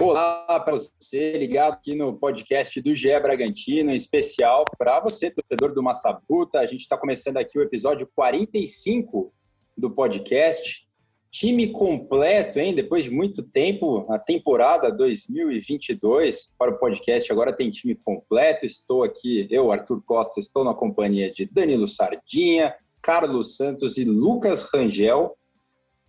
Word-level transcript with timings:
Olá 0.00 0.58
para 0.58 0.72
você, 0.72 1.32
ligado 1.32 1.74
aqui 1.74 1.94
no 1.94 2.18
podcast 2.18 2.80
do 2.80 2.94
GE 2.94 3.20
Bragantino, 3.20 3.90
em 3.90 3.94
especial 3.94 4.64
para 4.78 4.98
você, 5.00 5.30
torcedor 5.30 5.74
do 5.74 5.82
Massabuta. 5.82 6.60
A 6.60 6.66
gente 6.66 6.80
está 6.80 6.96
começando 6.96 7.36
aqui 7.36 7.58
o 7.58 7.62
episódio 7.62 8.08
45 8.14 9.32
do 9.76 9.90
podcast. 9.90 10.88
Time 11.30 11.68
completo, 11.68 12.58
hein? 12.58 12.74
Depois 12.74 13.04
de 13.04 13.10
muito 13.10 13.42
tempo, 13.42 14.04
a 14.10 14.18
temporada 14.18 14.90
2022 14.90 16.52
para 16.58 16.72
o 16.72 16.78
podcast 16.78 17.30
agora 17.30 17.52
tem 17.52 17.70
time 17.70 17.94
completo. 17.94 18.66
Estou 18.66 19.04
aqui, 19.04 19.46
eu, 19.50 19.70
Arthur 19.70 20.02
Costa, 20.02 20.40
estou 20.40 20.64
na 20.64 20.74
companhia 20.74 21.30
de 21.30 21.44
Danilo 21.44 21.86
Sardinha, 21.86 22.74
Carlos 23.02 23.56
Santos 23.56 23.96
e 23.96 24.04
Lucas 24.04 24.62
Rangel. 24.72 25.36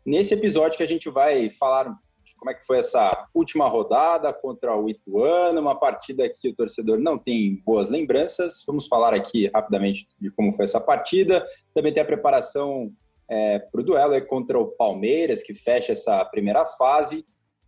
Nesse 0.05 0.33
episódio 0.33 0.77
que 0.77 0.83
a 0.83 0.87
gente 0.87 1.09
vai 1.09 1.51
falar 1.51 1.95
como 2.37 2.49
é 2.49 2.55
que 2.55 2.65
foi 2.65 2.79
essa 2.79 3.27
última 3.35 3.67
rodada 3.67 4.33
contra 4.33 4.75
o 4.75 4.89
Ituano, 4.89 5.61
uma 5.61 5.79
partida 5.79 6.27
que 6.27 6.49
o 6.49 6.55
torcedor 6.55 6.99
não 6.99 7.15
tem 7.15 7.61
boas 7.63 7.87
lembranças. 7.87 8.63
Vamos 8.65 8.87
falar 8.87 9.13
aqui 9.13 9.47
rapidamente 9.53 10.07
de 10.19 10.31
como 10.31 10.51
foi 10.51 10.65
essa 10.65 10.81
partida. 10.81 11.45
Também 11.71 11.93
tem 11.93 12.01
a 12.01 12.05
preparação 12.05 12.91
é, 13.29 13.59
para 13.59 13.79
o 13.79 13.83
duelo 13.83 14.19
contra 14.25 14.59
o 14.59 14.67
Palmeiras, 14.67 15.43
que 15.43 15.53
fecha 15.53 15.91
essa 15.91 16.25
primeira 16.25 16.65
fase. 16.65 17.23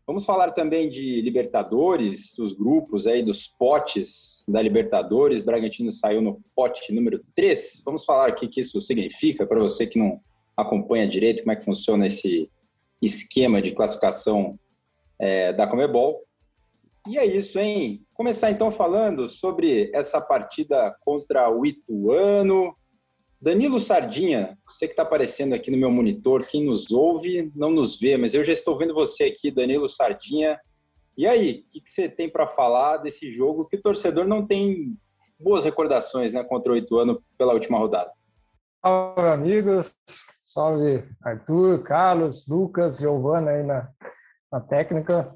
Vamos 0.05 0.25
falar 0.25 0.51
também 0.51 0.89
de 0.89 1.21
Libertadores, 1.21 2.37
os 2.37 2.53
grupos 2.53 3.07
aí 3.07 3.23
dos 3.23 3.47
potes 3.47 4.43
da 4.47 4.61
Libertadores. 4.61 5.41
Bragantino 5.41 5.91
saiu 5.93 6.21
no 6.21 6.41
pote 6.53 6.91
número 6.91 7.23
3. 7.33 7.81
Vamos 7.85 8.03
falar 8.03 8.31
o 8.31 8.35
que 8.35 8.59
isso 8.59 8.81
significa 8.81 9.47
para 9.47 9.61
você 9.61 9.87
que 9.87 9.97
não 9.97 10.19
acompanha 10.57 11.07
direito 11.07 11.43
como 11.43 11.53
é 11.53 11.55
que 11.55 11.63
funciona 11.63 12.05
esse 12.05 12.49
esquema 13.01 13.61
de 13.61 13.71
classificação 13.71 14.59
é, 15.17 15.53
da 15.53 15.67
Comebol. 15.67 16.21
E 17.07 17.17
é 17.17 17.25
isso, 17.25 17.57
hein? 17.59 18.05
Começar 18.13 18.51
então 18.51 18.71
falando 18.71 19.29
sobre 19.29 19.89
essa 19.93 20.19
partida 20.19 20.95
contra 21.01 21.49
o 21.49 21.65
Ituano. 21.65 22.75
Danilo 23.43 23.77
Sardinha, 23.77 24.57
você 24.65 24.87
que 24.87 24.93
está 24.93 25.03
aparecendo 25.03 25.53
aqui 25.53 25.69
no 25.69 25.77
meu 25.77 25.91
monitor, 25.91 26.45
quem 26.45 26.63
nos 26.63 26.91
ouve 26.91 27.51
não 27.53 27.71
nos 27.71 27.99
vê, 27.99 28.15
mas 28.15 28.33
eu 28.33 28.41
já 28.41 28.53
estou 28.53 28.77
vendo 28.77 28.93
você 28.93 29.25
aqui, 29.25 29.51
Danilo 29.51 29.89
Sardinha. 29.89 30.57
E 31.17 31.27
aí, 31.27 31.65
o 31.67 31.69
que, 31.69 31.81
que, 31.81 31.91
você 31.91 32.07
tem 32.07 32.29
para 32.29 32.47
falar 32.47 32.99
desse 32.99 33.29
jogo 33.33 33.65
que 33.65 33.75
o 33.75 33.81
torcedor 33.81 34.25
não 34.25 34.47
tem 34.47 34.97
boas 35.37 35.65
recordações 35.65 36.33
né, 36.33 36.41
contra 36.41 36.71
o 36.71 36.77
Ituano 36.77 37.21
pela 37.37 37.53
última 37.53 37.77
rodada? 37.77 38.13
Salve, 38.81 39.27
amigos. 39.27 39.93
Salve, 40.41 41.03
Arthur, 41.21 41.83
Carlos, 41.83 42.47
Lucas, 42.47 42.99
Giovana 42.99 43.51
aí 43.51 43.63
na, 43.63 43.89
na 44.49 44.61
técnica. 44.61 45.35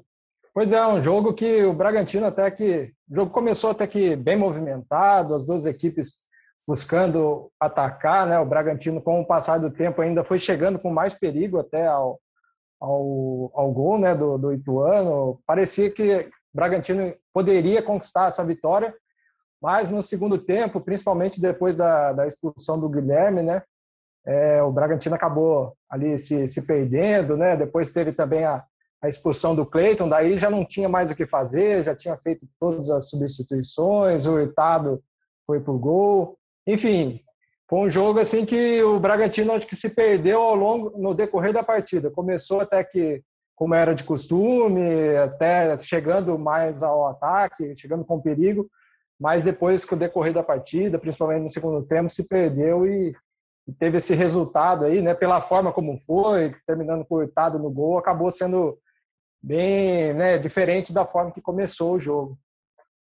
Pois 0.54 0.72
é, 0.72 0.86
um 0.86 1.02
jogo 1.02 1.34
que 1.34 1.62
o 1.62 1.74
Bragantino 1.74 2.24
até 2.24 2.50
que... 2.50 2.90
O 3.10 3.16
jogo 3.16 3.30
começou 3.30 3.68
até 3.68 3.86
que 3.86 4.16
bem 4.16 4.34
movimentado, 4.34 5.34
as 5.34 5.44
duas 5.44 5.66
equipes 5.66 6.26
buscando 6.68 7.50
atacar, 7.58 8.26
né? 8.26 8.38
O 8.38 8.44
Bragantino, 8.44 9.00
com 9.00 9.22
o 9.22 9.26
passar 9.26 9.56
do 9.56 9.70
tempo, 9.70 10.02
ainda 10.02 10.22
foi 10.22 10.38
chegando 10.38 10.78
com 10.78 10.90
mais 10.90 11.14
perigo 11.14 11.58
até 11.58 11.86
ao, 11.86 12.20
ao, 12.78 13.50
ao 13.54 13.72
gol, 13.72 13.98
né? 13.98 14.14
Do, 14.14 14.36
do 14.36 14.52
Ituano. 14.52 15.40
Parecia 15.46 15.90
que 15.90 16.02
o 16.12 16.30
Bragantino 16.54 17.14
poderia 17.32 17.82
conquistar 17.82 18.26
essa 18.26 18.44
vitória, 18.44 18.94
mas 19.62 19.90
no 19.90 20.02
segundo 20.02 20.36
tempo, 20.36 20.78
principalmente 20.78 21.40
depois 21.40 21.74
da, 21.74 22.12
da 22.12 22.26
expulsão 22.26 22.78
do 22.78 22.90
Guilherme, 22.90 23.42
né? 23.42 23.62
É, 24.26 24.62
o 24.62 24.70
Bragantino 24.70 25.14
acabou 25.14 25.72
ali 25.88 26.18
se, 26.18 26.46
se 26.46 26.60
perdendo, 26.60 27.34
né? 27.34 27.56
Depois 27.56 27.90
teve 27.90 28.12
também 28.12 28.44
a, 28.44 28.62
a 29.00 29.08
expulsão 29.08 29.54
do 29.54 29.64
Cleiton, 29.64 30.06
daí 30.06 30.36
já 30.36 30.50
não 30.50 30.66
tinha 30.66 30.86
mais 30.86 31.10
o 31.10 31.14
que 31.14 31.26
fazer, 31.26 31.82
já 31.82 31.96
tinha 31.96 32.18
feito 32.18 32.46
todas 32.60 32.90
as 32.90 33.08
substituições, 33.08 34.26
o 34.26 34.34
Hurtado 34.34 35.02
foi 35.46 35.60
pro 35.60 35.78
gol. 35.78 36.37
Enfim, 36.68 37.18
foi 37.66 37.78
um 37.78 37.88
jogo 37.88 38.20
assim 38.20 38.44
que 38.44 38.82
o 38.82 39.00
Bragantino 39.00 39.54
acho 39.54 39.66
que 39.66 39.74
se 39.74 39.88
perdeu 39.88 40.42
ao 40.42 40.54
longo 40.54 40.98
no 40.98 41.14
decorrer 41.14 41.50
da 41.50 41.62
partida. 41.62 42.10
Começou 42.10 42.60
até 42.60 42.84
que 42.84 43.22
como 43.56 43.74
era 43.74 43.94
de 43.94 44.04
costume, 44.04 45.16
até 45.16 45.76
chegando 45.78 46.38
mais 46.38 46.82
ao 46.82 47.08
ataque, 47.08 47.74
chegando 47.74 48.04
com 48.04 48.20
perigo, 48.20 48.68
mas 49.18 49.42
depois 49.42 49.82
que 49.82 49.94
o 49.94 49.96
decorrer 49.96 50.34
da 50.34 50.42
partida, 50.42 50.98
principalmente 50.98 51.42
no 51.42 51.48
segundo 51.48 51.82
tempo, 51.86 52.10
se 52.10 52.28
perdeu 52.28 52.86
e, 52.86 53.16
teve 53.78 53.96
esse 53.96 54.14
resultado 54.14 54.84
aí, 54.84 55.02
né, 55.02 55.14
pela 55.14 55.40
forma 55.40 55.72
como 55.72 55.98
foi, 55.98 56.54
terminando 56.66 57.04
cortado 57.04 57.58
no 57.58 57.70
gol, 57.70 57.98
acabou 57.98 58.30
sendo 58.30 58.78
bem, 59.42 60.12
né, 60.12 60.38
diferente 60.38 60.92
da 60.92 61.04
forma 61.04 61.32
que 61.32 61.40
começou 61.40 61.94
o 61.94 62.00
jogo. 62.00 62.38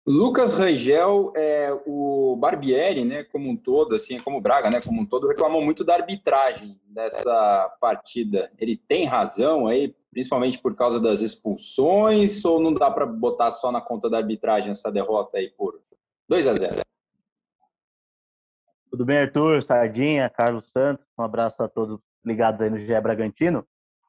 Lucas 0.07 0.53
Rangel, 0.53 1.33
é, 1.35 1.77
o 1.85 2.37
Barbieri, 2.37 3.03
né, 3.03 3.25
como 3.25 3.49
um 3.49 3.57
todo, 3.57 3.93
assim, 3.93 4.17
como 4.17 4.37
o 4.37 4.41
Braga, 4.41 4.69
né, 4.69 4.79
como 4.79 5.01
um 5.01 5.05
todo, 5.05 5.27
reclamou 5.27 5.61
muito 5.61 5.83
da 5.83 5.95
arbitragem 5.95 6.79
dessa 6.87 7.75
partida. 7.81 8.49
Ele 8.57 8.77
tem 8.77 9.03
razão 9.03 9.67
aí, 9.67 9.93
principalmente 10.09 10.59
por 10.59 10.73
causa 10.75 10.97
das 10.97 11.19
expulsões, 11.19 12.45
ou 12.45 12.57
não 12.57 12.73
dá 12.73 12.89
para 12.89 13.05
botar 13.05 13.51
só 13.51 13.69
na 13.69 13.81
conta 13.81 14.09
da 14.09 14.19
arbitragem 14.19 14.71
essa 14.71 14.89
derrota 14.89 15.39
aí 15.39 15.49
por 15.49 15.81
2 16.29 16.47
a 16.47 16.53
0? 16.53 16.81
Tudo 18.89 19.03
bem, 19.03 19.17
Arthur, 19.17 19.61
Sardinha, 19.61 20.29
Carlos 20.29 20.71
Santos, 20.71 21.05
um 21.19 21.23
abraço 21.23 21.61
a 21.61 21.67
todos 21.67 21.99
ligados 22.25 22.61
aí 22.61 22.69
no 22.69 22.79
GE 22.79 23.01
Bragantino. 23.01 23.67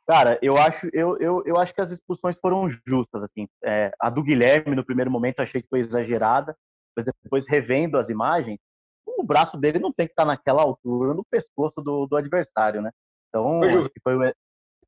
Cara, 0.09 0.39
eu 0.41 0.57
acho, 0.57 0.89
eu, 0.95 1.19
eu, 1.19 1.43
eu 1.45 1.59
acho 1.59 1.75
que 1.75 1.83
as 1.83 1.91
expulsões 1.91 2.35
foram 2.41 2.67
justas, 2.87 3.23
assim. 3.23 3.47
É, 3.63 3.93
a 4.01 4.09
do 4.09 4.23
Guilherme, 4.23 4.75
no 4.75 4.85
primeiro 4.85 5.11
momento, 5.11 5.41
achei 5.41 5.61
que 5.61 5.69
foi 5.69 5.81
exagerada, 5.81 6.57
mas 6.97 7.05
depois, 7.05 7.47
revendo 7.47 7.99
as 7.99 8.09
imagens, 8.09 8.59
o 9.07 9.23
braço 9.23 9.59
dele 9.59 9.79
não 9.79 9.93
tem 9.93 10.07
que 10.07 10.13
estar 10.13 10.25
naquela 10.25 10.63
altura 10.63 11.13
no 11.13 11.23
pescoço 11.31 11.83
do, 11.83 12.07
do 12.07 12.17
adversário, 12.17 12.81
né? 12.81 12.91
Então, 13.29 13.61
que 13.61 14.01
foi, 14.03 14.33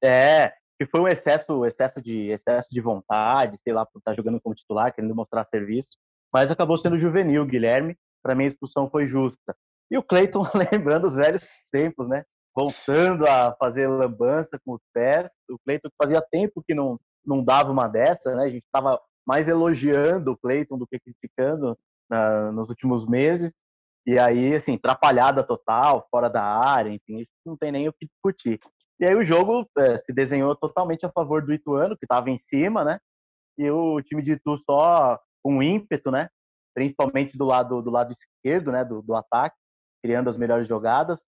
é, 0.02 0.54
que 0.78 0.86
foi 0.86 1.00
um 1.00 1.08
excesso, 1.08 1.66
excesso 1.66 2.00
de, 2.00 2.28
excesso 2.28 2.68
de 2.70 2.80
vontade, 2.80 3.58
sei 3.62 3.74
lá, 3.74 3.84
por 3.84 3.98
estar 3.98 4.14
jogando 4.14 4.40
como 4.40 4.54
titular, 4.54 4.94
querendo 4.94 5.14
mostrar 5.14 5.44
serviço, 5.44 5.90
mas 6.32 6.50
acabou 6.50 6.78
sendo 6.78 6.98
juvenil, 6.98 7.44
Guilherme. 7.44 7.94
Para 8.22 8.34
mim, 8.34 8.44
a 8.44 8.48
expulsão 8.48 8.88
foi 8.88 9.06
justa. 9.06 9.54
E 9.90 9.98
o 9.98 10.02
Cleiton, 10.02 10.44
lembrando 10.72 11.06
os 11.06 11.14
velhos 11.14 11.46
tempos, 11.70 12.08
né? 12.08 12.24
Voltando 12.60 13.26
a 13.26 13.54
fazer 13.54 13.88
lambança 13.88 14.60
com 14.62 14.74
os 14.74 14.82
pés. 14.92 15.30
O 15.48 15.58
Cleiton 15.64 15.88
fazia 16.00 16.20
tempo 16.20 16.62
que 16.62 16.74
não, 16.74 17.00
não 17.24 17.42
dava 17.42 17.72
uma 17.72 17.88
dessa, 17.88 18.34
né? 18.34 18.44
A 18.44 18.48
gente 18.48 18.64
estava 18.64 19.00
mais 19.26 19.48
elogiando 19.48 20.32
o 20.32 20.36
Cleiton 20.36 20.76
do 20.76 20.86
que 20.86 21.00
criticando 21.00 21.78
nos 22.52 22.68
últimos 22.68 23.06
meses. 23.06 23.50
E 24.06 24.18
aí, 24.18 24.54
assim, 24.54 24.74
atrapalhada 24.74 25.42
total, 25.42 26.06
fora 26.10 26.28
da 26.28 26.42
área, 26.42 26.90
enfim, 26.90 27.26
não 27.46 27.56
tem 27.56 27.70
nem 27.70 27.88
o 27.88 27.92
que 27.92 28.06
discutir. 28.06 28.58
E 28.98 29.06
aí 29.06 29.14
o 29.14 29.24
jogo 29.24 29.66
é, 29.78 29.96
se 29.96 30.12
desenhou 30.12 30.54
totalmente 30.54 31.06
a 31.06 31.10
favor 31.10 31.42
do 31.42 31.54
Ituano, 31.54 31.96
que 31.96 32.04
estava 32.04 32.28
em 32.28 32.38
cima, 32.48 32.84
né? 32.84 32.98
E 33.56 33.70
o 33.70 34.02
time 34.02 34.22
de 34.22 34.32
Itu 34.32 34.56
só 34.58 35.18
com 35.42 35.62
ímpeto, 35.62 36.10
né? 36.10 36.28
Principalmente 36.74 37.38
do 37.38 37.44
lado 37.46 37.80
do 37.80 37.90
lado 37.90 38.12
esquerdo, 38.12 38.70
né? 38.70 38.84
Do, 38.84 39.00
do 39.00 39.14
ataque, 39.14 39.56
criando 40.02 40.28
as 40.28 40.36
melhores 40.36 40.68
jogadas 40.68 41.24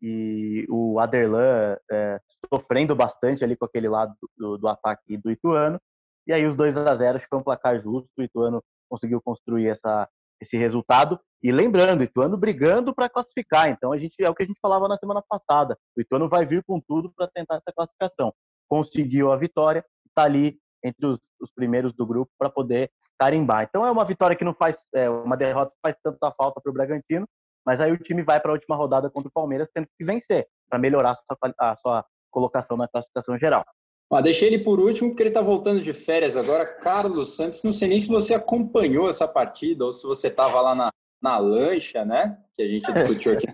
e 0.00 0.66
o 0.68 0.98
Aderlan 1.00 1.76
é, 1.90 2.20
sofrendo 2.52 2.94
bastante 2.94 3.42
ali 3.42 3.56
com 3.56 3.64
aquele 3.64 3.88
lado 3.88 4.14
do, 4.36 4.58
do, 4.58 4.68
ataque 4.68 5.16
do 5.16 5.30
Ituano. 5.30 5.80
E 6.26 6.32
aí 6.32 6.46
os 6.46 6.56
2 6.56 6.76
a 6.76 6.94
0 6.94 7.20
foi 7.28 7.38
um 7.38 7.42
placar 7.42 7.80
justo, 7.80 8.08
o 8.18 8.22
Ituano 8.22 8.62
conseguiu 8.88 9.20
construir 9.22 9.68
essa, 9.68 10.08
esse 10.40 10.56
resultado. 10.56 11.18
E 11.42 11.52
lembrando, 11.52 12.00
o 12.00 12.04
Ituano 12.04 12.36
brigando 12.36 12.94
para 12.94 13.08
classificar. 13.08 13.68
Então 13.68 13.92
a 13.92 13.98
gente 13.98 14.22
é 14.22 14.28
o 14.28 14.34
que 14.34 14.42
a 14.42 14.46
gente 14.46 14.58
falava 14.60 14.88
na 14.88 14.96
semana 14.96 15.22
passada. 15.28 15.78
O 15.96 16.00
Ituano 16.00 16.28
vai 16.28 16.44
vir 16.44 16.62
com 16.64 16.80
tudo 16.80 17.12
para 17.14 17.28
tentar 17.28 17.56
essa 17.56 17.72
classificação. 17.74 18.32
Conseguiu 18.68 19.32
a 19.32 19.36
vitória, 19.36 19.84
está 20.08 20.24
ali 20.24 20.58
entre 20.82 21.06
os, 21.06 21.18
os, 21.40 21.50
primeiros 21.52 21.92
do 21.94 22.06
grupo 22.06 22.30
para 22.38 22.50
poder 22.50 22.90
carimbar. 23.18 23.64
Então 23.68 23.84
é 23.86 23.90
uma 23.90 24.04
vitória 24.04 24.36
que 24.36 24.44
não 24.44 24.54
faz, 24.54 24.78
é, 24.94 25.08
uma 25.08 25.36
derrota 25.36 25.70
que 25.70 25.78
faz 25.82 25.96
tanta 26.02 26.30
falta 26.32 26.60
para 26.60 26.70
o 26.70 26.72
Bragantino, 26.72 27.26
mas 27.66 27.80
aí 27.80 27.90
o 27.90 27.98
time 27.98 28.22
vai 28.22 28.40
para 28.40 28.52
a 28.52 28.54
última 28.54 28.76
rodada 28.76 29.10
contra 29.10 29.28
o 29.28 29.32
Palmeiras 29.32 29.68
tendo 29.74 29.88
que 29.98 30.04
vencer 30.04 30.46
para 30.70 30.78
melhorar 30.78 31.10
a 31.10 31.14
sua, 31.16 31.54
a 31.58 31.76
sua, 31.76 32.06
colocação 32.30 32.76
na 32.76 32.86
classificação 32.86 33.38
geral. 33.38 33.64
Ah, 34.12 34.20
deixei 34.20 34.48
ele 34.48 34.58
por 34.58 34.78
último 34.78 35.08
porque 35.08 35.22
ele 35.22 35.30
está 35.30 35.40
voltando 35.40 35.80
de 35.80 35.92
férias 35.92 36.36
agora. 36.36 36.66
Carlos 36.66 37.34
Santos, 37.34 37.62
não 37.62 37.72
sei 37.72 37.88
nem 37.88 37.98
se 37.98 38.08
você 38.08 38.34
acompanhou 38.34 39.08
essa 39.08 39.26
partida 39.26 39.86
ou 39.86 39.92
se 39.92 40.06
você 40.06 40.28
estava 40.28 40.60
lá 40.60 40.74
na, 40.74 40.90
na 41.20 41.38
lancha, 41.38 42.04
né? 42.04 42.38
Que 42.54 42.62
a 42.62 42.68
gente 42.68 42.92
discutiu 42.92 43.32
aqui 43.32 43.46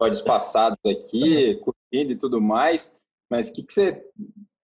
episódios 0.00 0.22
passados 0.22 0.78
aqui, 0.86 1.56
curtindo 1.56 2.12
e 2.12 2.16
tudo 2.16 2.40
mais. 2.40 2.96
Mas 3.30 3.48
o 3.48 3.52
que, 3.52 3.62
que 3.62 3.72
você 3.72 4.02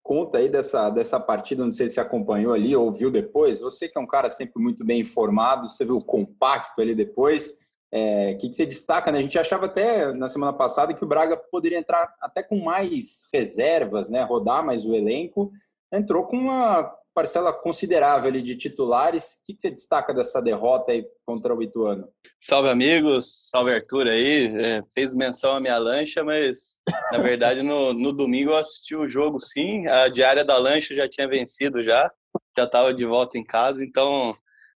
conta 0.02 0.38
aí 0.38 0.48
dessa, 0.48 0.88
dessa 0.88 1.20
partida? 1.20 1.62
Não 1.64 1.72
sei 1.72 1.88
se 1.88 2.00
acompanhou 2.00 2.54
ali 2.54 2.74
ou 2.74 2.90
viu 2.90 3.10
depois. 3.10 3.60
Você 3.60 3.88
que 3.88 3.98
é 3.98 4.00
um 4.00 4.06
cara 4.06 4.30
sempre 4.30 4.60
muito 4.60 4.84
bem 4.84 5.00
informado, 5.00 5.68
você 5.68 5.84
viu 5.84 5.98
o 5.98 6.04
compacto 6.04 6.80
ali 6.80 6.94
depois. 6.94 7.58
É, 7.92 8.34
que, 8.34 8.48
que 8.48 8.54
você 8.54 8.66
destaca? 8.66 9.10
Né? 9.10 9.18
A 9.18 9.22
gente 9.22 9.38
achava 9.38 9.66
até 9.66 10.12
na 10.12 10.28
semana 10.28 10.52
passada 10.52 10.94
que 10.94 11.04
o 11.04 11.08
Braga 11.08 11.36
poderia 11.36 11.78
entrar 11.78 12.12
até 12.20 12.42
com 12.42 12.58
mais 12.62 13.26
reservas, 13.32 14.08
né? 14.08 14.22
rodar 14.22 14.64
mais 14.64 14.84
o 14.84 14.94
elenco. 14.94 15.50
Entrou 15.92 16.24
com 16.26 16.36
uma 16.36 16.92
parcela 17.14 17.50
considerável 17.50 18.28
ali 18.28 18.42
de 18.42 18.56
titulares. 18.56 19.38
O 19.40 19.46
que, 19.46 19.54
que 19.54 19.62
você 19.62 19.70
destaca 19.70 20.12
dessa 20.12 20.42
derrota 20.42 20.92
aí 20.92 21.06
contra 21.24 21.54
o 21.54 21.62
Ituano? 21.62 22.08
Salve, 22.38 22.68
amigos. 22.68 23.48
Salve, 23.50 23.72
Arthur 23.72 24.08
aí. 24.08 24.54
É, 24.54 24.82
fez 24.92 25.14
menção 25.14 25.54
à 25.54 25.60
minha 25.60 25.78
lancha, 25.78 26.22
mas 26.22 26.80
na 27.10 27.18
verdade 27.18 27.62
no, 27.62 27.94
no 27.94 28.12
domingo 28.12 28.50
eu 28.50 28.56
assisti 28.56 28.94
o 28.94 29.08
jogo 29.08 29.40
sim. 29.40 29.86
A 29.86 30.08
diária 30.08 30.44
da 30.44 30.58
lancha 30.58 30.94
já 30.94 31.08
tinha 31.08 31.26
vencido 31.26 31.82
já. 31.82 32.12
Já 32.54 32.64
estava 32.64 32.92
de 32.92 33.06
volta 33.06 33.38
em 33.38 33.44
casa, 33.44 33.82
então 33.82 34.34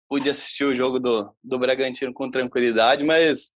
pude 0.09 0.29
assistir 0.29 0.63
o 0.65 0.75
jogo 0.75 0.99
do, 0.99 1.31
do 1.43 1.59
Bragantino 1.59 2.13
com 2.13 2.29
tranquilidade, 2.29 3.03
mas 3.03 3.51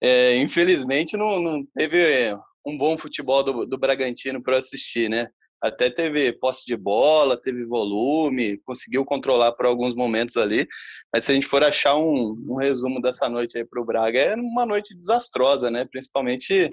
é, 0.00 0.36
infelizmente 0.36 1.16
não, 1.16 1.40
não 1.40 1.66
teve 1.74 2.34
um 2.66 2.76
bom 2.76 2.96
futebol 2.96 3.42
do, 3.42 3.66
do 3.66 3.78
Bragantino 3.78 4.42
para 4.42 4.58
assistir, 4.58 5.08
né? 5.08 5.28
até 5.60 5.90
teve 5.90 6.32
posse 6.32 6.64
de 6.64 6.76
bola, 6.76 7.36
teve 7.36 7.64
volume, 7.64 8.58
conseguiu 8.58 9.04
controlar 9.04 9.52
por 9.52 9.66
alguns 9.66 9.94
momentos 9.94 10.36
ali. 10.36 10.66
Mas 11.12 11.24
se 11.24 11.32
a 11.32 11.34
gente 11.34 11.46
for 11.46 11.62
achar 11.64 11.96
um, 11.96 12.36
um 12.48 12.56
resumo 12.56 13.00
dessa 13.00 13.28
noite 13.28 13.58
aí 13.58 13.64
para 13.64 13.80
o 13.80 13.84
Braga, 13.84 14.18
é 14.18 14.34
uma 14.34 14.64
noite 14.64 14.96
desastrosa, 14.96 15.70
né? 15.70 15.84
Principalmente 15.84 16.70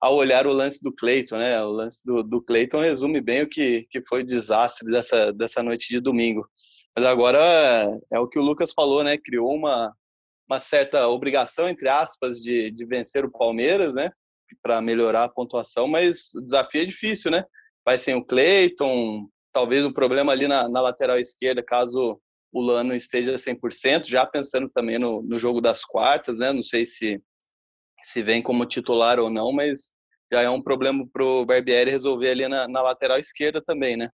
ao 0.00 0.16
olhar 0.16 0.46
o 0.46 0.52
lance 0.52 0.82
do 0.82 0.92
Cleiton, 0.92 1.38
né? 1.38 1.62
O 1.62 1.70
lance 1.70 2.04
do, 2.04 2.22
do 2.22 2.42
Cleiton 2.42 2.80
resume 2.80 3.20
bem 3.20 3.42
o 3.42 3.48
que, 3.48 3.86
que 3.90 4.02
foi 4.02 4.20
o 4.20 4.26
desastre 4.26 4.90
dessa, 4.90 5.32
dessa 5.32 5.62
noite 5.62 5.88
de 5.88 6.00
domingo. 6.00 6.46
Mas 6.96 7.06
agora 7.06 7.38
é 8.12 8.18
o 8.18 8.28
que 8.28 8.38
o 8.38 8.42
Lucas 8.42 8.72
falou, 8.72 9.02
né? 9.04 9.16
Criou 9.16 9.54
uma, 9.54 9.94
uma 10.48 10.60
certa 10.60 11.08
obrigação, 11.08 11.68
entre 11.68 11.88
aspas, 11.88 12.38
de, 12.38 12.70
de 12.70 12.84
vencer 12.84 13.24
o 13.24 13.30
Palmeiras, 13.30 13.94
né? 13.94 14.10
Para 14.62 14.80
melhorar 14.82 15.24
a 15.24 15.28
pontuação, 15.28 15.86
mas 15.86 16.34
o 16.34 16.42
desafio 16.42 16.82
é 16.82 16.84
difícil, 16.84 17.30
né? 17.30 17.44
vai 17.84 17.98
sem 17.98 18.14
o 18.14 18.24
Cleiton, 18.24 19.28
talvez 19.52 19.84
um 19.84 19.92
problema 19.92 20.32
ali 20.32 20.46
na, 20.46 20.68
na, 20.68 20.80
lateral 20.80 21.18
esquerda, 21.18 21.62
caso 21.62 22.20
o 22.52 22.60
Lano 22.60 22.94
esteja 22.94 23.34
100%, 23.34 24.06
já 24.06 24.26
pensando 24.26 24.68
também 24.68 24.98
no, 24.98 25.22
no 25.22 25.38
jogo 25.38 25.60
das 25.60 25.84
quartas, 25.84 26.38
né? 26.38 26.52
Não 26.52 26.62
sei 26.62 26.84
se, 26.84 27.22
se 28.02 28.22
vem 28.22 28.42
como 28.42 28.66
titular 28.66 29.18
ou 29.18 29.30
não, 29.30 29.52
mas 29.52 29.92
já 30.32 30.42
é 30.42 30.50
um 30.50 30.62
problema 30.62 31.06
para 31.12 31.24
o 31.24 31.44
Barbieri 31.44 31.90
resolver 31.90 32.30
ali 32.30 32.48
na, 32.48 32.68
na 32.68 32.82
lateral 32.82 33.18
esquerda 33.18 33.60
também, 33.60 33.96
né? 33.96 34.08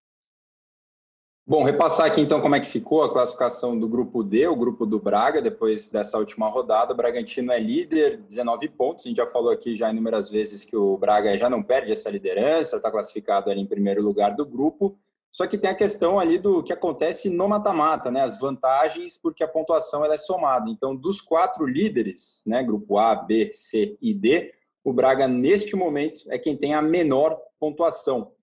Bom, 1.49 1.63
repassar 1.63 2.07
aqui 2.07 2.19
então 2.19 2.41
como 2.41 2.55
é 2.55 2.59
que 2.59 2.65
ficou 2.65 3.03
a 3.03 3.09
classificação 3.09 3.79
do 3.79 3.87
grupo 3.87 4.21
D, 4.21 4.45
o 4.47 4.55
grupo 4.55 4.85
do 4.85 4.99
Braga, 4.99 5.41
depois 5.41 5.87
dessa 5.87 6.17
última 6.17 6.49
rodada. 6.49 6.91
O 6.91 6.97
Bragantino 6.97 7.53
é 7.53 7.57
líder, 7.57 8.17
19 8.17 8.67
pontos. 8.67 9.05
A 9.05 9.07
gente 9.07 9.15
já 9.15 9.25
falou 9.25 9.49
aqui 9.49 9.73
já 9.73 9.89
inúmeras 9.89 10.29
vezes 10.29 10.65
que 10.65 10.75
o 10.75 10.97
Braga 10.97 11.37
já 11.37 11.49
não 11.49 11.63
perde 11.63 11.93
essa 11.93 12.09
liderança, 12.09 12.75
está 12.75 12.91
classificado 12.91 13.49
ali 13.49 13.61
em 13.61 13.65
primeiro 13.65 14.03
lugar 14.03 14.35
do 14.35 14.45
grupo. 14.45 14.99
Só 15.31 15.47
que 15.47 15.57
tem 15.57 15.69
a 15.69 15.73
questão 15.73 16.19
ali 16.19 16.37
do 16.37 16.61
que 16.61 16.73
acontece 16.73 17.29
no 17.29 17.47
mata-mata, 17.47 18.11
né? 18.11 18.23
As 18.23 18.37
vantagens, 18.37 19.17
porque 19.17 19.41
a 19.41 19.47
pontuação 19.47 20.03
ela 20.03 20.15
é 20.15 20.17
somada. 20.17 20.69
Então, 20.69 20.93
dos 20.93 21.21
quatro 21.21 21.65
líderes, 21.65 22.43
né? 22.45 22.61
Grupo 22.61 22.97
A, 22.97 23.15
B, 23.15 23.51
C 23.53 23.97
e 24.01 24.13
D, 24.13 24.53
o 24.83 24.91
Braga, 24.91 25.29
neste 25.29 25.77
momento, 25.77 26.23
é 26.27 26.37
quem 26.37 26.57
tem 26.57 26.73
a 26.73 26.81
menor 26.81 27.39
pontuação. 27.57 28.33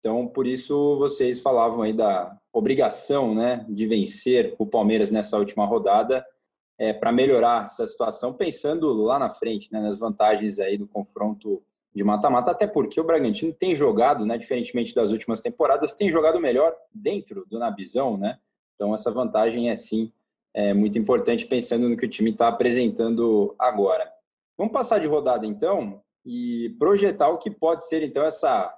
Então, 0.00 0.26
por 0.26 0.46
isso 0.46 0.96
vocês 0.96 1.38
falavam 1.38 1.82
aí 1.82 1.92
da 1.92 2.36
obrigação, 2.52 3.34
né, 3.34 3.64
de 3.68 3.86
vencer 3.86 4.54
o 4.58 4.66
Palmeiras 4.66 5.10
nessa 5.10 5.38
última 5.38 5.64
rodada, 5.64 6.26
é, 6.78 6.92
para 6.92 7.12
melhorar 7.12 7.66
essa 7.66 7.86
situação, 7.86 8.32
pensando 8.32 8.92
lá 8.94 9.18
na 9.18 9.30
frente, 9.30 9.70
né, 9.70 9.80
nas 9.80 9.98
vantagens 9.98 10.58
aí 10.58 10.78
do 10.78 10.88
confronto 10.88 11.62
de 11.94 12.02
mata-mata, 12.02 12.50
até 12.50 12.66
porque 12.66 13.00
o 13.00 13.04
Bragantino 13.04 13.52
tem 13.52 13.74
jogado, 13.74 14.24
né, 14.24 14.38
diferentemente 14.38 14.94
das 14.94 15.10
últimas 15.10 15.40
temporadas, 15.40 15.92
tem 15.92 16.10
jogado 16.10 16.40
melhor 16.40 16.74
dentro 16.92 17.44
do 17.46 17.58
Nabizão, 17.58 18.16
né? 18.16 18.38
Então 18.74 18.94
essa 18.94 19.10
vantagem 19.10 19.68
é 19.70 19.76
sim 19.76 20.10
é 20.54 20.74
muito 20.74 20.98
importante 20.98 21.46
pensando 21.46 21.88
no 21.88 21.96
que 21.96 22.06
o 22.06 22.08
time 22.08 22.30
está 22.30 22.48
apresentando 22.48 23.54
agora. 23.58 24.10
Vamos 24.58 24.72
passar 24.72 24.98
de 24.98 25.06
rodada 25.06 25.46
então 25.46 26.02
e 26.24 26.74
projetar 26.78 27.28
o 27.28 27.38
que 27.38 27.50
pode 27.50 27.86
ser 27.86 28.02
então 28.02 28.24
essa 28.24 28.76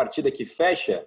partida 0.00 0.30
que 0.30 0.46
fecha 0.46 1.06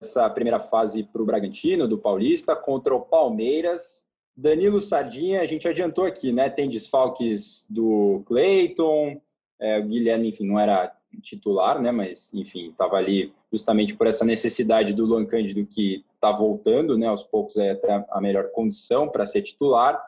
essa 0.00 0.30
primeira 0.30 0.58
fase 0.58 1.04
para 1.04 1.20
o 1.20 1.26
Bragantino, 1.26 1.86
do 1.86 1.98
Paulista, 1.98 2.56
contra 2.56 2.94
o 2.94 3.02
Palmeiras. 3.02 4.06
Danilo 4.34 4.80
Sardinha, 4.80 5.42
a 5.42 5.46
gente 5.46 5.68
adiantou 5.68 6.06
aqui, 6.06 6.32
né? 6.32 6.48
Tem 6.48 6.70
desfalques 6.70 7.66
do 7.68 8.22
Cleiton, 8.24 9.20
é, 9.60 9.78
o 9.78 9.86
Guilherme, 9.86 10.30
enfim, 10.30 10.46
não 10.46 10.58
era 10.58 10.90
titular, 11.20 11.82
né? 11.82 11.92
Mas, 11.92 12.32
enfim, 12.32 12.70
estava 12.70 12.96
ali 12.96 13.30
justamente 13.52 13.94
por 13.94 14.06
essa 14.06 14.24
necessidade 14.24 14.94
do 14.94 15.04
Luan 15.04 15.26
Cândido 15.26 15.66
que 15.66 16.02
está 16.14 16.32
voltando, 16.32 16.96
né? 16.96 17.08
Aos 17.08 17.22
poucos 17.22 17.58
é 17.58 17.72
até 17.72 18.06
a 18.08 18.20
melhor 18.22 18.50
condição 18.52 19.06
para 19.06 19.26
ser 19.26 19.42
titular. 19.42 20.02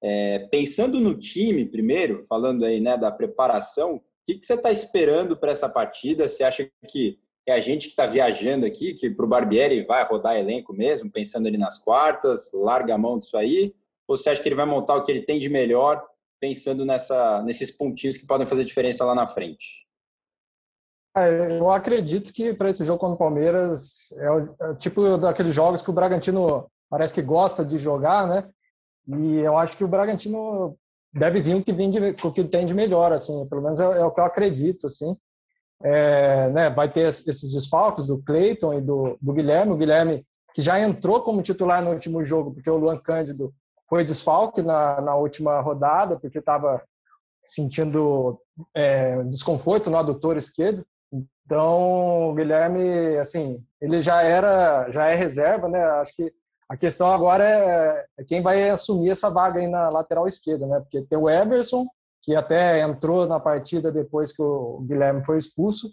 É, 0.00 0.38
pensando 0.52 1.00
no 1.00 1.18
time, 1.18 1.66
primeiro, 1.66 2.22
falando 2.28 2.64
aí, 2.64 2.78
né, 2.78 2.96
da 2.96 3.10
preparação, 3.10 4.00
que, 4.24 4.34
que 4.34 4.46
você 4.46 4.54
está 4.54 4.72
esperando 4.72 5.36
para 5.36 5.52
essa 5.52 5.68
partida? 5.68 6.28
Você 6.28 6.42
acha 6.42 6.68
que 6.88 7.18
é 7.46 7.52
a 7.52 7.60
gente 7.60 7.86
que 7.86 7.92
está 7.92 8.06
viajando 8.06 8.64
aqui, 8.64 8.94
que 8.94 9.10
para 9.10 9.24
o 9.24 9.28
Barbieri 9.28 9.84
vai 9.84 10.04
rodar 10.04 10.36
elenco 10.36 10.72
mesmo, 10.72 11.10
pensando 11.10 11.46
ali 11.46 11.58
nas 11.58 11.78
quartas, 11.78 12.50
larga 12.52 12.94
a 12.94 12.98
mão 12.98 13.18
disso 13.18 13.36
aí? 13.36 13.74
Ou 14.08 14.16
você 14.16 14.30
acha 14.30 14.42
que 14.42 14.48
ele 14.48 14.54
vai 14.54 14.66
montar 14.66 14.96
o 14.96 15.02
que 15.02 15.12
ele 15.12 15.22
tem 15.22 15.38
de 15.38 15.48
melhor, 15.48 16.02
pensando 16.40 16.84
nessa, 16.84 17.42
nesses 17.42 17.70
pontinhos 17.70 18.16
que 18.16 18.26
podem 18.26 18.46
fazer 18.46 18.64
diferença 18.64 19.04
lá 19.04 19.14
na 19.14 19.26
frente? 19.26 19.84
É, 21.16 21.58
eu 21.58 21.70
acredito 21.70 22.32
que 22.32 22.52
para 22.52 22.68
esse 22.68 22.84
jogo 22.84 22.98
contra 22.98 23.14
o 23.14 23.18
Palmeiras 23.18 24.10
é 24.18 24.30
o, 24.30 24.40
é 24.60 24.74
tipo 24.74 25.16
daqueles 25.16 25.54
jogos 25.54 25.80
que 25.80 25.90
o 25.90 25.92
Bragantino 25.92 26.68
parece 26.90 27.14
que 27.14 27.22
gosta 27.22 27.64
de 27.64 27.78
jogar, 27.78 28.26
né? 28.26 28.50
E 29.06 29.38
eu 29.38 29.56
acho 29.56 29.76
que 29.76 29.84
o 29.84 29.88
Bragantino 29.88 30.76
deve 31.12 31.40
vir 31.40 31.54
o 31.54 31.62
que, 31.62 31.72
vem 31.72 31.90
de, 31.90 31.98
o 32.26 32.32
que 32.32 32.42
tem 32.44 32.66
de 32.66 32.74
melhor, 32.74 33.12
assim, 33.12 33.46
pelo 33.48 33.62
menos 33.62 33.78
é, 33.78 33.84
é 33.84 34.04
o 34.04 34.10
que 34.10 34.20
eu 34.20 34.24
acredito, 34.24 34.86
assim. 34.86 35.16
É, 35.82 36.48
né, 36.50 36.70
vai 36.70 36.90
ter 36.90 37.00
esses 37.00 37.52
desfalques 37.52 38.06
do 38.06 38.22
Cleiton 38.22 38.74
e 38.74 38.80
do, 38.80 39.18
do, 39.20 39.32
Guilherme, 39.32 39.72
o 39.72 39.76
Guilherme 39.76 40.24
que 40.54 40.62
já 40.62 40.80
entrou 40.80 41.20
como 41.20 41.42
titular 41.42 41.82
no 41.82 41.90
último 41.90 42.24
jogo, 42.24 42.52
porque 42.54 42.70
o 42.70 42.76
Luan 42.76 42.96
Cândido 42.96 43.52
foi 43.88 44.04
desfalque 44.04 44.62
na, 44.62 45.00
na 45.00 45.16
última 45.16 45.60
rodada, 45.60 46.18
porque 46.18 46.38
estava 46.38 46.80
sentindo 47.44 48.40
é, 48.74 49.22
desconforto 49.24 49.90
no 49.90 49.98
adutor 49.98 50.36
esquerdo. 50.36 50.86
Então, 51.44 52.30
o 52.30 52.34
Guilherme, 52.34 53.18
assim, 53.18 53.62
ele 53.80 53.98
já 53.98 54.22
era, 54.22 54.90
já 54.90 55.06
é 55.06 55.14
reserva, 55.14 55.68
né? 55.68 55.82
Acho 55.84 56.14
que 56.14 56.32
a 56.68 56.76
questão 56.76 57.12
agora 57.12 57.44
é, 57.44 58.06
é 58.18 58.24
quem 58.24 58.40
vai 58.40 58.70
assumir 58.70 59.10
essa 59.10 59.28
vaga 59.28 59.60
aí 59.60 59.66
na 59.66 59.90
lateral 59.90 60.26
esquerda, 60.26 60.66
né? 60.66 60.80
Porque 60.80 61.02
tem 61.02 61.18
o 61.18 61.28
Everson, 61.28 61.86
que 62.24 62.34
até 62.34 62.80
entrou 62.80 63.26
na 63.26 63.38
partida 63.38 63.92
depois 63.92 64.32
que 64.32 64.42
o 64.42 64.84
Guilherme 64.88 65.24
foi 65.24 65.36
expulso, 65.36 65.90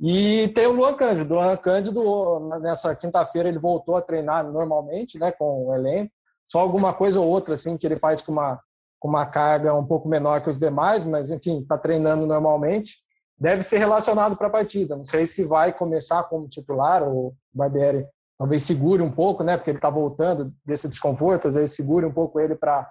e 0.00 0.48
tem 0.54 0.66
o 0.66 0.72
Luan 0.72 0.94
Cândido. 0.94 1.34
O 1.34 1.36
Luan 1.36 1.56
Cândido, 1.58 2.40
nessa 2.60 2.94
quinta-feira, 2.96 3.48
ele 3.48 3.58
voltou 3.58 3.96
a 3.96 4.00
treinar 4.00 4.50
normalmente, 4.50 5.18
né, 5.18 5.30
com 5.30 5.66
o 5.66 5.74
elenco. 5.74 6.10
Só 6.46 6.60
alguma 6.60 6.94
coisa 6.94 7.20
ou 7.20 7.28
outra, 7.28 7.52
assim, 7.52 7.76
que 7.76 7.86
ele 7.86 7.98
faz 7.98 8.22
com 8.22 8.32
uma, 8.32 8.58
com 8.98 9.08
uma 9.08 9.26
carga 9.26 9.74
um 9.74 9.84
pouco 9.84 10.08
menor 10.08 10.42
que 10.42 10.48
os 10.48 10.58
demais, 10.58 11.04
mas, 11.04 11.30
enfim, 11.30 11.60
está 11.60 11.76
treinando 11.76 12.26
normalmente. 12.26 12.96
Deve 13.38 13.60
ser 13.60 13.76
relacionado 13.76 14.36
para 14.36 14.46
a 14.46 14.50
partida. 14.50 14.96
Não 14.96 15.04
sei 15.04 15.26
se 15.26 15.44
vai 15.44 15.70
começar 15.70 16.22
como 16.24 16.48
titular, 16.48 17.02
o 17.06 17.34
Barbieri 17.52 18.06
talvez 18.38 18.62
segure 18.62 19.02
um 19.02 19.12
pouco, 19.12 19.44
né? 19.44 19.58
Porque 19.58 19.70
ele 19.70 19.78
está 19.78 19.90
voltando 19.90 20.50
desse 20.64 20.88
desconforto, 20.88 21.46
às 21.46 21.54
vezes 21.54 21.76
segure 21.76 22.06
um 22.06 22.12
pouco 22.12 22.40
ele 22.40 22.54
para 22.54 22.90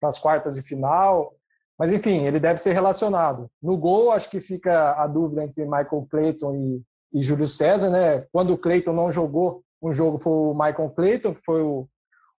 as 0.00 0.16
quartas 0.16 0.54
de 0.54 0.62
final. 0.62 1.34
Mas, 1.78 1.92
enfim, 1.92 2.24
ele 2.24 2.40
deve 2.40 2.58
ser 2.58 2.72
relacionado. 2.72 3.50
No 3.62 3.76
gol, 3.76 4.12
acho 4.12 4.30
que 4.30 4.40
fica 4.40 4.92
a 4.92 5.06
dúvida 5.06 5.44
entre 5.44 5.64
Michael 5.64 6.06
Clayton 6.10 6.54
e, 6.54 6.82
e 7.12 7.22
Júlio 7.22 7.46
César, 7.46 7.90
né? 7.90 8.26
Quando 8.32 8.52
o 8.54 8.58
Clayton 8.58 8.92
não 8.92 9.12
jogou 9.12 9.62
um 9.82 9.92
jogo, 9.92 10.18
foi 10.18 10.32
o 10.32 10.54
Michael 10.54 10.90
Clayton, 10.90 11.34
que 11.34 11.44
foi 11.44 11.62
o, 11.62 11.86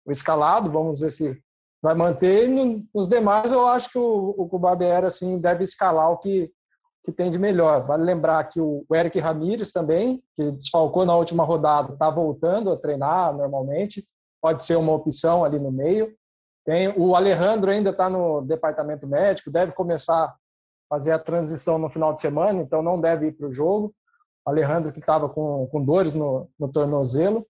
o 0.05 0.11
escalado. 0.11 0.71
Vamos 0.71 1.01
ver 1.01 1.11
se 1.11 1.39
vai 1.81 1.93
manter. 1.93 2.45
E 2.45 2.47
no, 2.47 2.83
nos 2.93 3.07
demais, 3.07 3.51
eu 3.51 3.67
acho 3.67 3.89
que 3.91 3.97
o, 3.97 4.35
o 4.37 4.59
Barbieri, 4.59 5.05
assim, 5.05 5.37
deve 5.37 5.63
escalar 5.63 6.11
o 6.11 6.17
que 6.17 6.51
que 7.07 7.11
tem 7.13 7.29
de 7.29 7.39
melhor. 7.39 7.85
Vale 7.87 8.03
lembrar 8.03 8.43
que 8.49 8.59
o 8.59 8.85
Eric 8.93 9.17
Ramírez 9.17 9.71
também, 9.71 10.21
que 10.35 10.51
desfalcou 10.51 11.05
na 11.05 11.15
última 11.15 11.45
rodada, 11.45 11.93
está 11.93 12.09
voltando 12.09 12.69
a 12.69 12.75
treinar 12.75 13.33
normalmente, 13.33 14.05
pode 14.41 14.61
ser 14.63 14.75
uma 14.75 14.91
opção 14.91 15.45
ali 15.45 15.57
no 15.57 15.71
meio. 15.71 16.13
Tem 16.67 16.89
o 16.97 17.15
Alejandro 17.15 17.71
ainda 17.71 17.91
está 17.91 18.09
no 18.09 18.41
departamento 18.41 19.07
médico, 19.07 19.49
deve 19.49 19.71
começar 19.71 20.25
a 20.25 20.35
fazer 20.89 21.13
a 21.13 21.19
transição 21.19 21.77
no 21.77 21.89
final 21.89 22.11
de 22.11 22.19
semana, 22.19 22.61
então 22.61 22.83
não 22.83 22.99
deve 22.99 23.27
ir 23.27 23.31
para 23.31 23.47
o 23.47 23.53
jogo. 23.53 23.95
Alejandro 24.45 24.91
que 24.91 24.99
estava 24.99 25.29
com, 25.29 25.65
com 25.71 25.81
dores 25.81 26.13
no, 26.13 26.49
no 26.59 26.67
tornozelo. 26.67 27.47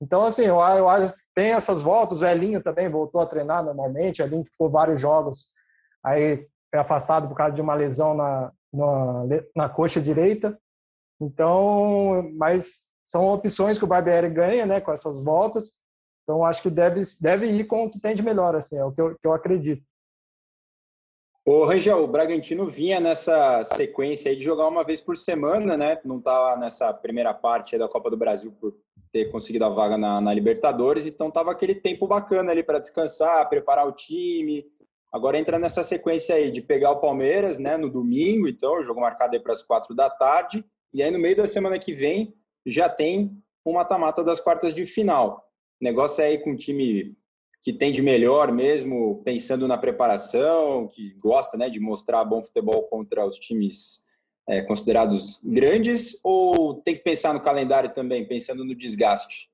Então, 0.00 0.24
assim, 0.24 0.44
eu, 0.44 0.56
eu 0.56 0.88
acho 0.88 1.14
tem 1.34 1.50
essas 1.52 1.82
voltas. 1.82 2.22
O 2.22 2.26
Elinho 2.26 2.62
também 2.62 2.88
voltou 2.88 3.20
a 3.20 3.26
treinar 3.26 3.62
normalmente. 3.62 4.22
O 4.22 4.24
Elinho 4.24 4.44
ficou 4.46 4.70
vários 4.70 4.98
jogos 4.98 5.48
aí 6.02 6.48
afastado 6.74 7.28
por 7.28 7.36
causa 7.36 7.54
de 7.54 7.60
uma 7.60 7.74
lesão 7.74 8.14
na, 8.14 8.50
na, 8.72 9.24
na 9.54 9.68
coxa 9.68 10.00
direita. 10.00 10.58
Então, 11.20 12.30
mas 12.38 12.84
são 13.04 13.28
opções 13.28 13.76
que 13.76 13.84
o 13.84 13.88
Barbieri 13.88 14.30
ganha, 14.30 14.64
né, 14.64 14.80
com 14.80 14.92
essas 14.92 15.22
voltas. 15.22 15.78
Então, 16.22 16.44
acho 16.44 16.62
que 16.62 16.70
deve, 16.70 17.00
deve 17.20 17.46
ir 17.46 17.64
com 17.64 17.84
o 17.84 17.90
que 17.90 18.00
tem 18.00 18.14
de 18.14 18.22
melhor, 18.22 18.54
assim, 18.54 18.76
é 18.76 18.84
o 18.84 18.92
que 18.92 19.00
eu, 19.00 19.10
que 19.16 19.26
eu 19.26 19.32
acredito. 19.32 19.82
O 21.46 21.64
Rangel, 21.64 22.04
o 22.04 22.06
Bragantino 22.06 22.66
vinha 22.66 23.00
nessa 23.00 23.64
sequência 23.64 24.36
de 24.36 24.42
jogar 24.42 24.68
uma 24.68 24.84
vez 24.84 25.00
por 25.00 25.16
semana, 25.16 25.76
né? 25.76 25.98
Não 26.04 26.18
estava 26.18 26.56
nessa 26.56 26.92
primeira 26.92 27.32
parte 27.32 27.76
da 27.78 27.88
Copa 27.88 28.10
do 28.10 28.16
Brasil 28.16 28.52
por 28.60 28.76
ter 29.10 29.30
conseguido 29.32 29.64
a 29.64 29.68
vaga 29.68 29.98
na, 29.98 30.20
na 30.20 30.32
Libertadores, 30.32 31.06
então 31.06 31.30
tava 31.30 31.50
aquele 31.50 31.74
tempo 31.74 32.06
bacana 32.06 32.52
ali 32.52 32.62
para 32.62 32.78
descansar, 32.78 33.48
preparar 33.48 33.88
o 33.88 33.92
time. 33.92 34.64
Agora 35.12 35.38
entra 35.38 35.58
nessa 35.58 35.82
sequência 35.82 36.36
aí 36.36 36.50
de 36.50 36.62
pegar 36.62 36.92
o 36.92 37.00
Palmeiras, 37.00 37.58
né, 37.58 37.76
no 37.76 37.90
domingo, 37.90 38.46
então, 38.46 38.82
jogo 38.84 39.00
marcado 39.00 39.34
aí 39.34 39.42
para 39.42 39.52
as 39.52 39.62
quatro 39.62 39.94
da 39.94 40.08
tarde, 40.08 40.64
e 40.94 41.02
aí 41.02 41.10
no 41.10 41.18
meio 41.18 41.36
da 41.36 41.48
semana 41.48 41.78
que 41.78 41.92
vem 41.92 42.32
já 42.64 42.88
tem 42.88 43.36
o 43.64 43.72
mata-mata 43.72 44.22
das 44.22 44.38
quartas 44.38 44.72
de 44.72 44.86
final. 44.86 45.49
O 45.80 45.84
negócio 45.84 46.22
é 46.22 46.26
aí 46.26 46.38
com 46.38 46.50
um 46.50 46.56
time 46.56 47.16
que 47.62 47.72
tem 47.72 47.92
de 47.92 48.02
melhor 48.02 48.52
mesmo, 48.52 49.22
pensando 49.24 49.68
na 49.68 49.78
preparação, 49.78 50.88
que 50.88 51.14
gosta 51.14 51.56
né, 51.56 51.68
de 51.68 51.80
mostrar 51.80 52.24
bom 52.24 52.42
futebol 52.42 52.84
contra 52.84 53.24
os 53.26 53.38
times 53.38 54.04
é, 54.48 54.62
considerados 54.62 55.40
grandes, 55.42 56.18
ou 56.24 56.74
tem 56.74 56.94
que 56.96 57.02
pensar 57.02 57.32
no 57.32 57.40
calendário 57.40 57.92
também, 57.92 58.26
pensando 58.26 58.64
no 58.64 58.74
desgaste? 58.74 59.50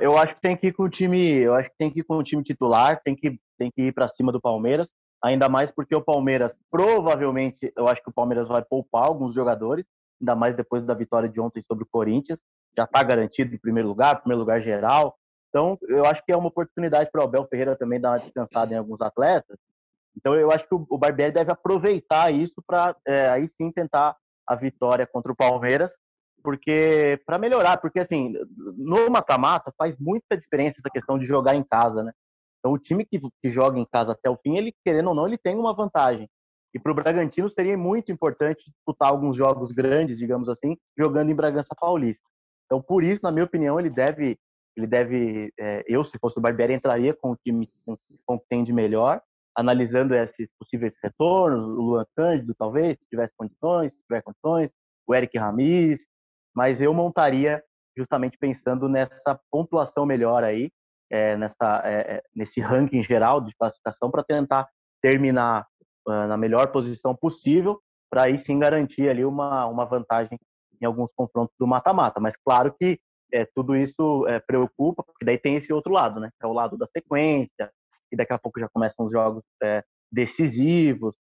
Eu 0.00 0.18
acho 0.18 0.34
que 0.34 0.42
tem 0.42 0.56
que 0.56 0.66
ir 0.66 0.72
com 0.72 0.82
o 0.82 0.90
time, 0.90 1.18
eu 1.38 1.54
acho 1.54 1.70
que 1.70 1.76
tem 1.78 1.90
que 1.90 2.00
ir 2.00 2.04
com 2.04 2.16
o 2.16 2.22
time 2.22 2.42
titular, 2.42 3.00
tem 3.02 3.16
que, 3.16 3.40
tem 3.58 3.70
que 3.70 3.84
ir 3.84 3.94
para 3.94 4.08
cima 4.08 4.30
do 4.30 4.40
Palmeiras, 4.40 4.86
ainda 5.24 5.48
mais 5.48 5.70
porque 5.70 5.94
o 5.94 6.02
Palmeiras, 6.02 6.54
provavelmente, 6.70 7.72
eu 7.74 7.88
acho 7.88 8.02
que 8.02 8.10
o 8.10 8.12
Palmeiras 8.12 8.46
vai 8.46 8.62
poupar 8.62 9.04
alguns 9.04 9.34
jogadores, 9.34 9.86
ainda 10.20 10.36
mais 10.36 10.54
depois 10.54 10.82
da 10.82 10.92
vitória 10.92 11.28
de 11.28 11.40
ontem 11.40 11.62
sobre 11.62 11.84
o 11.84 11.88
Corinthians, 11.90 12.38
já 12.76 12.84
está 12.84 13.02
garantido 13.02 13.54
em 13.54 13.58
primeiro 13.58 13.88
lugar, 13.88 14.20
primeiro 14.20 14.40
lugar 14.40 14.60
geral, 14.60 15.16
então, 15.50 15.76
eu 15.88 16.04
acho 16.06 16.24
que 16.24 16.32
é 16.32 16.36
uma 16.36 16.48
oportunidade 16.48 17.10
para 17.10 17.20
o 17.20 17.24
Abel 17.24 17.46
Ferreira 17.46 17.76
também 17.76 18.00
dar 18.00 18.12
uma 18.12 18.20
descansada 18.20 18.72
em 18.72 18.78
alguns 18.78 19.00
atletas. 19.00 19.58
Então, 20.16 20.34
eu 20.34 20.50
acho 20.50 20.66
que 20.66 20.74
o 20.74 20.98
Barbieri 20.98 21.32
deve 21.32 21.50
aproveitar 21.50 22.32
isso 22.32 22.62
para 22.66 22.96
é, 23.06 23.28
aí 23.28 23.48
sim 23.48 23.70
tentar 23.70 24.16
a 24.46 24.54
vitória 24.54 25.06
contra 25.06 25.30
o 25.30 25.36
Palmeiras, 25.36 25.92
porque 26.42 27.20
para 27.26 27.38
melhorar, 27.38 27.78
porque 27.78 28.00
assim, 28.00 28.32
no 28.76 29.10
mata-mata 29.10 29.72
faz 29.76 29.98
muita 29.98 30.36
diferença 30.36 30.76
essa 30.78 30.90
questão 30.90 31.18
de 31.18 31.26
jogar 31.26 31.54
em 31.54 31.62
casa, 31.62 32.02
né? 32.02 32.12
Então, 32.58 32.72
o 32.72 32.78
time 32.78 33.04
que, 33.04 33.20
que 33.42 33.50
joga 33.50 33.78
em 33.78 33.86
casa 33.86 34.12
até 34.12 34.30
o 34.30 34.36
fim, 34.36 34.56
ele 34.56 34.74
querendo 34.84 35.08
ou 35.08 35.14
não, 35.14 35.26
ele 35.26 35.38
tem 35.38 35.56
uma 35.56 35.74
vantagem. 35.74 36.28
E 36.72 36.78
para 36.78 36.92
o 36.92 36.94
Bragantino 36.94 37.48
seria 37.48 37.76
muito 37.76 38.12
importante 38.12 38.64
disputar 38.70 39.08
alguns 39.08 39.36
jogos 39.36 39.72
grandes, 39.72 40.18
digamos 40.18 40.48
assim, 40.48 40.76
jogando 40.96 41.30
em 41.30 41.34
Bragança 41.34 41.74
Paulista. 41.78 42.29
Então, 42.70 42.80
por 42.80 43.02
isso, 43.02 43.20
na 43.24 43.32
minha 43.32 43.44
opinião, 43.44 43.80
ele 43.80 43.90
deve 43.90 44.38
ele 44.76 44.86
deve, 44.86 45.52
é, 45.58 45.84
eu 45.88 46.04
se 46.04 46.16
fosse 46.18 46.38
o 46.38 46.40
Barbieri, 46.40 46.72
entraria 46.72 47.12
com 47.12 47.32
o 47.32 47.36
time 47.36 47.68
com, 48.24 48.38
que 48.38 48.46
tem 48.48 48.62
de 48.62 48.72
melhor, 48.72 49.20
analisando 49.54 50.14
esses 50.14 50.48
possíveis 50.56 50.94
retornos, 51.02 51.64
o 51.64 51.82
Luan 51.82 52.06
Cândido 52.16 52.54
talvez, 52.56 52.96
se 52.96 53.04
tivesse 53.10 53.34
condições, 53.36 53.92
se 53.92 53.98
tiver 54.02 54.22
condições, 54.22 54.70
o 55.06 55.14
Eric 55.14 55.36
Ramires, 55.36 56.06
mas 56.54 56.80
eu 56.80 56.94
montaria 56.94 57.62
justamente 57.98 58.38
pensando 58.38 58.88
nessa 58.88 59.38
pontuação 59.50 60.06
melhor 60.06 60.44
aí, 60.44 60.70
é, 61.10 61.36
nessa, 61.36 61.82
é, 61.84 62.22
nesse 62.34 62.60
ranking 62.60 63.02
geral 63.02 63.40
de 63.40 63.52
classificação 63.56 64.10
para 64.10 64.22
tentar 64.22 64.68
terminar 65.02 65.66
uh, 66.06 66.26
na 66.28 66.36
melhor 66.36 66.68
posição 66.68 67.14
possível, 67.16 67.80
para 68.08 68.24
aí 68.24 68.38
sim 68.38 68.58
garantir 68.58 69.08
ali 69.08 69.24
uma, 69.24 69.66
uma 69.66 69.84
vantagem 69.84 70.38
em 70.80 70.86
alguns 70.86 71.10
confrontos 71.14 71.54
do 71.58 71.66
mata-mata. 71.66 72.20
Mas 72.20 72.36
claro 72.36 72.74
que 72.78 73.00
é, 73.32 73.46
tudo 73.54 73.76
isso 73.76 74.26
é, 74.26 74.40
preocupa, 74.40 75.02
porque 75.02 75.24
daí 75.24 75.38
tem 75.38 75.56
esse 75.56 75.72
outro 75.72 75.92
lado, 75.92 76.20
né? 76.20 76.30
É 76.42 76.46
o 76.46 76.52
lado 76.52 76.76
da 76.76 76.86
sequência, 76.86 77.70
e 78.12 78.16
daqui 78.16 78.32
a 78.32 78.38
pouco 78.38 78.58
já 78.58 78.68
começam 78.68 79.06
os 79.06 79.12
jogos 79.12 79.42
é, 79.62 79.84
decisivos, 80.10 81.14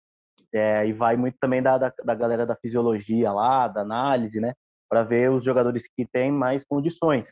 é, 0.53 0.87
e 0.87 0.93
vai 0.93 1.15
muito 1.15 1.37
também 1.39 1.61
da, 1.61 1.77
da, 1.77 1.93
da, 2.03 2.15
galera 2.15 2.45
da 2.45 2.55
fisiologia 2.55 3.31
lá, 3.31 3.67
da 3.67 3.81
análise, 3.81 4.39
né? 4.39 4.53
Para 4.89 5.03
ver 5.03 5.29
os 5.29 5.43
jogadores 5.43 5.83
que 5.95 6.07
têm 6.07 6.31
mais 6.31 6.63
condições. 6.65 7.31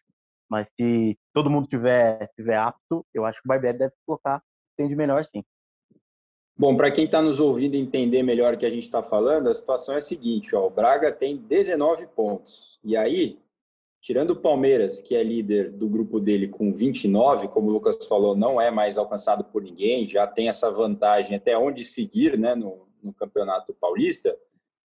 Mas 0.50 0.70
se 0.80 1.18
todo 1.34 1.50
mundo 1.50 1.68
tiver, 1.68 2.30
tiver 2.36 2.58
apto, 2.58 3.06
eu 3.14 3.26
acho 3.26 3.42
que 3.42 3.48
o 3.48 3.50
Barbieri 3.50 3.78
deve 3.80 3.94
colocar 4.06 4.42
tem 4.78 4.88
de 4.88 4.96
melhor 4.96 5.26
sim. 5.26 5.44
Bom, 6.58 6.76
para 6.76 6.90
quem 6.90 7.06
está 7.06 7.22
nos 7.22 7.40
ouvindo 7.40 7.76
entender 7.76 8.24
melhor 8.24 8.54
o 8.56 8.58
que 8.58 8.66
a 8.66 8.70
gente 8.70 8.84
está 8.84 9.04
falando, 9.04 9.48
a 9.48 9.54
situação 9.54 9.96
é 9.96 10.00
a 10.00 10.02
seguinte: 10.02 10.56
ó, 10.56 10.66
o 10.66 10.70
Braga 10.70 11.12
tem 11.12 11.38
19 11.38 12.08
pontos. 12.08 12.80
E 12.84 12.98
aí, 12.98 13.38
Tirando 14.08 14.32
o 14.32 14.36
Palmeiras, 14.38 15.02
que 15.02 15.16
é 15.16 15.22
líder 15.22 15.70
do 15.70 15.90
grupo 15.90 16.18
dele 16.18 16.48
com 16.48 16.74
29, 16.74 17.50
como 17.50 17.68
o 17.68 17.74
Lucas 17.74 18.06
falou, 18.06 18.38
não 18.38 18.62
é 18.62 18.72
mais 18.72 18.98
alcançado 18.98 19.44
por 19.44 19.62
ninguém, 19.62 20.08
já 20.08 20.26
tem 20.26 20.48
essa 20.48 20.72
vantagem 20.72 21.36
até 21.36 21.58
onde 21.58 21.84
seguir 21.84 22.40
né, 22.40 22.56
no, 22.56 22.88
no 23.04 23.14
Campeonato 23.14 23.74
Paulista. 23.74 24.34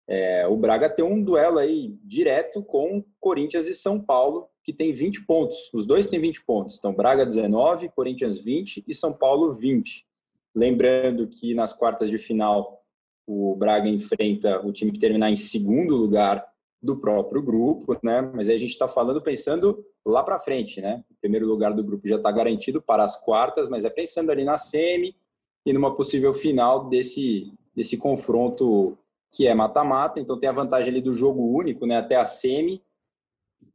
É, 0.09 0.45
o 0.49 0.57
Braga 0.57 0.91
tem 0.91 1.05
um 1.05 1.23
duelo 1.23 1.59
aí 1.59 1.97
direto 2.03 2.65
com 2.65 3.05
Corinthians 3.21 3.69
e 3.69 3.75
São 3.75 4.01
Paulo, 4.01 4.49
que 4.65 4.73
tem 4.73 4.93
20 4.93 5.25
pontos. 5.25 5.71
Os 5.73 5.87
dois 5.87 6.09
têm 6.09 6.19
20 6.19 6.45
pontos. 6.45 6.77
Então, 6.77 6.93
Braga 6.93 7.25
19, 7.25 7.91
Corinthians 7.91 8.39
20 8.39 8.83
e 8.89 8.93
São 8.93 9.13
Paulo 9.13 9.53
20. 9.53 10.05
Lembrando 10.55 11.27
que 11.29 11.55
nas 11.55 11.73
quartas 11.73 12.11
de 12.11 12.19
final 12.19 12.83
o 13.27 13.55
Braga 13.57 13.89
enfrenta 13.89 14.65
o 14.67 14.73
time 14.73 14.93
que 14.93 14.99
terminar 14.99 15.31
em 15.31 15.37
segundo 15.37 15.97
lugar 15.97 16.45
do 16.83 17.01
próprio 17.01 17.43
grupo, 17.43 17.97
né? 18.03 18.21
Mas 18.21 18.49
aí 18.49 18.57
a 18.57 18.59
gente 18.59 18.71
está 18.71 18.89
falando 18.89 19.23
pensando 19.23 19.85
lá 20.05 20.23
para 20.23 20.39
frente, 20.39 20.81
né? 20.81 21.05
O 21.11 21.15
primeiro 21.21 21.47
lugar 21.47 21.73
do 21.73 21.85
grupo 21.85 22.09
já 22.09 22.17
está 22.17 22.31
garantido 22.33 22.83
para 22.83 23.05
as 23.05 23.17
quartas, 23.17 23.69
mas 23.69 23.85
é 23.85 23.91
pensando 23.91 24.31
ali 24.31 24.45
na 24.45 24.59
semi 24.59 25.17
e 25.65 25.73
numa 25.73 25.95
possível 25.95 26.35
final 26.35 26.89
desse 26.89 27.53
desse 27.75 27.97
confronto 27.97 28.99
que 29.33 29.47
é 29.47 29.55
mata-mata. 29.55 30.21
Então 30.21 30.39
tem 30.39 30.49
a 30.49 30.53
vantagem 30.53 30.91
ali 30.91 31.01
do 31.01 31.15
jogo 31.15 31.57
único, 31.57 31.87
né? 31.87 31.97
Até 31.97 32.17
a 32.17 32.25
semi, 32.25 32.83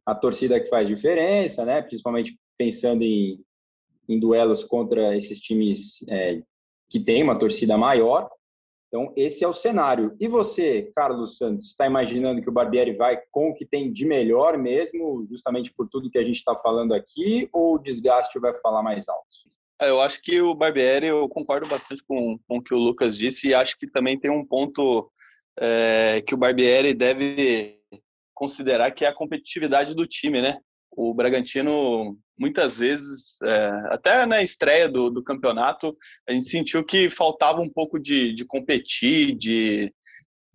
a 0.06 0.14
torcida 0.14 0.60
que 0.60 0.70
faz 0.70 0.88
diferença, 0.88 1.66
né? 1.66 1.82
Principalmente 1.82 2.38
pensando 2.58 3.04
em, 3.04 3.42
em 4.08 4.20
duelos 4.20 4.64
contra 4.64 5.16
esses 5.16 5.40
times 5.40 6.06
é, 6.10 6.44
que 6.90 7.00
tem 7.00 7.24
uma 7.24 7.38
torcida 7.38 7.78
maior. 7.78 8.30
Então, 8.88 9.14
esse 9.18 9.44
é 9.44 9.48
o 9.48 9.54
cenário. 9.54 10.16
E 10.20 10.28
você, 10.28 10.90
Carlos 10.96 11.38
Santos, 11.38 11.68
está 11.68 11.86
imaginando 11.86 12.42
que 12.42 12.50
o 12.50 12.54
Barbieri 12.54 12.96
vai 12.96 13.20
com 13.32 13.50
o 13.50 13.54
que 13.54 13.66
tem 13.66 13.92
de 13.92 14.06
melhor 14.06 14.58
mesmo, 14.58 15.26
justamente 15.28 15.74
por 15.74 15.90
tudo 15.90 16.10
que 16.10 16.18
a 16.18 16.24
gente 16.24 16.38
está 16.38 16.56
falando 16.56 16.94
aqui, 16.94 17.50
ou 17.52 17.76
o 17.76 17.80
desgaste 17.80 18.40
vai 18.40 18.56
falar 18.60 18.82
mais 18.82 19.10
alto? 19.10 19.28
É, 19.82 19.90
eu 19.90 20.02
acho 20.02 20.22
que 20.22 20.42
o 20.42 20.56
Barbieri, 20.56 21.08
eu 21.08 21.28
concordo 21.28 21.68
bastante 21.68 22.02
com, 22.08 22.40
com 22.48 22.58
o 22.58 22.64
que 22.64 22.74
o 22.74 22.78
Lucas 22.78 23.18
disse, 23.18 23.50
e 23.50 23.54
acho 23.54 23.78
que 23.78 23.88
também 23.88 24.18
tem 24.18 24.32
um 24.32 24.46
ponto 24.46 25.12
é, 25.60 26.22
que 26.26 26.34
o 26.34 26.38
Barbieri 26.38 26.94
deve 26.94 27.78
considerar 28.34 28.92
que 28.92 29.04
é 29.04 29.08
a 29.08 29.14
competitividade 29.14 29.96
do 29.96 30.08
time, 30.08 30.42
né? 30.42 30.60
O 30.92 31.14
Bragantino, 31.14 32.18
muitas 32.38 32.80
vezes, 32.80 33.42
é, 33.42 33.72
até 33.90 34.26
na 34.26 34.42
estreia 34.42 34.88
do, 34.88 35.10
do, 35.10 35.24
campeonato, 35.24 35.98
a 36.28 36.32
gente 36.32 36.50
sentiu 36.50 36.86
que 36.86 37.10
faltava 37.10 37.60
um 37.60 37.70
pouco 37.70 38.00
de, 38.00 38.34
de 38.34 38.46
competir, 38.46 39.36
de, 39.36 39.94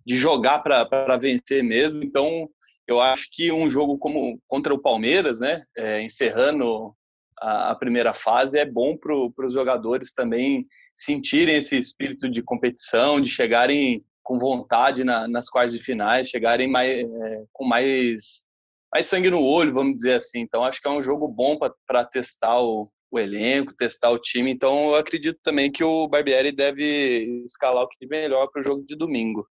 de 0.06 0.16
jogar 0.16 0.60
para 0.60 1.16
vencer 1.16 1.62
mesmo. 1.62 2.02
Então, 2.04 2.48
eu 2.86 3.00
acho 3.00 3.28
que 3.32 3.50
um 3.50 3.68
jogo 3.68 3.98
como 3.98 4.40
contra 4.46 4.72
o 4.72 4.80
Palmeiras, 4.80 5.40
né, 5.40 5.64
é, 5.76 6.02
encerrando 6.02 6.94
a, 7.40 7.70
a, 7.70 7.74
primeira 7.74 8.12
fase, 8.12 8.58
é 8.58 8.64
bom 8.64 8.96
para 8.96 9.46
os 9.46 9.52
jogadores 9.52 10.12
também 10.12 10.66
sentirem 10.94 11.56
esse 11.56 11.76
espírito 11.76 12.30
de 12.30 12.42
competição, 12.42 13.20
de 13.20 13.28
chegarem 13.28 14.04
com 14.22 14.38
vontade 14.38 15.02
na, 15.02 15.26
nas 15.26 15.48
quartas 15.48 15.72
de 15.72 15.82
finais, 15.82 16.28
chegarem 16.28 16.68
mais, 16.68 17.02
é, 17.02 17.44
com 17.52 17.64
mais 17.64 18.44
mais 18.92 19.06
sangue 19.06 19.30
no 19.30 19.42
olho, 19.42 19.72
vamos 19.72 19.96
dizer 19.96 20.14
assim. 20.14 20.40
Então, 20.40 20.62
acho 20.62 20.80
que 20.80 20.86
é 20.86 20.90
um 20.90 21.02
jogo 21.02 21.26
bom 21.26 21.58
para 21.86 22.04
testar 22.04 22.60
o, 22.60 22.90
o, 23.10 23.18
elenco, 23.18 23.74
testar 23.74 24.10
o 24.10 24.18
time. 24.18 24.50
Então, 24.50 24.90
eu 24.90 24.96
acredito 24.96 25.40
também 25.42 25.72
que 25.72 25.82
o 25.82 26.06
Barbieri 26.06 26.52
deve 26.52 27.42
escalar 27.44 27.84
o 27.84 27.88
que 27.88 28.06
melhor 28.06 28.48
para 28.48 28.60
o 28.60 28.64
jogo 28.64 28.84
de 28.84 28.94
domingo. 28.94 29.48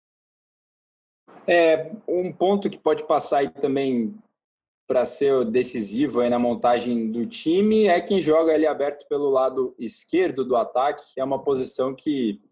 É, 1.47 1.91
um 2.07 2.31
ponto 2.31 2.69
que 2.69 2.79
pode 2.79 3.07
passar 3.07 3.39
aí 3.39 3.49
também 3.49 4.15
para 4.87 5.07
ser 5.07 5.45
decisivo 5.47 6.21
aí 6.21 6.29
na 6.29 6.39
montagem 6.39 7.11
do 7.11 7.25
time 7.25 7.87
é 7.87 8.01
quem 8.01 8.21
joga 8.21 8.53
ali 8.53 8.67
aberto 8.67 9.07
pelo 9.09 9.31
lado 9.31 9.75
esquerdo 9.79 10.45
do 10.45 10.55
ataque. 10.55 11.03
É 11.17 11.25
uma 11.25 11.43
posição 11.43 11.95
que 11.95 12.43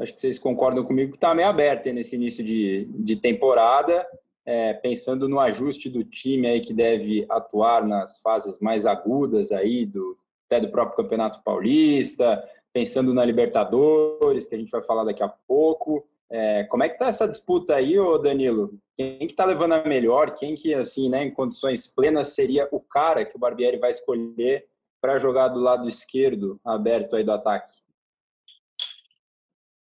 acho 0.00 0.12
que 0.12 0.20
vocês 0.20 0.38
concordam 0.38 0.84
comigo 0.84 1.12
que 1.12 1.16
está 1.18 1.34
meio 1.34 1.48
aberta 1.48 1.92
nesse 1.92 2.16
início 2.16 2.42
de, 2.42 2.86
de 2.90 3.16
temporada 3.16 4.06
é, 4.46 4.72
pensando 4.72 5.28
no 5.28 5.40
ajuste 5.40 5.90
do 5.90 6.04
time 6.04 6.46
aí 6.46 6.60
que 6.60 6.72
deve 6.72 7.26
atuar 7.28 7.84
nas 7.84 8.20
fases 8.22 8.60
mais 8.60 8.86
agudas 8.86 9.50
aí 9.50 9.84
do 9.84 10.16
até 10.46 10.60
do 10.60 10.70
próprio 10.70 10.96
Campeonato 10.96 11.42
Paulista, 11.42 12.40
pensando 12.72 13.12
na 13.12 13.24
Libertadores, 13.24 14.46
que 14.46 14.54
a 14.54 14.58
gente 14.58 14.70
vai 14.70 14.80
falar 14.80 15.02
daqui 15.02 15.22
a 15.22 15.28
pouco. 15.28 16.06
É, 16.30 16.62
como 16.64 16.84
é 16.84 16.88
que 16.88 16.98
tá 16.98 17.08
essa 17.08 17.26
disputa 17.26 17.74
aí, 17.74 17.98
ô 17.98 18.16
Danilo? 18.16 18.78
Quem 18.94 19.26
que 19.26 19.34
tá 19.34 19.44
levando 19.44 19.72
a 19.72 19.84
melhor? 19.84 20.34
Quem 20.34 20.54
que, 20.54 20.72
assim, 20.72 21.08
né, 21.08 21.24
em 21.24 21.32
condições 21.32 21.86
plenas, 21.86 22.28
seria 22.28 22.68
o 22.70 22.80
cara 22.80 23.24
que 23.24 23.36
o 23.36 23.38
Barbieri 23.40 23.78
vai 23.78 23.90
escolher 23.90 24.66
para 25.00 25.18
jogar 25.18 25.48
do 25.48 25.58
lado 25.58 25.88
esquerdo, 25.88 26.60
aberto 26.64 27.16
aí 27.16 27.24
do 27.24 27.32
ataque? 27.32 27.72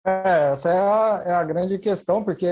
É, 0.04 0.50
essa 0.50 0.68
é 0.68 0.78
a, 0.78 1.22
é 1.26 1.32
a, 1.32 1.44
grande 1.44 1.78
questão, 1.78 2.24
porque 2.24 2.48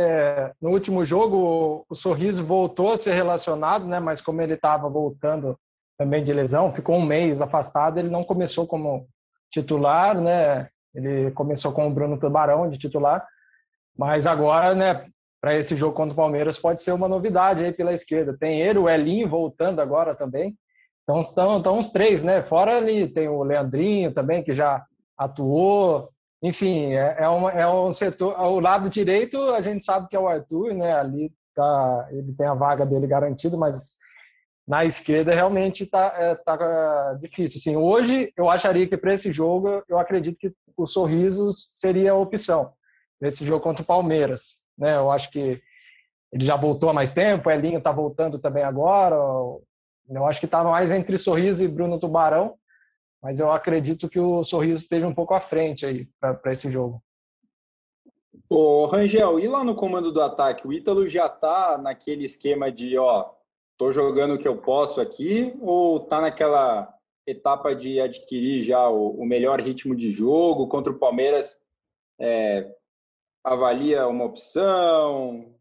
no 0.60 0.70
último 0.70 1.04
jogo 1.04 1.84
o 1.88 1.94
Sorriso 1.96 2.44
voltou 2.44 2.92
a 2.92 2.96
ser 2.96 3.12
relacionado, 3.12 3.86
né? 3.86 3.98
Mas 3.98 4.20
como 4.20 4.40
ele 4.40 4.54
estava 4.54 4.88
voltando 4.88 5.58
também 5.98 6.22
de 6.22 6.32
lesão, 6.32 6.70
ficou 6.70 6.96
um 6.96 7.04
mês 7.04 7.40
afastado, 7.40 7.98
ele 7.98 8.08
não 8.08 8.22
começou 8.22 8.66
como 8.68 9.08
titular, 9.50 10.20
né? 10.20 10.68
Ele 10.94 11.32
começou 11.32 11.72
com 11.72 11.88
o 11.88 11.90
Bruno 11.90 12.18
Tubarão 12.18 12.70
de 12.70 12.78
titular, 12.78 13.26
mas 13.98 14.26
agora, 14.26 14.74
né? 14.74 15.06
Para 15.40 15.56
esse 15.56 15.74
jogo 15.74 15.94
contra 15.94 16.12
o 16.12 16.16
Palmeiras 16.16 16.58
pode 16.58 16.82
ser 16.82 16.92
uma 16.92 17.08
novidade 17.08 17.64
aí 17.64 17.72
pela 17.72 17.92
esquerda. 17.92 18.36
Tem 18.38 18.60
ele, 18.60 18.78
o 18.78 18.88
Elinho 18.88 19.28
voltando 19.28 19.80
agora 19.80 20.14
também. 20.14 20.56
Então 21.02 21.18
estão, 21.18 21.56
estão 21.56 21.78
os 21.78 21.88
três, 21.88 22.22
né? 22.22 22.42
Fora 22.42 22.76
ali 22.76 23.08
tem 23.08 23.28
o 23.28 23.42
Leandrinho 23.42 24.12
também 24.12 24.42
que 24.44 24.54
já 24.54 24.84
atuou 25.18 26.10
enfim, 26.42 26.94
é, 26.94 27.16
é, 27.20 27.28
uma, 27.28 27.50
é 27.52 27.68
um 27.68 27.92
setor. 27.92 28.38
O 28.40 28.60
lado 28.60 28.88
direito, 28.88 29.38
a 29.52 29.60
gente 29.60 29.84
sabe 29.84 30.08
que 30.08 30.16
é 30.16 30.20
o 30.20 30.28
Arthur, 30.28 30.74
né? 30.74 30.92
Ali 30.92 31.32
tá, 31.54 32.08
ele 32.10 32.32
tem 32.32 32.46
a 32.46 32.54
vaga 32.54 32.86
dele 32.86 33.06
garantida, 33.06 33.56
mas 33.56 33.96
na 34.66 34.84
esquerda 34.84 35.34
realmente 35.34 35.84
tá, 35.84 36.14
é, 36.16 36.34
tá 36.34 37.18
difícil. 37.20 37.58
Assim, 37.58 37.76
hoje 37.76 38.32
eu 38.36 38.48
acharia 38.48 38.86
que 38.86 38.96
para 38.96 39.12
esse 39.12 39.30
jogo 39.32 39.82
eu 39.88 39.98
acredito 39.98 40.38
que 40.38 40.52
o 40.76 40.86
Sorrisos 40.86 41.70
seria 41.74 42.12
a 42.12 42.16
opção 42.16 42.72
nesse 43.20 43.44
jogo 43.44 43.62
contra 43.62 43.82
o 43.82 43.86
Palmeiras, 43.86 44.56
né? 44.78 44.96
Eu 44.96 45.10
acho 45.10 45.30
que 45.30 45.60
ele 46.32 46.44
já 46.44 46.56
voltou 46.56 46.88
há 46.88 46.94
mais 46.94 47.12
tempo, 47.12 47.48
o 47.48 47.52
Elinho 47.52 47.78
está 47.78 47.92
voltando 47.92 48.38
também 48.38 48.62
agora. 48.62 49.16
Eu 50.08 50.26
acho 50.26 50.40
que 50.40 50.46
está 50.46 50.64
mais 50.64 50.90
entre 50.90 51.18
Sorriso 51.18 51.62
e 51.62 51.68
Bruno 51.68 51.98
Tubarão 51.98 52.54
mas 53.22 53.40
eu 53.40 53.52
acredito 53.52 54.08
que 54.08 54.18
o 54.18 54.42
Sorriso 54.42 54.82
esteja 54.82 55.06
um 55.06 55.14
pouco 55.14 55.34
à 55.34 55.40
frente 55.40 55.84
aí 55.84 56.08
para 56.18 56.52
esse 56.52 56.70
jogo. 56.70 57.02
Ô, 58.48 58.86
Rangel, 58.86 59.38
e 59.38 59.46
lá 59.46 59.62
no 59.62 59.74
comando 59.74 60.10
do 60.10 60.20
ataque? 60.20 60.66
O 60.66 60.72
Ítalo 60.72 61.06
já 61.06 61.28
tá 61.28 61.78
naquele 61.78 62.24
esquema 62.24 62.70
de, 62.70 62.98
ó, 62.98 63.30
tô 63.76 63.92
jogando 63.92 64.34
o 64.34 64.38
que 64.38 64.48
eu 64.48 64.56
posso 64.56 65.00
aqui, 65.00 65.54
ou 65.60 66.00
tá 66.00 66.20
naquela 66.20 66.92
etapa 67.26 67.74
de 67.74 68.00
adquirir 68.00 68.64
já 68.64 68.88
o, 68.88 69.10
o 69.10 69.24
melhor 69.24 69.60
ritmo 69.60 69.94
de 69.94 70.10
jogo 70.10 70.66
contra 70.66 70.92
o 70.92 70.98
Palmeiras? 70.98 71.60
É, 72.18 72.74
avalia 73.44 74.08
uma 74.08 74.24
opção, 74.24 75.54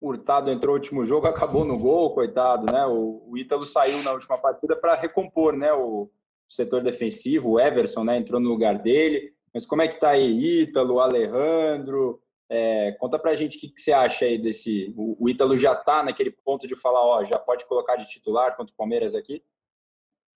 Hurtado 0.00 0.50
entrou 0.50 0.74
no 0.74 0.80
último 0.80 1.04
jogo, 1.04 1.26
acabou 1.26 1.64
no 1.64 1.78
gol, 1.78 2.14
coitado, 2.14 2.72
né? 2.72 2.84
O, 2.86 3.22
o 3.28 3.38
Ítalo 3.38 3.66
saiu 3.66 4.02
na 4.02 4.12
última 4.12 4.40
partida 4.40 4.76
para 4.76 4.94
recompor, 4.94 5.56
né? 5.56 5.72
O, 5.72 6.10
setor 6.54 6.82
defensivo, 6.82 7.52
o 7.52 7.60
Everson 7.60 8.04
né, 8.04 8.16
entrou 8.16 8.40
no 8.40 8.48
lugar 8.48 8.78
dele. 8.78 9.32
Mas 9.52 9.66
como 9.66 9.82
é 9.82 9.88
que 9.88 9.94
está 9.94 10.10
aí 10.10 10.62
Ítalo, 10.62 11.00
Alejandro? 11.00 12.22
É, 12.50 12.92
conta 12.92 13.18
pra 13.18 13.34
gente 13.34 13.56
o 13.56 13.60
que, 13.60 13.68
que, 13.68 13.80
você 13.80 13.92
acha 13.92 14.24
aí 14.24 14.38
desse. 14.38 14.92
O, 14.96 15.24
o 15.24 15.28
Ítalo 15.28 15.56
já 15.56 15.72
está 15.72 16.02
naquele 16.02 16.30
ponto 16.30 16.66
de 16.66 16.76
falar, 16.76 17.02
ó, 17.02 17.24
já 17.24 17.38
pode 17.38 17.64
colocar 17.66 17.96
de 17.96 18.08
titular 18.08 18.56
contra 18.56 18.72
o 18.72 18.76
Palmeiras 18.76 19.14
aqui? 19.14 19.42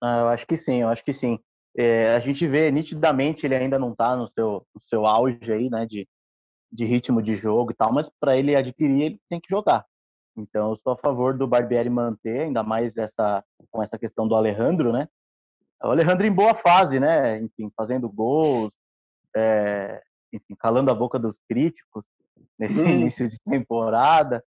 Ah, 0.01 0.21
eu 0.21 0.27
acho 0.29 0.45
que 0.45 0.57
sim, 0.57 0.81
eu 0.81 0.89
acho 0.89 1.03
que 1.03 1.13
sim. 1.13 1.39
É, 1.77 2.15
a 2.15 2.19
gente 2.19 2.47
vê 2.47 2.71
nitidamente 2.71 3.45
ele 3.45 3.55
ainda 3.55 3.77
não 3.77 3.91
está 3.91 4.15
no 4.15 4.27
seu, 4.31 4.65
no 4.73 4.81
seu 4.87 5.05
auge 5.05 5.53
aí, 5.53 5.69
né, 5.69 5.85
de, 5.85 6.07
de 6.71 6.85
ritmo 6.85 7.21
de 7.21 7.35
jogo 7.35 7.71
e 7.71 7.75
tal, 7.75 7.93
mas 7.93 8.09
para 8.19 8.35
ele 8.35 8.55
adquirir, 8.55 9.01
ele 9.03 9.21
tem 9.29 9.39
que 9.39 9.49
jogar. 9.49 9.85
Então, 10.35 10.71
eu 10.71 10.77
sou 10.77 10.93
a 10.93 10.97
favor 10.97 11.37
do 11.37 11.47
Barbieri 11.47 11.89
manter, 11.89 12.41
ainda 12.41 12.63
mais 12.63 12.95
essa, 12.97 13.43
com 13.71 13.81
essa 13.81 13.97
questão 13.97 14.27
do 14.27 14.35
Alejandro, 14.35 14.91
né? 14.91 15.07
O 15.83 15.91
Alejandro 15.91 16.25
em 16.25 16.31
boa 16.31 16.55
fase, 16.55 16.99
né? 16.99 17.37
Enfim, 17.37 17.71
fazendo 17.75 18.09
gols, 18.09 18.71
é, 19.35 20.01
enfim, 20.33 20.55
calando 20.57 20.91
a 20.91 20.95
boca 20.95 21.19
dos 21.19 21.35
críticos 21.47 22.03
nesse 22.57 22.79
hum. 22.81 22.87
início 22.87 23.29
de 23.29 23.37
temporada. 23.39 24.43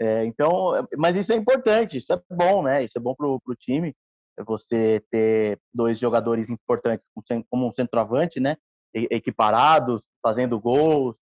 É, 0.00 0.24
então, 0.24 0.86
mas 0.96 1.16
isso 1.16 1.32
é 1.32 1.36
importante, 1.36 1.98
isso 1.98 2.12
é 2.12 2.20
bom, 2.30 2.62
né? 2.62 2.84
Isso 2.84 2.96
é 2.96 3.00
bom 3.00 3.14
pro, 3.14 3.40
pro 3.40 3.54
time. 3.54 3.94
É 4.38 4.42
você 4.42 5.04
ter 5.10 5.60
dois 5.72 5.98
jogadores 5.98 6.48
importantes 6.48 7.06
como 7.50 7.68
um 7.68 7.72
centroavante, 7.72 8.40
né? 8.40 8.56
Equiparados, 8.94 10.04
fazendo 10.22 10.58
gols, 10.58 11.16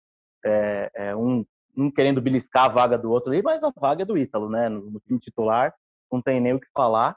é, 0.45 0.91
é, 0.95 1.17
um, 1.17 1.45
um 1.77 1.91
querendo 1.91 2.23
beliscar 2.23 2.67
a 2.67 2.69
vaga 2.69 2.97
do 2.97 3.11
outro 3.11 3.33
aí, 3.33 3.43
mas 3.43 3.63
a 3.63 3.73
vaga 3.77 4.03
é 4.03 4.07
do 4.07 4.17
Ítalo, 4.17 4.49
né? 4.49 4.69
No, 4.69 4.91
no 4.91 5.01
time 5.01 5.19
titular, 5.19 5.75
não 6.11 6.23
tem 6.23 6.41
nem 6.41 6.55
o 6.55 6.61
que 6.61 6.69
falar. 6.73 7.17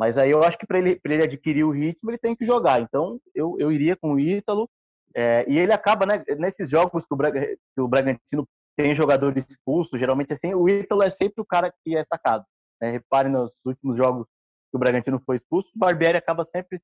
Mas 0.00 0.16
aí 0.16 0.30
eu 0.30 0.42
acho 0.42 0.56
que 0.56 0.66
para 0.66 0.78
ele, 0.78 0.98
ele 1.04 1.22
adquirir 1.22 1.62
o 1.62 1.70
ritmo, 1.70 2.10
ele 2.10 2.16
tem 2.16 2.34
que 2.34 2.46
jogar. 2.46 2.80
Então 2.80 3.20
eu, 3.34 3.56
eu 3.58 3.70
iria 3.70 3.94
com 3.94 4.14
o 4.14 4.18
Ítalo. 4.18 4.66
É, 5.14 5.44
e 5.46 5.58
ele 5.58 5.74
acaba, 5.74 6.06
né, 6.06 6.24
nesses 6.38 6.70
jogos 6.70 7.04
que 7.04 7.12
o, 7.12 7.16
Braga, 7.16 7.46
que 7.46 7.80
o 7.82 7.86
Bragantino 7.86 8.48
tem 8.74 8.94
jogador 8.94 9.36
expulso, 9.36 9.98
geralmente 9.98 10.32
assim, 10.32 10.54
o 10.54 10.66
Ítalo 10.70 11.02
é 11.02 11.10
sempre 11.10 11.42
o 11.42 11.44
cara 11.44 11.70
que 11.84 11.94
é 11.94 12.02
sacado. 12.04 12.46
Né? 12.80 12.92
Reparem 12.92 13.30
nos 13.30 13.52
últimos 13.62 13.94
jogos 13.94 14.26
que 14.70 14.76
o 14.76 14.78
Bragantino 14.78 15.20
foi 15.26 15.36
expulso, 15.36 15.68
o 15.76 15.78
Barbieri 15.78 16.16
acaba 16.16 16.48
sempre 16.50 16.80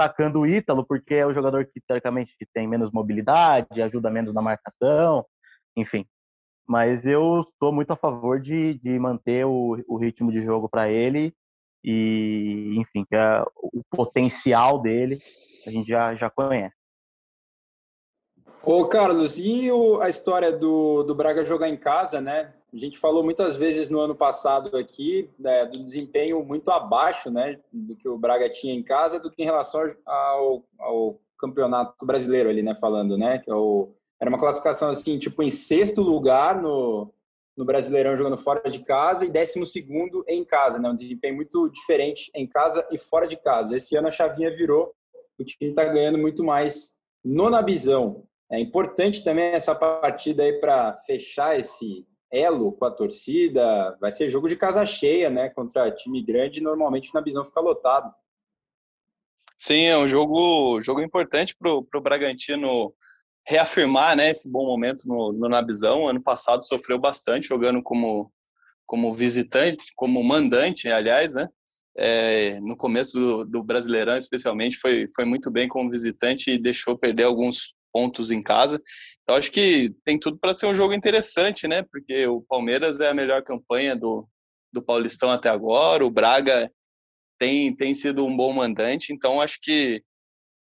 sacando 0.00 0.40
o 0.40 0.46
Ítalo, 0.46 0.84
porque 0.84 1.14
é 1.14 1.24
o 1.24 1.32
jogador 1.32 1.66
que, 1.66 1.80
teoricamente, 1.86 2.34
tem 2.52 2.66
menos 2.66 2.90
mobilidade, 2.90 3.80
ajuda 3.80 4.10
menos 4.10 4.34
na 4.34 4.42
marcação, 4.42 5.24
enfim. 5.76 6.04
Mas 6.66 7.06
eu 7.06 7.42
estou 7.42 7.72
muito 7.72 7.92
a 7.92 7.96
favor 7.96 8.40
de, 8.40 8.74
de 8.80 8.98
manter 8.98 9.46
o, 9.46 9.80
o 9.86 9.96
ritmo 9.96 10.32
de 10.32 10.42
jogo 10.42 10.68
para 10.68 10.90
ele 10.90 11.32
e, 11.86 12.74
enfim, 12.80 13.06
é 13.12 13.44
o 13.54 13.82
potencial 13.90 14.82
dele 14.82 15.20
a 15.66 15.70
gente 15.70 15.88
já, 15.88 16.14
já 16.14 16.28
conhece. 16.28 16.74
Ô, 18.62 18.84
Carlos, 18.86 19.38
e 19.38 19.70
o, 19.70 20.00
a 20.00 20.08
história 20.08 20.50
do, 20.50 21.04
do 21.04 21.14
Braga 21.14 21.44
jogar 21.44 21.68
em 21.68 21.76
casa, 21.76 22.20
né? 22.20 22.52
A 22.74 22.76
gente 22.76 22.98
falou 22.98 23.22
muitas 23.22 23.56
vezes 23.56 23.88
no 23.88 24.00
ano 24.00 24.14
passado 24.14 24.76
aqui 24.76 25.30
né, 25.38 25.64
do 25.66 25.82
desempenho 25.82 26.44
muito 26.44 26.68
abaixo, 26.70 27.30
né, 27.30 27.58
do 27.72 27.94
que 27.94 28.08
o 28.08 28.18
Braga 28.18 28.50
tinha 28.50 28.74
em 28.74 28.82
casa, 28.82 29.20
do 29.20 29.30
que 29.30 29.42
em 29.42 29.46
relação 29.46 29.94
ao, 30.04 30.64
ao 30.78 31.20
campeonato 31.38 32.04
brasileiro 32.04 32.50
ali, 32.50 32.62
né, 32.62 32.74
falando, 32.74 33.16
né, 33.16 33.38
que 33.38 33.50
é 33.50 33.54
o, 33.54 33.94
era 34.20 34.28
uma 34.28 34.38
classificação 34.38 34.90
assim, 34.90 35.18
tipo 35.18 35.42
em 35.42 35.48
sexto 35.48 36.02
lugar 36.02 36.60
no, 36.60 37.10
no 37.56 37.64
Brasileirão 37.64 38.16
jogando 38.16 38.36
fora 38.36 38.70
de 38.70 38.80
casa 38.80 39.24
e 39.24 39.30
12 39.30 39.86
em 40.28 40.44
casa, 40.44 40.78
né? 40.78 40.90
Um 40.90 40.94
desempenho 40.94 41.36
muito 41.36 41.68
diferente 41.70 42.30
em 42.34 42.46
casa 42.46 42.86
e 42.90 42.98
fora 42.98 43.26
de 43.26 43.36
casa. 43.36 43.76
Esse 43.76 43.96
ano 43.96 44.08
a 44.08 44.10
chavinha 44.10 44.54
virou, 44.54 44.94
o 45.38 45.44
time 45.44 45.70
está 45.70 45.84
ganhando 45.84 46.18
muito 46.18 46.44
mais 46.44 46.98
no 47.24 47.48
Nabizão. 47.48 48.24
É 48.50 48.60
importante 48.60 49.24
também 49.24 49.46
essa 49.46 49.74
partida 49.74 50.42
aí 50.42 50.60
para 50.60 50.96
fechar 51.06 51.58
esse 51.58 52.06
elo 52.30 52.72
com 52.72 52.84
a 52.84 52.90
torcida. 52.90 53.96
Vai 54.00 54.12
ser 54.12 54.28
jogo 54.28 54.48
de 54.48 54.56
casa 54.56 54.84
cheia, 54.84 55.30
né? 55.30 55.48
Contra 55.48 55.90
time 55.90 56.22
grande, 56.22 56.60
normalmente 56.60 57.10
o 57.10 57.14
Nabizão 57.14 57.44
fica 57.44 57.60
lotado. 57.60 58.12
Sim, 59.58 59.86
é 59.86 59.96
um 59.96 60.06
jogo, 60.06 60.80
jogo 60.82 61.00
importante 61.00 61.56
para 61.56 61.72
o 61.72 62.00
Bragantino 62.00 62.92
reafirmar 63.46 64.16
né, 64.16 64.30
esse 64.30 64.50
bom 64.50 64.66
momento 64.66 65.06
no, 65.06 65.32
no 65.32 65.48
Nabizão. 65.48 66.06
Ano 66.06 66.20
passado 66.20 66.66
sofreu 66.66 66.98
bastante 66.98 67.48
jogando 67.48 67.82
como, 67.82 68.32
como 68.84 69.12
visitante, 69.12 69.92
como 69.94 70.22
mandante, 70.22 70.88
aliás, 70.88 71.34
né? 71.34 71.48
É, 71.98 72.60
no 72.60 72.76
começo 72.76 73.18
do, 73.18 73.44
do, 73.44 73.62
Brasileirão, 73.62 74.16
especialmente, 74.16 74.76
foi, 74.76 75.08
foi 75.14 75.24
muito 75.24 75.50
bem 75.50 75.66
como 75.66 75.90
visitante 75.90 76.50
e 76.50 76.58
deixou 76.58 76.98
perder 76.98 77.24
alguns 77.24 77.74
pontos 77.90 78.30
em 78.30 78.42
casa. 78.42 78.82
Então, 79.22 79.34
acho 79.34 79.50
que 79.50 79.94
tem 80.04 80.18
tudo 80.18 80.36
para 80.36 80.52
ser 80.52 80.66
um 80.66 80.74
jogo 80.74 80.92
interessante, 80.92 81.66
né? 81.66 81.82
Porque 81.82 82.26
o 82.26 82.42
Palmeiras 82.42 83.00
é 83.00 83.08
a 83.08 83.14
melhor 83.14 83.42
campanha 83.42 83.96
do, 83.96 84.28
do 84.70 84.82
Paulistão 84.82 85.30
até 85.30 85.48
agora, 85.48 86.04
o 86.04 86.10
Braga 86.10 86.70
tem, 87.38 87.74
tem 87.74 87.94
sido 87.94 88.26
um 88.26 88.36
bom 88.36 88.52
mandante, 88.52 89.12
então 89.12 89.40
acho 89.40 89.58
que 89.62 90.02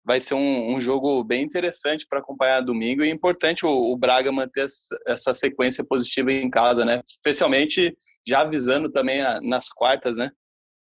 vai 0.04 0.20
ser 0.20 0.34
um, 0.34 0.74
um 0.74 0.80
jogo 0.80 1.22
bem 1.22 1.42
interessante 1.42 2.06
para 2.08 2.18
acompanhar 2.18 2.60
domingo 2.60 3.04
e 3.04 3.08
é 3.08 3.12
importante 3.12 3.64
o, 3.64 3.70
o 3.70 3.96
Braga 3.96 4.32
manter 4.32 4.66
essa 5.06 5.32
sequência 5.32 5.84
positiva 5.84 6.32
em 6.32 6.50
casa, 6.50 6.84
né? 6.84 7.00
Especialmente 7.06 7.96
já 8.26 8.40
avisando 8.40 8.90
também 8.90 9.22
nas 9.42 9.68
quartas, 9.68 10.16
né? 10.16 10.30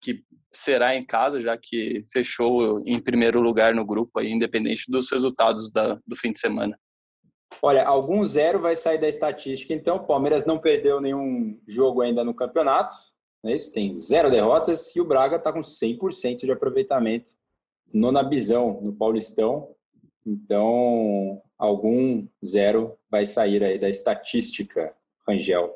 Que 0.01 0.23
será 0.53 0.95
em 0.95 1.05
casa, 1.05 1.41
já 1.41 1.57
que 1.57 2.05
fechou 2.13 2.81
em 2.87 3.01
primeiro 3.01 3.41
lugar 3.41 3.75
no 3.75 3.85
grupo, 3.85 4.21
aí, 4.21 4.31
independente 4.31 4.85
dos 4.89 5.11
resultados 5.11 5.71
da, 5.71 5.99
do 6.07 6.17
fim 6.17 6.33
de 6.33 6.39
semana. 6.39 6.79
Olha, 7.61 7.85
algum 7.85 8.25
zero 8.25 8.61
vai 8.61 8.75
sair 8.77 8.99
da 8.99 9.09
estatística, 9.09 9.75
então 9.75 9.97
o 9.97 10.07
Palmeiras 10.07 10.45
não 10.45 10.59
perdeu 10.59 11.01
nenhum 11.01 11.61
jogo 11.67 12.01
ainda 12.01 12.25
no 12.25 12.35
campeonato, 12.35 12.95
é 13.45 13.55
isso? 13.55 13.73
Tem 13.73 13.97
zero 13.97 14.31
derrotas 14.31 14.95
e 14.95 15.01
o 15.01 15.05
Braga 15.05 15.37
está 15.37 15.53
com 15.53 15.61
100% 15.61 16.45
de 16.45 16.53
aproveitamento 16.53 17.33
no 17.93 18.11
Nabizão, 18.13 18.81
no 18.81 18.93
Paulistão. 18.93 19.75
Então, 20.25 21.43
algum 21.59 22.27
zero 22.45 22.97
vai 23.11 23.27
sair 23.27 23.63
aí 23.63 23.79
da 23.79 23.89
estatística, 23.89 24.95
Rangel. 25.27 25.75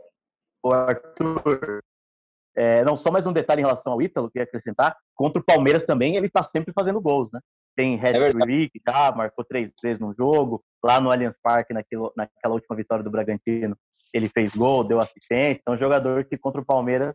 O 0.62 0.72
Arthur, 0.72 1.80
é, 2.56 2.82
não, 2.84 2.96
só 2.96 3.10
mais 3.10 3.26
um 3.26 3.32
detalhe 3.32 3.60
em 3.60 3.64
relação 3.64 3.92
ao 3.92 4.00
Ítalo, 4.00 4.30
que 4.30 4.38
ia 4.38 4.44
acrescentar. 4.44 4.96
Contra 5.14 5.40
o 5.40 5.44
Palmeiras 5.44 5.84
também, 5.84 6.16
ele 6.16 6.26
está 6.26 6.42
sempre 6.42 6.72
fazendo 6.72 7.00
gols, 7.00 7.30
né? 7.30 7.40
Tem 7.76 7.96
Red 7.96 8.14
é 8.14 8.30
Trick, 8.30 8.80
já 8.88 9.12
marcou 9.12 9.44
três 9.44 9.70
vezes 9.82 10.00
no 10.00 10.14
jogo. 10.14 10.64
Lá 10.82 10.98
no 10.98 11.10
Allianz 11.10 11.36
Parque, 11.42 11.74
naquilo, 11.74 12.10
naquela 12.16 12.54
última 12.54 12.74
vitória 12.74 13.04
do 13.04 13.10
Bragantino, 13.10 13.76
ele 14.14 14.28
fez 14.30 14.54
gol, 14.54 14.82
deu 14.82 14.98
assistência. 14.98 15.60
Então, 15.60 15.76
jogador 15.76 16.24
que 16.24 16.38
contra 16.38 16.60
o 16.60 16.64
Palmeiras 16.64 17.14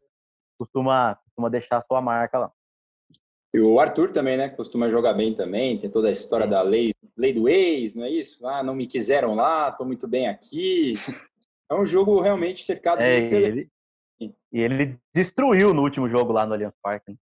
costuma, 0.60 1.16
costuma 1.26 1.50
deixar 1.50 1.82
sua 1.82 2.00
marca 2.02 2.38
lá. 2.38 2.52
E 3.54 3.60
o 3.60 3.80
Arthur 3.80 4.12
também, 4.12 4.38
né? 4.38 4.50
Costuma 4.50 4.90
jogar 4.90 5.14
bem 5.14 5.34
também. 5.34 5.78
Tem 5.78 5.90
toda 5.90 6.08
a 6.08 6.12
história 6.12 6.48
da 6.48 6.62
lei, 6.62 6.92
lei 7.18 7.34
do 7.34 7.50
ex, 7.50 7.96
não 7.96 8.06
é 8.06 8.10
isso? 8.10 8.46
Ah, 8.48 8.64
não 8.64 8.74
me 8.74 8.88
quiseram 8.88 9.36
lá, 9.36 9.70
estou 9.70 9.86
muito 9.86 10.08
bem 10.08 10.28
aqui. 10.28 10.96
É 11.70 11.76
um 11.76 11.86
jogo 11.86 12.20
realmente 12.20 12.64
cercado 12.64 13.02
é, 13.02 13.22
de 13.22 13.36
ele, 13.36 13.68
E 14.20 14.32
ele 14.62 14.98
destruiu 15.14 15.74
no 15.74 15.82
último 15.82 16.10
jogo 16.10 16.34
lá 16.34 16.46
no 16.46 16.54
Allianz 16.54 16.74
Parque. 16.82 17.16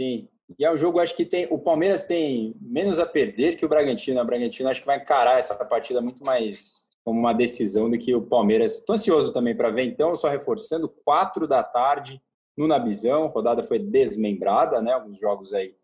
Sim. 0.00 0.28
E 0.58 0.64
é 0.64 0.72
um 0.72 0.76
jogo, 0.76 1.00
acho 1.00 1.14
que 1.14 1.26
tem. 1.26 1.46
O 1.50 1.58
Palmeiras 1.58 2.06
tem 2.06 2.54
menos 2.60 2.98
a 2.98 3.04
perder 3.04 3.56
que 3.56 3.66
o 3.66 3.68
Bragantino. 3.68 4.20
O 4.20 4.24
Bragantino 4.24 4.68
acho 4.68 4.80
que 4.80 4.86
vai 4.86 4.98
encarar 4.98 5.38
essa 5.38 5.54
partida 5.54 6.00
muito 6.00 6.24
mais 6.24 6.88
como 7.04 7.20
uma 7.20 7.32
decisão 7.32 7.90
do 7.90 7.98
que 7.98 8.14
o 8.14 8.22
Palmeiras. 8.22 8.78
Estou 8.78 8.94
ansioso 8.94 9.32
também 9.32 9.54
para 9.54 9.70
ver, 9.70 9.84
então, 9.84 10.14
só 10.16 10.28
reforçando, 10.28 10.88
quatro 11.04 11.46
da 11.46 11.62
tarde 11.62 12.22
no 12.58 12.66
Nabizão. 12.66 13.24
A 13.24 13.28
rodada 13.28 13.62
foi 13.62 13.78
desmembrada, 13.78 14.82
né? 14.82 14.92
Alguns 14.92 15.20
jogos 15.20 15.54
aí 15.54 15.76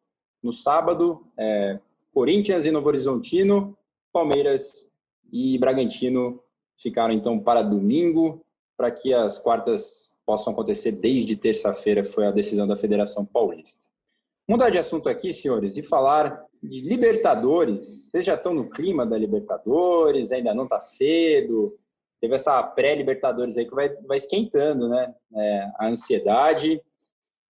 no 0.43 0.53
sábado. 0.53 1.25
É, 1.39 1.79
Corinthians 2.13 2.67
e 2.67 2.73
Novo 2.73 2.89
Horizontino, 2.89 3.79
Palmeiras 4.13 4.93
e 5.33 5.57
Bragantino 5.59 6.43
ficaram 6.77 7.15
então 7.15 7.39
para 7.39 7.63
domingo, 7.63 8.45
para 8.77 8.91
que 8.91 9.15
as 9.15 9.39
quartas 9.39 10.19
possam 10.27 10.53
acontecer 10.53 10.93
desde 10.93 11.37
terça-feira, 11.37 12.05
foi 12.05 12.27
a 12.27 12.33
decisão 12.33 12.67
da 12.67 12.77
Federação 12.77 13.25
Paulista. 13.25 13.87
Mudar 14.49 14.71
de 14.71 14.79
assunto 14.79 15.09
aqui, 15.09 15.33
senhores, 15.33 15.77
e 15.77 15.83
falar 15.83 16.45
de 16.63 16.81
Libertadores. 16.81 18.11
Vocês 18.11 18.25
já 18.25 18.35
estão 18.35 18.53
no 18.53 18.69
clima 18.69 19.07
da 19.07 19.17
Libertadores? 19.17 20.33
Ainda 20.33 20.55
não 20.55 20.65
está 20.65 20.81
cedo? 20.81 21.79
Teve 22.25 22.37
essa 22.37 22.63
pré-Libertadores 22.63 23.59
aí 23.59 23.67
que 23.67 23.75
vai, 23.75 23.91
vai 24.07 24.17
esquentando, 24.17 24.89
né? 24.89 25.15
É, 25.37 25.71
a 25.79 25.89
ansiedade. 25.89 26.81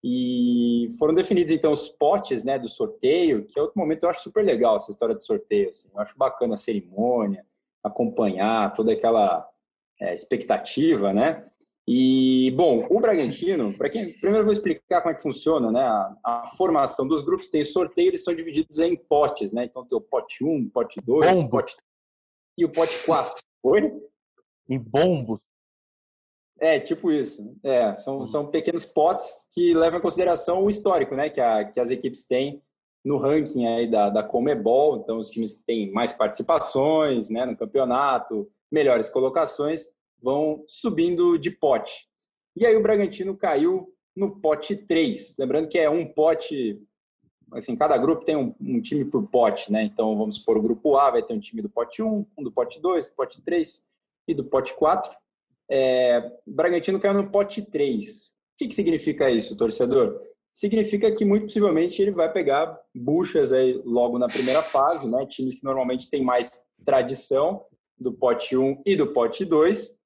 E 0.03 0.89
foram 0.99 1.13
definidos, 1.13 1.53
então, 1.53 1.71
os 1.71 1.87
potes 1.87 2.43
né, 2.43 2.59
do 2.59 2.67
sorteio, 2.67 3.45
que 3.45 3.57
é 3.57 3.61
outro 3.61 3.79
momento 3.79 4.03
eu 4.03 4.09
acho 4.09 4.23
super 4.23 4.43
legal 4.43 4.75
essa 4.75 4.91
história 4.91 5.15
de 5.15 5.23
sorteio. 5.23 5.69
Assim. 5.69 5.87
Eu 5.93 6.01
acho 6.01 6.17
bacana 6.17 6.55
a 6.55 6.57
cerimônia, 6.57 7.45
acompanhar 7.81 8.73
toda 8.73 8.91
aquela 8.91 9.49
é, 10.01 10.13
expectativa, 10.13 11.13
né? 11.13 11.45
E, 11.87 12.51
bom, 12.57 12.85
o 12.89 12.99
Bragantino, 12.99 13.71
para 13.77 13.89
quem. 13.89 14.11
Primeiro 14.11 14.39
eu 14.39 14.43
vou 14.43 14.51
explicar 14.51 14.99
como 14.99 15.13
é 15.13 15.15
que 15.15 15.23
funciona, 15.23 15.71
né? 15.71 15.83
A, 15.83 16.17
a, 16.21 16.47
formação 16.47 17.07
dos 17.07 17.21
grupos 17.21 17.47
tem 17.47 17.63
sorteio, 17.63 18.09
eles 18.09 18.25
são 18.25 18.35
divididos 18.35 18.79
em 18.79 18.93
potes, 18.97 19.53
né? 19.53 19.63
Então 19.63 19.85
tem 19.85 19.97
o 19.97 20.01
pote 20.01 20.43
1, 20.43 20.69
pote 20.69 20.99
2, 20.99 21.31
Bombo. 21.31 21.49
pote 21.49 21.77
e 22.57 22.65
o 22.65 22.69
pote 22.69 23.05
4. 23.05 23.41
Oi? 23.63 23.89
Em 24.69 24.79
bombos. 24.79 25.39
É, 26.59 26.79
tipo 26.79 27.11
isso. 27.11 27.55
É, 27.63 27.97
são, 27.97 28.19
hum. 28.19 28.25
são 28.25 28.47
pequenos 28.47 28.85
potes 28.85 29.47
que 29.53 29.73
levam 29.73 29.99
em 29.99 30.01
consideração 30.01 30.63
o 30.63 30.69
histórico, 30.69 31.15
né? 31.15 31.29
Que, 31.29 31.41
a, 31.41 31.65
que 31.65 31.79
as 31.79 31.89
equipes 31.89 32.25
têm 32.25 32.61
no 33.03 33.17
ranking 33.17 33.67
aí 33.67 33.87
da, 33.87 34.09
da 34.09 34.23
Comebol. 34.23 34.97
Então, 34.97 35.19
os 35.19 35.29
times 35.29 35.55
que 35.55 35.63
têm 35.65 35.91
mais 35.91 36.11
participações 36.11 37.29
né, 37.29 37.45
no 37.45 37.55
campeonato, 37.55 38.49
melhores 38.71 39.09
colocações, 39.09 39.87
vão 40.21 40.63
subindo 40.67 41.37
de 41.37 41.51
pote. 41.51 42.07
E 42.55 42.65
aí 42.65 42.75
o 42.75 42.81
Bragantino 42.81 43.37
caiu 43.37 43.93
no 44.15 44.39
pote 44.39 44.75
3. 44.75 45.35
Lembrando 45.37 45.67
que 45.67 45.77
é 45.77 45.89
um 45.89 46.07
pote, 46.07 46.81
assim, 47.51 47.75
cada 47.75 47.97
grupo 47.97 48.23
tem 48.23 48.35
um, 48.35 48.55
um, 48.59 48.81
time 48.81 49.05
por 49.05 49.27
pote, 49.27 49.71
né? 49.71 49.83
Então 49.83 50.17
vamos 50.17 50.35
supor 50.35 50.57
o 50.57 50.61
grupo 50.61 50.95
A 50.95 51.11
vai 51.11 51.21
ter 51.21 51.33
um 51.33 51.39
time 51.39 51.61
do 51.61 51.69
pote 51.69 52.01
1, 52.01 52.25
um 52.37 52.43
do 52.43 52.51
pote 52.51 52.81
2, 52.81 53.09
do 53.09 53.15
pote 53.15 53.41
3 53.41 53.83
e 54.27 54.33
do 54.33 54.43
pote 54.43 54.73
4. 54.75 55.15
É, 55.69 56.31
Bragantino 56.45 56.99
caiu 56.99 57.13
no 57.13 57.31
pote 57.31 57.61
3. 57.61 58.27
O 58.27 58.31
que, 58.57 58.67
que 58.67 58.75
significa 58.75 59.29
isso, 59.29 59.55
torcedor? 59.55 60.21
Significa 60.53 61.11
que 61.11 61.25
muito 61.25 61.47
possivelmente 61.47 62.01
ele 62.01 62.11
vai 62.11 62.31
pegar 62.31 62.79
buchas 62.95 63.51
aí 63.51 63.81
logo 63.83 64.17
na 64.17 64.27
primeira 64.27 64.61
fase, 64.61 65.07
né? 65.07 65.25
Times 65.27 65.55
que 65.55 65.63
normalmente 65.65 66.09
têm 66.09 66.23
mais 66.23 66.63
tradição 66.85 67.65
do 67.97 68.13
pote 68.13 68.55
1 68.55 68.81
e 68.85 68.95
do 68.95 69.11
pote 69.11 69.43
2 69.43 69.97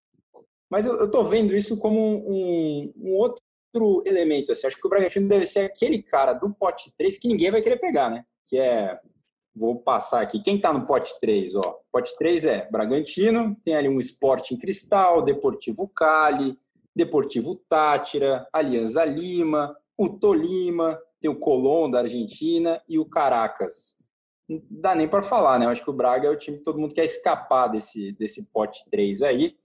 mas 0.69 0.85
eu 0.85 1.05
estou 1.05 1.25
vendo 1.25 1.55
isso 1.55 1.77
como 1.77 1.99
um, 1.99 2.93
um, 2.95 3.13
outro 3.15 4.03
elemento. 4.05 4.51
Assim. 4.51 4.67
Acho 4.67 4.79
que 4.79 4.85
o 4.85 4.89
Bragantino 4.89 5.27
deve 5.27 5.45
ser 5.45 5.61
aquele 5.61 6.01
cara 6.03 6.33
do 6.33 6.53
pote 6.53 6.93
3 6.97 7.17
que 7.17 7.27
ninguém 7.27 7.49
vai 7.49 7.61
querer 7.61 7.77
pegar, 7.77 8.09
né? 8.09 8.23
Que 8.45 8.59
é. 8.59 8.99
Vou 9.59 9.77
passar 9.77 10.21
aqui. 10.21 10.41
Quem 10.41 10.55
está 10.55 10.71
no 10.71 10.85
pote 10.85 11.13
3? 11.19 11.55
Ó, 11.55 11.79
pote 11.91 12.17
3 12.17 12.45
é 12.45 12.71
Bragantino, 12.71 13.57
tem 13.61 13.75
ali 13.75 13.89
um 13.89 13.99
Esporte 13.99 14.53
em 14.53 14.57
Cristal, 14.57 15.21
Deportivo 15.21 15.85
Cali, 15.89 16.57
Deportivo 16.95 17.55
Tátira, 17.67 18.47
Alianza 18.53 19.03
Lima, 19.03 19.75
o 19.97 20.07
Tolima, 20.07 20.97
tem 21.19 21.29
o 21.29 21.37
Colón 21.37 21.91
da 21.91 21.99
Argentina 21.99 22.81
e 22.87 22.97
o 22.97 23.05
Caracas. 23.05 23.97
Não 24.47 24.61
dá 24.69 24.95
nem 24.95 25.09
para 25.09 25.21
falar, 25.21 25.59
né? 25.59 25.65
Eu 25.65 25.69
acho 25.71 25.83
que 25.83 25.89
o 25.89 25.93
Braga 25.93 26.29
é 26.29 26.31
o 26.31 26.37
time 26.37 26.57
que 26.57 26.63
todo 26.63 26.79
mundo 26.79 26.95
quer 26.95 27.03
escapar 27.03 27.67
desse, 27.67 28.13
desse 28.13 28.45
pote 28.45 28.89
3 28.89 29.21
aí 29.23 29.57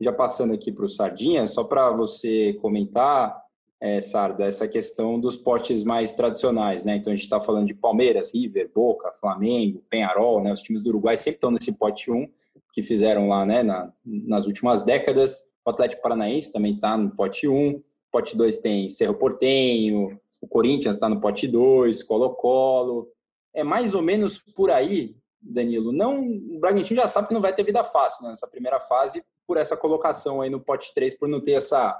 já 0.00 0.12
passando 0.12 0.54
aqui 0.54 0.72
para 0.72 0.84
o 0.84 0.88
Sardinha, 0.88 1.46
só 1.46 1.62
para 1.62 1.90
você 1.90 2.54
comentar, 2.54 3.36
é, 3.80 3.96
essa 3.96 4.68
questão 4.68 5.18
dos 5.18 5.36
potes 5.36 5.82
mais 5.82 6.12
tradicionais, 6.12 6.84
né? 6.84 6.96
Então 6.96 7.12
a 7.12 7.16
gente 7.16 7.24
está 7.24 7.40
falando 7.40 7.66
de 7.66 7.74
Palmeiras, 7.74 8.32
River, 8.32 8.70
Boca, 8.74 9.10
Flamengo, 9.12 9.82
Penharol, 9.88 10.42
né? 10.42 10.52
Os 10.52 10.60
times 10.60 10.82
do 10.82 10.90
Uruguai 10.90 11.16
sempre 11.16 11.36
estão 11.36 11.50
nesse 11.50 11.72
pote 11.72 12.10
1, 12.10 12.28
que 12.72 12.82
fizeram 12.82 13.28
lá, 13.28 13.44
né, 13.46 13.62
na, 13.62 13.92
nas 14.04 14.46
últimas 14.46 14.82
décadas. 14.82 15.48
O 15.64 15.70
Atlético 15.70 16.02
Paranaense 16.02 16.52
também 16.52 16.74
está 16.74 16.96
no 16.96 17.10
pote 17.10 17.48
1. 17.48 17.82
Pote 18.12 18.36
2 18.36 18.58
tem 18.58 18.90
Cerro 18.90 19.14
Portenho, 19.14 20.08
o 20.40 20.48
Corinthians 20.48 20.96
está 20.96 21.08
no 21.08 21.20
pote 21.20 21.46
2, 21.46 22.02
Colo-Colo. 22.02 23.08
É 23.54 23.64
mais 23.64 23.94
ou 23.94 24.02
menos 24.02 24.38
por 24.38 24.70
aí, 24.70 25.16
Danilo. 25.40 25.92
Não, 25.92 26.20
o 26.20 26.58
Bragantino 26.58 27.00
já 27.00 27.08
sabe 27.08 27.28
que 27.28 27.34
não 27.34 27.40
vai 27.40 27.54
ter 27.54 27.64
vida 27.64 27.82
fácil 27.84 28.24
né, 28.24 28.30
nessa 28.30 28.48
primeira 28.48 28.80
fase, 28.80 29.24
por 29.46 29.56
essa 29.56 29.76
colocação 29.76 30.40
aí 30.40 30.50
no 30.50 30.60
pote 30.60 30.92
3, 30.94 31.16
por 31.16 31.28
não 31.28 31.40
ter 31.40 31.52
essa 31.52 31.96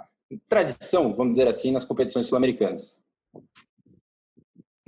tradição, 0.49 1.15
vamos 1.15 1.33
dizer 1.33 1.49
assim, 1.49 1.73
nas 1.73 1.85
competições 1.85 2.27
sul-americanas. 2.27 3.03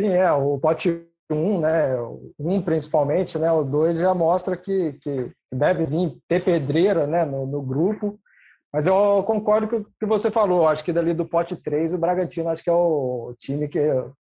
Sim, 0.01 0.09
é, 0.09 0.31
o 0.33 0.59
pote 0.59 1.07
1, 1.31 1.61
né, 1.61 1.97
o 2.01 2.33
1 2.39 2.63
principalmente, 2.63 3.39
né, 3.39 3.51
o 3.51 3.65
2 3.65 3.99
já 3.99 4.15
mostra 4.15 4.57
que, 4.57 4.95
que 4.95 5.31
deve 5.53 5.87
vir 5.87 6.19
ter 6.29 6.45
pedreira, 6.45 7.07
né, 7.07 7.25
no, 7.25 7.47
no 7.47 7.63
grupo, 7.63 8.19
mas 8.73 8.87
eu 8.87 9.23
concordo 9.27 9.69
com 9.69 9.77
o 9.77 9.87
que 9.99 10.07
você 10.07 10.31
falou, 10.31 10.67
acho 10.67 10.83
que 10.83 10.93
dali 10.93 11.13
do 11.13 11.27
pote 11.27 11.57
3, 11.57 11.93
o 11.93 11.99
Bragantino 11.99 12.49
acho 12.49 12.65
que 12.65 12.71
é 12.71 12.75
o 12.75 13.35
time 13.39 13.69
que 13.69 13.81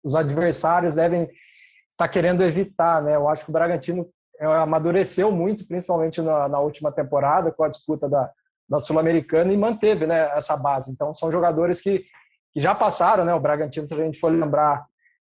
os 0.04 0.16
adversários 0.16 0.96
devem 0.96 1.30
estar 1.90 2.08
querendo 2.08 2.44
evitar, 2.44 3.02
né, 3.02 3.16
eu 3.16 3.28
acho 3.28 3.44
que 3.44 3.50
o 3.50 3.54
Bragantino 3.54 4.08
é, 4.40 4.46
amadureceu 4.46 5.32
muito, 5.32 5.66
principalmente 5.68 6.22
na, 6.22 6.48
na, 6.48 6.60
última 6.60 6.92
temporada, 6.92 7.52
com 7.52 7.64
a 7.64 7.70
disputa 7.70 8.08
da, 8.10 8.32
da 8.68 8.80
Sul-Americana, 8.80 9.54
e 9.54 9.58
manteve 9.58 10.08
né, 10.08 10.32
essa 10.36 10.58
base. 10.58 10.92
Então, 10.92 11.14
são 11.14 11.32
jogadores 11.32 11.82
que, 11.82 12.06
que 12.54 12.62
já 12.62 12.74
passaram, 12.74 13.24
né? 13.24 13.34
O 13.34 13.40
Bragantino, 13.40 13.88
se 13.88 13.94
a 13.94 13.98
gente 13.98 14.20
for 14.20 14.32
lembrar, 14.32 14.86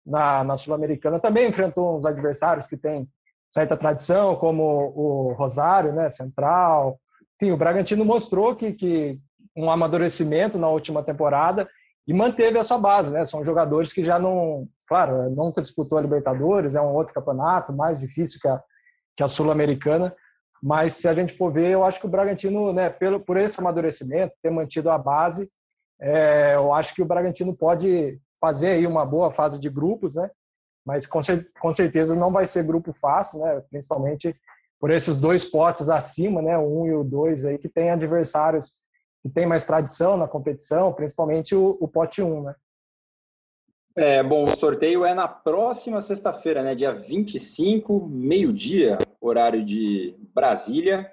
na, 0.09 0.43
na 0.43 0.57
Sul-Americana, 0.57 1.21
também 1.21 1.49
enfrentou 1.49 1.95
uns 1.95 2.07
adversários 2.07 2.67
que 2.67 2.77
têm 2.77 3.07
certa 3.53 3.77
tradição, 3.77 4.35
como 4.37 4.63
o 4.97 5.33
Rosário, 5.35 5.93
né, 5.93 6.09
Central. 6.09 6.99
Enfim, 7.37 7.53
o 7.53 7.57
Bragantino 7.57 8.05
mostrou 8.05 8.57
que, 8.57 8.73
que 8.73 9.21
um 9.57 9.71
amadurecimento 9.71 10.59
na 10.59 10.69
última 10.69 11.03
temporada 11.03 11.69
e 12.07 12.15
manteve 12.15 12.59
essa 12.59 12.79
base, 12.79 13.13
né? 13.13 13.27
São 13.27 13.45
jogadores 13.45 13.93
que 13.93 14.03
já 14.05 14.19
não, 14.19 14.67
claro, 14.89 15.31
nunca 15.31 15.61
disputou 15.61 15.99
a 15.99 16.01
Libertadores, 16.01 16.75
é 16.75 16.81
um 16.81 16.95
outro 16.95 17.13
campeonato 17.13 17.73
mais 17.73 18.01
difícil 18.01 18.41
que 18.41 18.49
a, 18.49 18.61
que 19.17 19.23
a 19.23 19.29
Sul-Americana. 19.29 20.15
Mas 20.63 20.95
se 20.95 21.09
a 21.09 21.15
gente 21.15 21.33
for 21.33 21.53
ver, 21.53 21.71
eu 21.71 21.85
acho 21.85 22.01
que 22.01 22.07
o 22.07 22.11
Bragantino, 22.11 22.73
né, 22.73 22.91
pelo, 22.91 23.21
por 23.21 23.37
esse 23.37 23.61
amadurecimento, 23.61 24.35
ter 24.43 24.51
mantido 24.51 24.91
a 24.91 24.99
base, 24.99 25.51
é, 26.01 26.55
eu 26.55 26.73
acho 26.73 26.95
que 26.95 27.03
o 27.03 27.07
Bragantino 27.07 27.55
pode 27.55 28.21
fazer 28.41 28.69
aí 28.69 28.87
uma 28.87 29.05
boa 29.05 29.31
fase 29.31 29.59
de 29.59 29.69
grupos, 29.69 30.15
né? 30.15 30.31
Mas 30.87 31.07
com, 31.07 31.21
com 31.61 31.73
certeza 31.73 32.15
não 32.15 32.33
vai 32.33 32.47
ser 32.47 32.65
grupo 32.65 32.93
fácil, 32.93 33.41
né? 33.41 33.61
Principalmente 33.69 34.35
por 34.81 34.91
esses 34.91 35.17
dois 35.17 35.45
potes 35.45 35.89
acima, 35.89 36.41
né? 36.41 36.57
O 36.57 36.83
um 36.83 36.87
e 36.87 36.95
o 36.95 37.05
dois 37.05 37.45
aí 37.45 37.59
que 37.59 37.69
tem 37.69 37.91
adversários 37.91 38.73
que 39.23 39.29
tem 39.29 39.47
mais 39.47 39.65
tradição 39.65 40.17
na 40.17 40.29
competição, 40.29 40.93
principalmente 40.93 41.55
o, 41.55 41.77
o 41.81 41.89
pote 41.89 42.23
1, 42.23 42.33
um, 42.33 42.43
né? 42.45 42.55
É, 43.97 44.23
bom, 44.23 44.45
o 44.45 44.57
sorteio 44.57 45.05
é 45.05 45.13
na 45.13 45.27
próxima 45.27 46.01
sexta-feira, 46.01 46.63
né? 46.63 46.77
Dia 46.77 46.93
25, 46.93 48.07
meio-dia. 48.09 48.99
Horário 49.21 49.65
de 49.65 50.15
Brasília. 50.35 51.13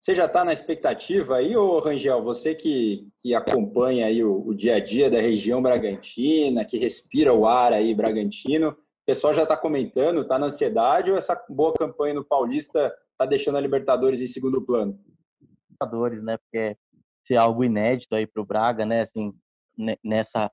Você 0.00 0.14
já 0.14 0.26
está 0.26 0.44
na 0.44 0.52
expectativa 0.52 1.36
aí, 1.36 1.56
ô 1.56 1.80
Rangel? 1.80 2.22
Você 2.22 2.54
que, 2.54 3.08
que 3.18 3.34
acompanha 3.34 4.06
aí 4.06 4.22
o, 4.22 4.46
o, 4.46 4.54
dia 4.54 4.76
a 4.76 4.80
dia 4.80 5.10
da 5.10 5.20
região 5.20 5.60
Bragantina, 5.60 6.64
que 6.64 6.78
respira 6.78 7.32
o 7.32 7.46
ar 7.46 7.72
aí 7.72 7.94
Bragantino, 7.94 8.70
o 8.70 8.76
pessoal 9.06 9.34
já 9.34 9.42
está 9.42 9.56
comentando, 9.56 10.22
está 10.22 10.38
na 10.38 10.46
ansiedade 10.46 11.10
ou 11.10 11.16
essa 11.16 11.34
boa 11.48 11.74
campanha 11.74 12.14
no 12.14 12.24
Paulista 12.24 12.94
está 13.12 13.26
deixando 13.26 13.58
a 13.58 13.60
Libertadores 13.60 14.20
em 14.22 14.28
segundo 14.28 14.62
plano? 14.62 14.98
Libertadores, 15.68 16.22
né? 16.22 16.38
Porque 16.38 16.76
é 17.30 17.36
algo 17.36 17.64
inédito 17.64 18.14
aí 18.14 18.26
para 18.26 18.40
o 18.40 18.46
Braga, 18.46 18.86
né? 18.86 19.02
Assim, 19.02 19.34
nessa 20.04 20.50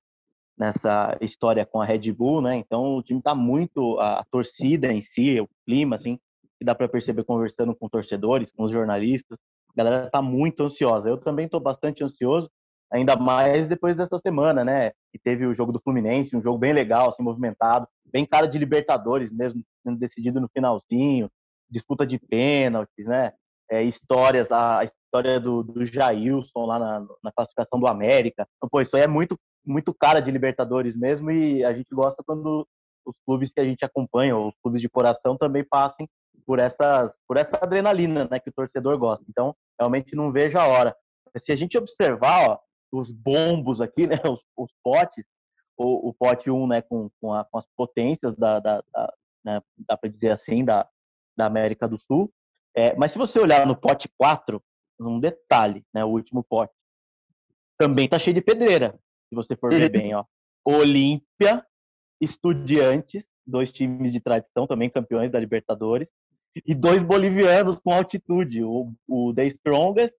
nessa 0.58 1.18
história 1.22 1.66
com 1.66 1.82
a 1.82 1.86
Red 1.86 2.12
Bull, 2.14 2.42
né? 2.42 2.56
Então 2.56 2.96
o 2.96 3.04
time 3.04 3.20
está 3.20 3.36
muito 3.36 4.00
a, 4.00 4.20
a, 4.20 4.24
torcida 4.24 4.92
em 4.92 5.02
si, 5.02 5.40
o 5.40 5.50
clima, 5.66 5.96
assim, 5.96 6.18
que 6.58 6.66
dá 6.66 6.74
para 6.74 6.88
perceber 6.88 7.24
conversando 7.24 7.76
com 7.76 7.90
torcedores, 7.90 8.52
com 8.52 8.64
os 8.64 8.72
jornalistas. 8.72 9.38
A 9.70 9.84
galera 9.84 10.06
está 10.06 10.22
muito 10.22 10.64
ansiosa. 10.64 11.10
Eu 11.10 11.18
também 11.18 11.46
estou 11.46 11.60
bastante 11.60 12.04
ansioso, 12.04 12.50
ainda 12.92 13.16
mais 13.16 13.68
depois 13.68 13.98
dessa 13.98 14.18
semana, 14.20 14.64
né? 14.64 14.92
Que 15.12 15.20
teve 15.22 15.46
o 15.46 15.54
jogo 15.54 15.72
do 15.72 15.82
Fluminense, 15.82 16.36
um 16.36 16.42
jogo 16.42 16.58
bem 16.58 16.74
legal, 16.74 17.10
assim, 17.10 17.24
movimentado, 17.24 17.88
bem 18.06 18.26
cara 18.26 18.48
de 18.48 18.58
Libertadores 18.58 19.30
mesmo, 19.30 19.62
sendo 19.84 20.00
decidido 20.00 20.40
no 20.40 20.50
finalzinho, 20.50 21.30
disputa 21.70 22.06
de 22.06 22.18
pênaltis, 22.18 23.06
né? 23.06 23.34
É, 23.70 23.82
histórias, 23.82 24.52
a, 24.52 24.80
a 24.80 24.84
história 24.84 25.40
do, 25.40 25.64
do 25.64 25.86
Jailson 25.86 26.66
lá 26.66 26.78
na, 26.78 27.00
na 27.24 27.32
classificação 27.32 27.80
do 27.80 27.88
América. 27.88 28.48
Então, 28.58 28.70
pô, 28.70 28.80
isso 28.80 28.96
aí 28.96 29.04
é 29.04 29.08
muito 29.08 29.38
muito 29.66 29.94
cara 29.94 30.20
de 30.20 30.30
Libertadores 30.30 30.96
mesmo 30.96 31.32
e 31.32 31.66
a 31.66 31.74
gente 31.74 31.88
gosta 31.92 32.24
quando 32.24 32.68
os 33.06 33.16
clubes 33.26 33.52
que 33.52 33.60
a 33.60 33.66
gente 33.66 33.84
acompanha, 33.84 34.38
os 34.38 34.54
clubes 34.62 34.82
de 34.82 34.90
coração 34.90 35.38
também 35.38 35.64
passem 35.64 36.08
por 36.46 36.60
essas 36.60 37.16
por 37.28 37.38
essa 37.38 37.58
adrenalina, 37.58 38.28
né, 38.30 38.40
que 38.40 38.50
o 38.50 38.54
torcedor 38.54 38.98
gosta. 38.98 39.26
Então, 39.30 39.56
realmente 39.80 40.16
não 40.16 40.32
vejo 40.32 40.58
a 40.58 40.68
hora. 40.68 40.96
Se 41.38 41.52
a 41.52 41.56
gente 41.56 41.78
observar, 41.78 42.50
ó, 42.50 42.60
os 42.92 43.12
bombos 43.12 43.82
aqui, 43.82 44.08
né, 44.08 44.18
os, 44.28 44.40
os 44.58 44.72
potes, 44.84 45.26
o, 45.78 46.10
o, 46.10 46.14
pote 46.14 46.50
1, 46.50 46.68
né, 46.68 46.82
com, 46.82 47.10
com, 47.20 47.34
a, 47.34 47.44
com 47.44 47.58
as 47.58 47.66
potências 47.76 48.36
da, 48.38 48.60
da, 48.60 48.84
da 48.94 49.14
né, 49.44 49.62
dá 49.78 49.98
para 49.98 50.10
dizer 50.10 50.32
assim, 50.32 50.64
da, 50.64 50.88
da 51.38 51.46
América 51.46 51.88
do 51.88 52.00
Sul. 52.00 52.32
É, 52.76 52.96
mas 52.96 53.12
se 53.12 53.18
você 53.18 53.40
olhar 53.40 53.66
no 53.68 53.76
pote 53.76 54.10
4, 54.18 54.62
um 55.00 55.20
detalhe, 55.20 55.84
né, 55.94 56.06
o 56.06 56.10
último 56.10 56.44
pote, 56.44 56.74
também 57.78 58.08
tá 58.08 58.18
cheio 58.18 58.34
de 58.34 58.42
pedreira 58.42 58.98
se 59.30 59.36
você 59.36 59.56
for 59.56 59.72
ver 59.72 59.90
bem, 59.90 60.14
ó. 60.14 60.24
Olímpia, 60.64 61.66
Estudiantes, 62.22 63.26
dois 63.46 63.72
times 63.72 64.14
de 64.14 64.20
tradição, 64.20 64.66
também 64.66 64.90
campeões 64.90 65.32
da 65.32 65.40
Libertadores, 65.40 66.08
e 66.66 66.74
dois 66.74 67.04
bolivianos 67.04 67.78
com 67.80 67.92
altitude, 67.92 68.64
o, 68.64 68.94
o 69.08 69.34
The 69.34 69.46
Strongest 69.48 70.14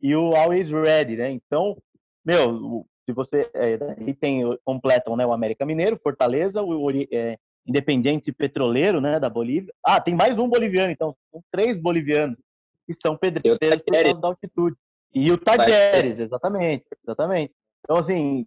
e 0.00 0.14
o 0.14 0.34
Always 0.36 0.70
Ready, 0.70 1.16
né? 1.16 1.30
Então, 1.30 1.76
meu, 2.24 2.86
se 3.04 3.12
você 3.12 3.50
é, 3.54 3.78
e 4.06 4.14
tem 4.14 4.42
completam, 4.64 5.16
né, 5.16 5.26
o 5.26 5.32
América 5.32 5.66
Mineiro, 5.66 5.98
Fortaleza, 6.02 6.62
o 6.62 6.90
é, 6.90 7.36
Independente 7.66 8.32
Petroleiro, 8.32 9.00
né, 9.00 9.18
da 9.18 9.28
Bolívia. 9.28 9.72
Ah, 9.84 10.00
tem 10.00 10.14
mais 10.14 10.38
um 10.38 10.48
boliviano, 10.48 10.92
então 10.92 11.14
são 11.30 11.42
três 11.50 11.76
bolivianos 11.76 12.38
que 12.86 12.94
são 13.02 13.16
pedreiros 13.16 13.58
por 13.58 13.92
causa 13.92 14.20
da 14.20 14.28
altitude. 14.28 14.76
E 15.12 15.30
o 15.30 15.38
Tajeres, 15.38 16.18
exatamente, 16.18 16.84
exatamente. 17.02 17.52
Então, 17.84 17.96
assim, 17.96 18.46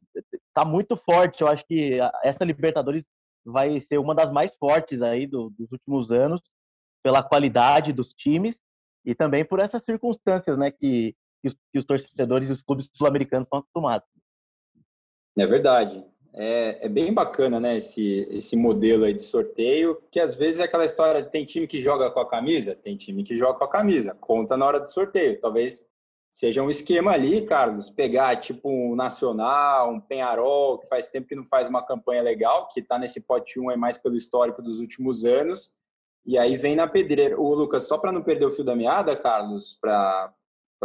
tá 0.53 0.63
muito 0.63 0.95
forte. 0.95 1.41
Eu 1.41 1.47
acho 1.47 1.65
que 1.65 1.97
essa 2.23 2.45
Libertadores 2.45 3.03
vai 3.45 3.79
ser 3.81 3.97
uma 3.97 4.15
das 4.15 4.31
mais 4.31 4.55
fortes 4.55 5.01
aí 5.01 5.27
do, 5.27 5.49
dos 5.49 5.71
últimos 5.71 6.11
anos, 6.11 6.41
pela 7.03 7.21
qualidade 7.21 7.93
dos 7.93 8.13
times 8.13 8.55
e 9.05 9.13
também 9.13 9.43
por 9.43 9.59
essas 9.59 9.83
circunstâncias, 9.83 10.57
né, 10.57 10.71
que, 10.71 11.13
que, 11.41 11.49
os, 11.49 11.53
que 11.53 11.79
os 11.79 11.85
torcedores 11.85 12.49
e 12.49 12.53
os 12.53 12.63
clubes 12.63 12.89
sul-americanos 12.93 13.45
estão 13.45 13.59
acostumados. 13.59 14.07
É 15.37 15.45
verdade. 15.45 16.03
É, 16.35 16.85
é, 16.85 16.89
bem 16.89 17.13
bacana, 17.13 17.59
né, 17.59 17.77
esse, 17.77 18.27
esse 18.31 18.55
modelo 18.55 19.05
aí 19.05 19.13
de 19.13 19.21
sorteio, 19.21 20.01
que 20.09 20.19
às 20.19 20.33
vezes 20.33 20.59
é 20.59 20.63
aquela 20.63 20.85
história, 20.85 21.23
tem 21.23 21.45
time 21.45 21.67
que 21.67 21.79
joga 21.79 22.09
com 22.09 22.19
a 22.19 22.27
camisa, 22.27 22.75
tem 22.75 22.97
time 22.97 23.23
que 23.23 23.37
joga 23.37 23.59
com 23.59 23.65
a 23.65 23.69
camisa, 23.69 24.17
conta 24.19 24.57
na 24.57 24.65
hora 24.65 24.79
do 24.79 24.89
sorteio. 24.89 25.39
Talvez 25.39 25.85
seja 26.31 26.63
um 26.63 26.69
esquema 26.71 27.11
ali, 27.11 27.45
Carlos, 27.45 27.91
pegar 27.91 28.37
tipo 28.37 28.67
um 28.67 28.95
Nacional, 28.95 29.91
um 29.91 29.99
Penharol, 29.99 30.79
que 30.79 30.87
faz 30.87 31.07
tempo 31.07 31.27
que 31.27 31.35
não 31.35 31.45
faz 31.45 31.67
uma 31.67 31.85
campanha 31.85 32.23
legal, 32.23 32.67
que 32.67 32.79
está 32.79 32.97
nesse 32.97 33.21
pote 33.21 33.59
1 33.59 33.69
é 33.69 33.75
mais 33.75 33.97
pelo 33.97 34.15
histórico 34.15 34.59
dos 34.59 34.79
últimos 34.79 35.25
anos, 35.25 35.75
e 36.25 36.37
aí 36.37 36.55
vem 36.55 36.75
na 36.75 36.87
pedreira. 36.87 37.39
O 37.39 37.53
Lucas, 37.53 37.87
só 37.87 37.97
para 37.97 38.11
não 38.11 38.23
perder 38.23 38.45
o 38.45 38.51
fio 38.51 38.63
da 38.63 38.75
meada, 38.75 39.15
Carlos, 39.15 39.77
para 39.79 40.33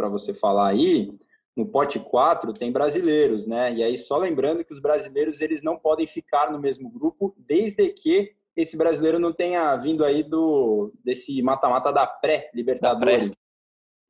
você 0.09 0.33
falar 0.33 0.69
aí, 0.69 1.17
no 1.55 1.65
pote 1.65 1.99
4 1.99 2.53
tem 2.53 2.71
brasileiros, 2.71 3.45
né? 3.45 3.73
E 3.73 3.83
aí 3.83 3.97
só 3.97 4.17
lembrando 4.17 4.63
que 4.63 4.73
os 4.73 4.79
brasileiros 4.79 5.41
eles 5.41 5.61
não 5.61 5.77
podem 5.77 6.07
ficar 6.07 6.51
no 6.51 6.59
mesmo 6.59 6.89
grupo 6.89 7.33
desde 7.37 7.89
que 7.89 8.33
esse 8.55 8.75
brasileiro 8.75 9.19
não 9.19 9.31
tenha 9.31 9.75
vindo 9.77 10.03
aí 10.03 10.23
do 10.23 10.91
desse 11.03 11.41
mata-mata 11.41 11.91
da 11.91 12.05
pré-Libertadores. 12.05 13.33
Pré. 13.33 13.39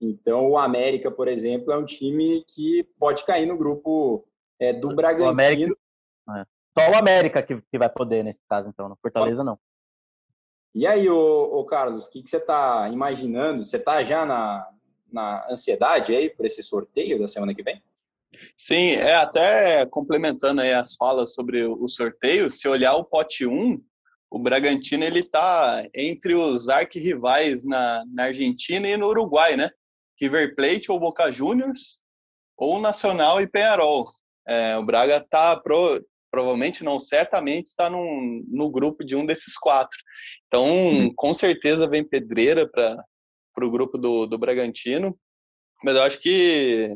Então, 0.02 0.50
o 0.50 0.58
América, 0.58 1.12
por 1.12 1.28
exemplo, 1.28 1.74
é 1.74 1.78
um 1.78 1.86
time 1.86 2.44
que 2.48 2.88
pode 2.98 3.26
cair 3.26 3.46
no 3.46 3.58
grupo 3.58 4.26
é, 4.58 4.72
do 4.72 4.96
Bragantino. 4.96 5.28
O 5.28 5.32
América, 5.32 5.78
é. 6.38 6.46
Só 6.78 6.92
o 6.92 6.96
América 6.96 7.44
que, 7.44 7.62
que 7.62 7.78
vai 7.78 7.90
poder 7.90 8.24
nesse 8.24 8.40
caso, 8.50 8.70
então, 8.70 8.88
no 8.88 8.98
Fortaleza 9.02 9.44
não. 9.44 9.60
E 10.80 10.88
aí, 10.88 11.10
ô, 11.10 11.60
ô 11.60 11.66
Carlos, 11.66 12.06
o 12.06 12.10
que, 12.10 12.24
que 12.24 12.30
você 12.30 12.38
está 12.38 12.88
imaginando? 12.90 13.66
Você 13.66 13.76
está 13.76 14.02
já 14.02 14.26
na, 14.26 14.66
na 15.12 15.46
ansiedade 15.52 16.16
aí 16.16 16.30
por 16.30 16.46
esse 16.46 16.64
sorteio 16.64 17.20
da 17.20 17.28
semana 17.28 17.54
que 17.54 17.62
vem? 17.62 17.84
Sim, 18.56 18.92
é 18.92 19.16
até 19.16 19.86
complementando 19.88 20.62
aí 20.62 20.72
as 20.72 20.96
falas 20.96 21.34
sobre 21.34 21.66
o 21.66 21.86
sorteio, 21.90 22.50
se 22.50 22.66
olhar 22.66 22.96
o 22.96 23.04
pote 23.04 23.46
1, 23.46 23.78
o 24.32 24.40
Bragantino 24.40 25.04
ele 25.04 25.20
está 25.20 25.86
entre 25.94 26.34
os 26.34 26.70
arquirrivais 26.70 27.66
na, 27.66 28.06
na 28.08 28.24
Argentina 28.28 28.88
e 28.88 28.96
no 28.96 29.08
Uruguai, 29.08 29.58
né? 29.58 29.70
River 30.18 30.56
Plate 30.56 30.90
ou 30.90 30.98
Boca 30.98 31.30
Juniors, 31.30 32.02
ou 32.56 32.80
Nacional 32.80 33.42
e 33.42 33.48
Penharol. 33.48 34.06
É, 34.48 34.78
o 34.78 34.86
Braga 34.86 35.18
está 35.18 35.58
pro, 35.58 36.02
provavelmente 36.32 36.84
não, 36.84 37.00
certamente 37.00 37.66
está 37.66 37.90
num, 37.90 38.44
no 38.48 38.70
grupo 38.70 39.04
de 39.04 39.16
um 39.16 39.26
desses 39.26 39.58
quatro. 39.58 39.98
Então, 40.48 40.66
uhum. 40.66 41.14
com 41.16 41.34
certeza 41.34 41.90
vem 41.90 42.04
pedreira 42.04 42.68
para 42.68 43.06
o 43.62 43.72
grupo 43.72 43.98
do, 43.98 44.26
do 44.26 44.38
Bragantino. 44.38 45.18
Mas 45.84 45.96
eu 45.96 46.04
acho 46.04 46.20
que 46.20 46.96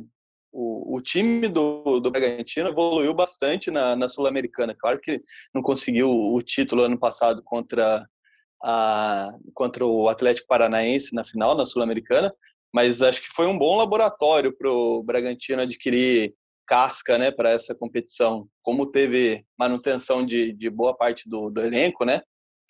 o, 0.52 0.98
o 0.98 1.02
time 1.02 1.48
do, 1.48 2.00
do 2.00 2.12
Bragantino 2.12 2.70
evoluiu 2.70 3.14
bastante 3.14 3.72
na, 3.72 3.96
na 3.96 4.08
Sul-Americana. 4.08 4.76
Claro 4.78 5.00
que 5.00 5.22
não 5.54 5.62
conseguiu 5.62 6.10
o 6.10 6.42
título 6.42 6.84
ano 6.84 6.98
passado 6.98 7.42
contra, 7.44 8.08
a, 8.64 9.32
contra 9.54 9.86
o 9.86 10.08
Atlético 10.08 10.48
Paranaense 10.48 11.16
na 11.16 11.24
final, 11.24 11.56
na 11.56 11.66
Sul-Americana, 11.66 12.34
mas 12.74 13.02
acho 13.02 13.22
que 13.22 13.30
foi 13.30 13.48
um 13.48 13.58
bom 13.58 13.76
laboratório 13.78 14.56
para 14.56 14.72
o 14.72 15.04
Bragantino 15.04 15.62
adquirir 15.62 16.36
casca 16.66 17.18
né, 17.18 17.32
para 17.32 17.52
essa 17.52 17.76
competição. 17.76 18.48
Como 18.62 18.92
teve 18.92 19.46
manutenção 19.58 20.26
de, 20.26 20.54
de 20.54 20.70
boa 20.70 20.96
parte 20.96 21.30
do, 21.30 21.50
do 21.50 21.62
elenco, 21.62 22.06
né? 22.06 22.22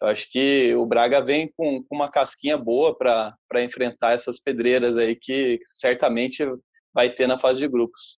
Eu 0.01 0.08
acho 0.10 0.29
que 0.29 0.75
o 0.75 0.86
Braga 0.86 1.23
vem 1.23 1.51
com, 1.56 1.84
com 1.84 1.95
uma 1.95 2.10
casquinha 2.10 2.58
boa 2.58 2.97
para 2.97 3.38
enfrentar 3.63 4.13
essas 4.13 4.39
pedreiras 4.39 4.97
aí 4.97 5.15
que 5.15 5.60
certamente 5.63 6.43
vai 6.93 7.10
ter 7.10 7.27
na 7.27 7.38
fase 7.38 7.60
de 7.60 7.67
grupos. 7.67 8.19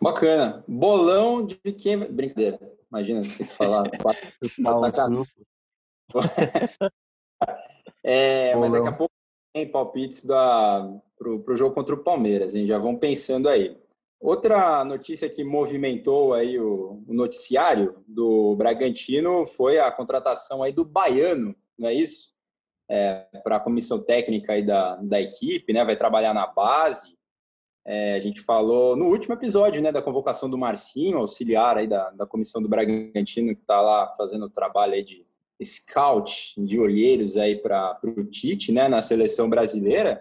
Bacana. 0.00 0.64
Bolão 0.66 1.46
de 1.46 1.56
quem. 1.72 1.98
Brincadeira. 1.98 2.58
Imagina, 2.90 3.22
tem 3.22 3.30
que 3.30 3.44
falar. 3.44 3.84
é, 8.04 8.54
mas 8.56 8.72
daqui 8.72 8.88
a 8.88 8.92
pouco 8.92 9.14
tem 9.52 9.70
palpites 9.70 10.24
para 10.26 11.00
o 11.28 11.56
jogo 11.56 11.74
contra 11.74 11.94
o 11.94 12.02
Palmeiras, 12.02 12.54
hein? 12.54 12.66
já 12.66 12.78
vão 12.78 12.96
pensando 12.96 13.48
aí. 13.48 13.76
Outra 14.20 14.84
notícia 14.84 15.28
que 15.28 15.44
movimentou 15.44 16.32
aí 16.32 16.58
o, 16.58 17.04
o 17.06 17.14
noticiário 17.14 18.02
do 18.06 18.56
Bragantino 18.56 19.44
foi 19.44 19.78
a 19.78 19.90
contratação 19.90 20.62
aí 20.62 20.72
do 20.72 20.84
Baiano, 20.84 21.54
não 21.78 21.88
é 21.88 21.94
isso? 21.94 22.34
É, 22.88 23.26
para 23.42 23.56
a 23.56 23.60
comissão 23.60 24.02
técnica 24.02 24.54
aí 24.54 24.62
da, 24.64 24.96
da 24.96 25.20
equipe, 25.20 25.72
né? 25.72 25.84
Vai 25.84 25.96
trabalhar 25.96 26.32
na 26.32 26.46
base. 26.46 27.16
É, 27.84 28.14
a 28.14 28.20
gente 28.20 28.40
falou 28.40 28.96
no 28.96 29.06
último 29.06 29.34
episódio, 29.34 29.80
né, 29.80 29.92
da 29.92 30.02
convocação 30.02 30.50
do 30.50 30.58
Marcinho, 30.58 31.18
auxiliar 31.18 31.78
aí 31.78 31.86
da, 31.86 32.10
da 32.10 32.26
comissão 32.26 32.60
do 32.60 32.68
Bragantino, 32.68 33.54
que 33.54 33.60
está 33.60 33.80
lá 33.80 34.12
fazendo 34.16 34.46
o 34.46 34.50
trabalho 34.50 34.94
aí 34.94 35.04
de 35.04 35.24
scout 35.62 36.52
de 36.58 36.80
olheiros 36.80 37.36
aí 37.36 37.56
para 37.56 37.98
o 38.02 38.24
Tite, 38.24 38.72
né, 38.72 38.88
na 38.88 39.00
seleção 39.02 39.48
brasileira. 39.48 40.20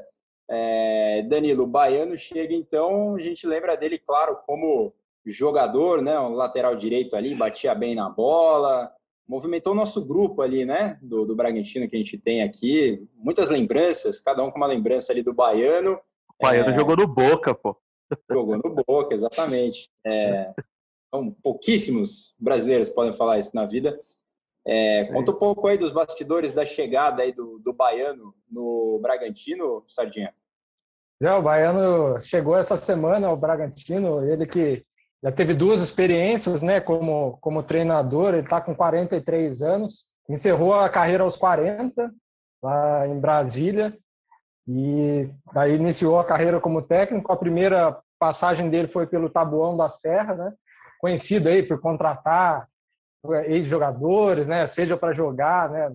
É, 0.49 1.23
Danilo, 1.23 1.63
o 1.63 1.67
Baiano 1.67 2.17
chega 2.17 2.53
então, 2.53 3.15
a 3.15 3.19
gente 3.19 3.47
lembra 3.47 3.75
dele, 3.75 3.97
claro, 3.97 4.37
como 4.45 4.93
jogador, 5.25 6.01
né, 6.01 6.19
um 6.19 6.33
lateral 6.33 6.75
direito 6.75 7.15
ali, 7.15 7.33
batia 7.33 7.73
bem 7.73 7.95
na 7.95 8.09
bola, 8.09 8.91
movimentou 9.27 9.73
o 9.73 9.75
nosso 9.75 10.05
grupo 10.05 10.41
ali, 10.41 10.65
né? 10.65 10.99
Do, 11.01 11.25
do 11.25 11.35
Bragantino 11.35 11.89
que 11.89 11.95
a 11.95 11.99
gente 11.99 12.17
tem 12.17 12.43
aqui. 12.43 13.03
Muitas 13.15 13.49
lembranças, 13.49 14.19
cada 14.19 14.43
um 14.43 14.51
com 14.51 14.57
uma 14.57 14.67
lembrança 14.67 15.11
ali 15.11 15.23
do 15.23 15.33
Baiano. 15.33 15.99
O 16.39 16.43
Baiano 16.43 16.69
é, 16.69 16.73
jogou 16.73 16.95
no 16.95 17.07
Boca, 17.07 17.53
pô. 17.53 17.75
Jogou 18.29 18.57
no 18.57 18.75
Boca, 18.85 19.13
exatamente. 19.15 19.89
É, 20.05 20.53
então, 21.07 21.35
pouquíssimos 21.41 22.35
brasileiros 22.39 22.89
podem 22.89 23.13
falar 23.13 23.39
isso 23.39 23.51
na 23.53 23.65
vida. 23.65 23.99
É, 24.67 25.05
conta 25.05 25.31
um 25.31 25.35
pouco 25.35 25.67
aí 25.67 25.77
dos 25.77 25.91
bastidores 25.91 26.51
da 26.51 26.65
chegada 26.65 27.21
aí 27.21 27.31
do, 27.31 27.59
do 27.59 27.71
Baiano 27.71 28.33
no 28.49 28.99
Bragantino, 29.01 29.83
Sardinha. 29.87 30.33
É, 31.21 31.31
o 31.31 31.41
Baiano 31.41 32.19
chegou 32.19 32.57
essa 32.57 32.75
semana 32.75 33.27
ao 33.27 33.37
Bragantino, 33.37 34.25
ele 34.25 34.45
que 34.45 34.83
já 35.23 35.31
teve 35.31 35.53
duas 35.53 35.81
experiências 35.81 36.61
né, 36.61 36.79
como, 36.79 37.37
como 37.41 37.63
treinador, 37.63 38.33
ele 38.33 38.43
está 38.43 38.59
com 38.59 38.75
43 38.75 39.61
anos, 39.61 40.15
encerrou 40.29 40.73
a 40.73 40.89
carreira 40.89 41.23
aos 41.23 41.37
40, 41.37 42.11
lá 42.61 43.07
em 43.07 43.19
Brasília, 43.19 43.97
e 44.67 45.29
aí 45.55 45.75
iniciou 45.75 46.19
a 46.19 46.25
carreira 46.25 46.59
como 46.59 46.81
técnico. 46.81 47.31
A 47.31 47.37
primeira 47.37 47.99
passagem 48.19 48.69
dele 48.69 48.87
foi 48.87 49.05
pelo 49.05 49.29
Tabuão 49.29 49.77
da 49.77 49.87
Serra, 49.87 50.33
né, 50.33 50.53
conhecido 50.99 51.49
aí 51.49 51.63
por 51.63 51.79
contratar 51.79 52.67
ex-jogadores, 53.33 54.47
né, 54.47 54.65
seja 54.65 54.97
para 54.97 55.13
jogar 55.13 55.69
né, 55.69 55.91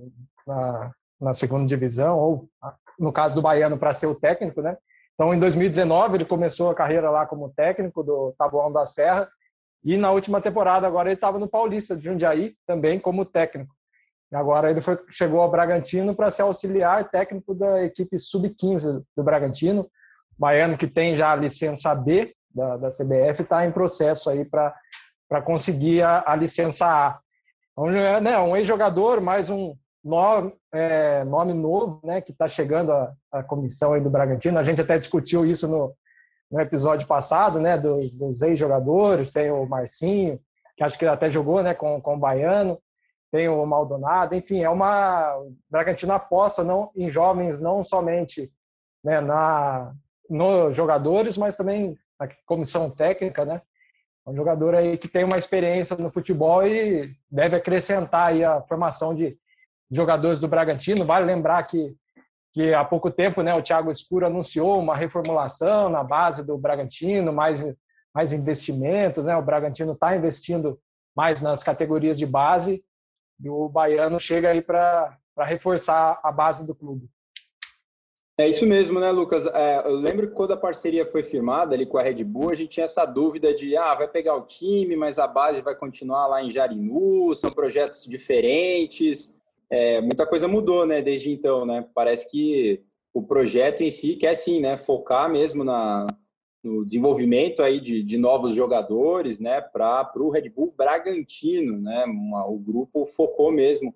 na, 0.47 0.91
na 1.21 1.33
segunda 1.33 1.67
divisão, 1.67 2.19
ou 2.19 2.49
no 2.99 3.13
caso 3.13 3.35
do 3.35 3.43
Baiano, 3.43 3.79
para 3.79 3.93
ser 3.93 4.07
o 4.07 4.15
técnico, 4.15 4.61
né? 4.61 4.77
Então, 5.15 5.35
em 5.35 5.39
2019, 5.39 6.17
ele 6.17 6.25
começou 6.25 6.71
a 6.71 6.75
carreira 6.75 7.11
lá 7.11 7.27
como 7.27 7.51
técnico 7.51 8.03
do 8.03 8.35
Taboão 8.39 8.73
da 8.73 8.87
Serra. 8.87 9.29
E 9.85 9.99
na 9.99 10.11
última 10.11 10.41
temporada, 10.41 10.87
agora 10.87 11.09
ele 11.09 11.15
estava 11.15 11.39
no 11.39 11.47
Paulista 11.47 11.95
de 11.95 12.05
Jundiaí, 12.05 12.55
também 12.67 12.99
como 12.99 13.27
técnico. 13.27 13.75
Agora 14.33 14.71
ele 14.71 14.81
foi, 14.81 14.99
chegou 15.11 15.41
ao 15.41 15.51
Bragantino 15.51 16.15
para 16.15 16.31
ser 16.31 16.43
auxiliar 16.43 17.11
técnico 17.11 17.55
da 17.55 17.83
equipe 17.83 18.19
sub-15 18.19 19.03
do 19.15 19.23
Bragantino. 19.23 19.91
Baiano 20.39 20.79
que 20.79 20.87
tem 20.87 21.17
já 21.17 21.33
a 21.33 21.37
licença 21.37 21.95
B 21.95 22.35
da, 22.55 22.77
da 22.77 22.89
CBF 22.89 23.43
está 23.43 23.67
em 23.67 23.73
processo 23.73 24.31
aí 24.31 24.45
para 24.45 24.75
conseguir 25.41 26.03
a, 26.03 26.25
a, 26.27 26.35
licença 26.35 26.87
A. 26.87 27.21
Então, 27.73 27.89
é, 27.91 28.21
né, 28.21 28.39
um 28.39 28.57
ex-jogador, 28.57 29.21
mais 29.21 29.51
um, 29.51 29.77
nome, 30.03 30.53
é, 30.73 31.25
nome 31.25 31.53
novo, 31.53 32.01
né, 32.05 32.21
que 32.21 32.33
está 32.33 32.49
chegando 32.49 32.93
à, 32.93 33.13
à 33.31 33.43
comissão 33.43 33.93
aí 33.93 34.01
do 34.01 34.11
Bragantino. 34.11 34.59
A 34.59 34.63
gente 34.63 34.81
até 34.81 34.99
discutiu 34.99 35.45
isso 35.45 35.69
no, 35.69 35.95
no 36.51 36.61
episódio 36.61 37.07
passado, 37.07 37.61
né, 37.61 37.77
dos, 37.79 38.15
dos 38.15 38.43
ex-jogadores. 38.43 39.31
Tem 39.31 39.51
o 39.51 39.67
Marcinho, 39.67 40.41
que 40.77 40.83
acho 40.83 40.99
que 40.99 41.07
até 41.07 41.31
jogou, 41.31 41.63
né, 41.63 41.75
com, 41.75 42.01
com 42.01 42.15
o 42.15 42.19
Baiano. 42.19 42.79
Tem 43.31 43.49
o 43.49 43.65
Maldonado. 43.65 44.35
Enfim, 44.35 44.63
é 44.63 44.69
uma 44.69 45.37
o 45.37 45.55
Bragantino 45.71 46.13
aposta 46.13 46.65
não 46.65 46.91
em 46.97 47.11
jovens 47.11 47.61
não 47.61 47.83
somente 47.83 48.51
né, 49.05 49.21
na 49.21 49.93
nos 50.29 50.77
jogadores, 50.77 51.37
mas 51.37 51.57
também 51.57 51.97
na 52.19 52.29
comissão 52.47 52.89
técnica, 52.89 53.45
né? 53.45 53.61
Um 54.31 54.37
jogador 54.37 54.77
aí 54.77 54.97
que 54.97 55.09
tem 55.09 55.25
uma 55.25 55.37
experiência 55.37 55.97
no 55.97 56.09
futebol 56.09 56.65
e 56.65 57.13
deve 57.29 57.57
acrescentar 57.57 58.29
aí 58.29 58.45
a 58.45 58.63
formação 58.63 59.13
de 59.13 59.37
jogadores 59.91 60.39
do 60.39 60.47
Bragantino. 60.47 61.05
Vale 61.05 61.27
lembrar 61.27 61.65
que, 61.65 61.97
que 62.53 62.73
há 62.73 62.85
pouco 62.85 63.11
tempo 63.11 63.43
né, 63.43 63.53
o 63.53 63.63
Thiago 63.63 63.91
Escuro 63.91 64.27
anunciou 64.27 64.79
uma 64.79 64.97
reformulação 64.97 65.89
na 65.89 66.05
base 66.05 66.45
do 66.45 66.57
Bragantino, 66.57 67.33
mais, 67.33 67.61
mais 68.15 68.33
investimentos. 68.33 69.27
Né? 69.27 69.37
O 69.37 69.43
Bragantino 69.43 69.95
está 69.95 70.17
investindo 70.17 70.79
mais 71.17 71.41
nas 71.41 71.65
categorias 71.65 72.17
de 72.17 72.25
base 72.25 72.85
e 73.43 73.51
o 73.51 73.69
Baiano 73.69 74.21
chega 74.21 74.51
aí 74.51 74.63
para 74.63 75.19
reforçar 75.39 76.21
a 76.23 76.31
base 76.31 76.65
do 76.65 76.75
clube. 76.75 77.11
É 78.41 78.49
isso 78.49 78.67
mesmo, 78.67 78.99
né, 78.99 79.11
Lucas? 79.11 79.47
É, 79.47 79.83
eu 79.87 79.97
lembro 79.97 80.29
que 80.29 80.35
quando 80.35 80.53
a 80.53 80.57
parceria 80.57 81.05
foi 81.05 81.23
firmada 81.23 81.75
ali 81.75 81.85
com 81.85 81.99
a 81.99 82.03
Red 82.03 82.25
Bull, 82.25 82.51
a 82.51 82.55
gente 82.55 82.71
tinha 82.71 82.85
essa 82.85 83.05
dúvida 83.05 83.55
de, 83.55 83.77
ah, 83.77 83.95
vai 83.95 84.09
pegar 84.09 84.35
o 84.35 84.47
time, 84.47 84.97
mas 84.97 85.19
a 85.19 85.27
base 85.27 85.61
vai 85.61 85.75
continuar 85.75 86.27
lá 86.27 86.43
em 86.43 86.51
Jarinu, 86.51 87.35
são 87.35 87.51
projetos 87.51 88.05
diferentes 88.07 89.35
é, 89.71 90.01
muita 90.01 90.27
coisa 90.27 90.49
mudou, 90.49 90.85
né, 90.85 91.01
desde 91.01 91.31
então, 91.31 91.65
né? 91.65 91.87
Parece 91.95 92.29
que 92.29 92.83
o 93.15 93.23
projeto 93.23 93.83
em 93.83 93.91
si 93.91 94.17
quer 94.17 94.35
sim, 94.35 94.61
né, 94.61 94.77
focar 94.77 95.31
mesmo 95.31 95.63
na, 95.63 96.07
no 96.63 96.85
desenvolvimento 96.85 97.63
aí 97.63 97.81
de, 97.81 98.03
de 98.03 98.19
novos 98.19 98.53
jogadores, 98.53 99.39
né, 99.39 99.61
para 99.61 100.11
o 100.17 100.31
Red 100.31 100.51
Bull 100.51 100.75
Bragantino, 100.77 101.81
né? 101.81 102.05
Uma, 102.05 102.47
o 102.47 102.59
grupo 102.59 103.07
focou 103.07 103.53
mesmo 103.53 103.95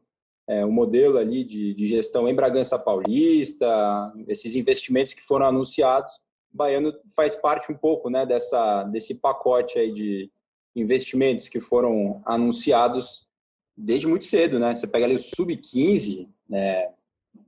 é, 0.49 0.65
o 0.65 0.71
modelo 0.71 1.19
ali 1.19 1.45
de, 1.45 1.75
de 1.75 1.87
gestão 1.87 2.29
em 2.29 2.35
Bragança 2.35 2.79
Paulista, 2.79 4.13
esses 4.29 4.55
investimentos 4.55 5.15
que 5.15 5.23
foram 5.23 5.47
anunciados. 5.47 6.13
O 6.53 6.57
Baiano 6.57 6.93
faz 7.17 7.35
parte 7.35 7.73
um 7.73 7.77
pouco, 7.77 8.11
né, 8.11 8.27
dessa 8.27 8.85
desse 8.85 9.15
pacote 9.15 9.79
aí 9.79 9.93
de 9.93 10.31
investimentos 10.77 11.49
que 11.49 11.61
foram 11.61 12.23
anunciados 12.25 13.29
desde 13.77 14.07
muito 14.07 14.25
cedo, 14.25 14.59
né? 14.59 14.75
Você 14.75 14.87
pega 14.87 15.05
ali 15.05 15.15
o 15.15 15.19
sub-15, 15.19 16.29
né? 16.49 16.93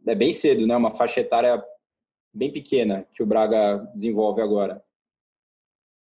é 0.07 0.15
bem 0.15 0.33
cedo, 0.33 0.67
né? 0.67 0.77
Uma 0.77 0.91
faixa 0.91 1.21
etária 1.21 1.63
bem 2.33 2.53
pequena 2.53 3.07
que 3.13 3.23
o 3.23 3.27
Braga 3.27 3.79
desenvolve 3.95 4.41
agora. 4.41 4.83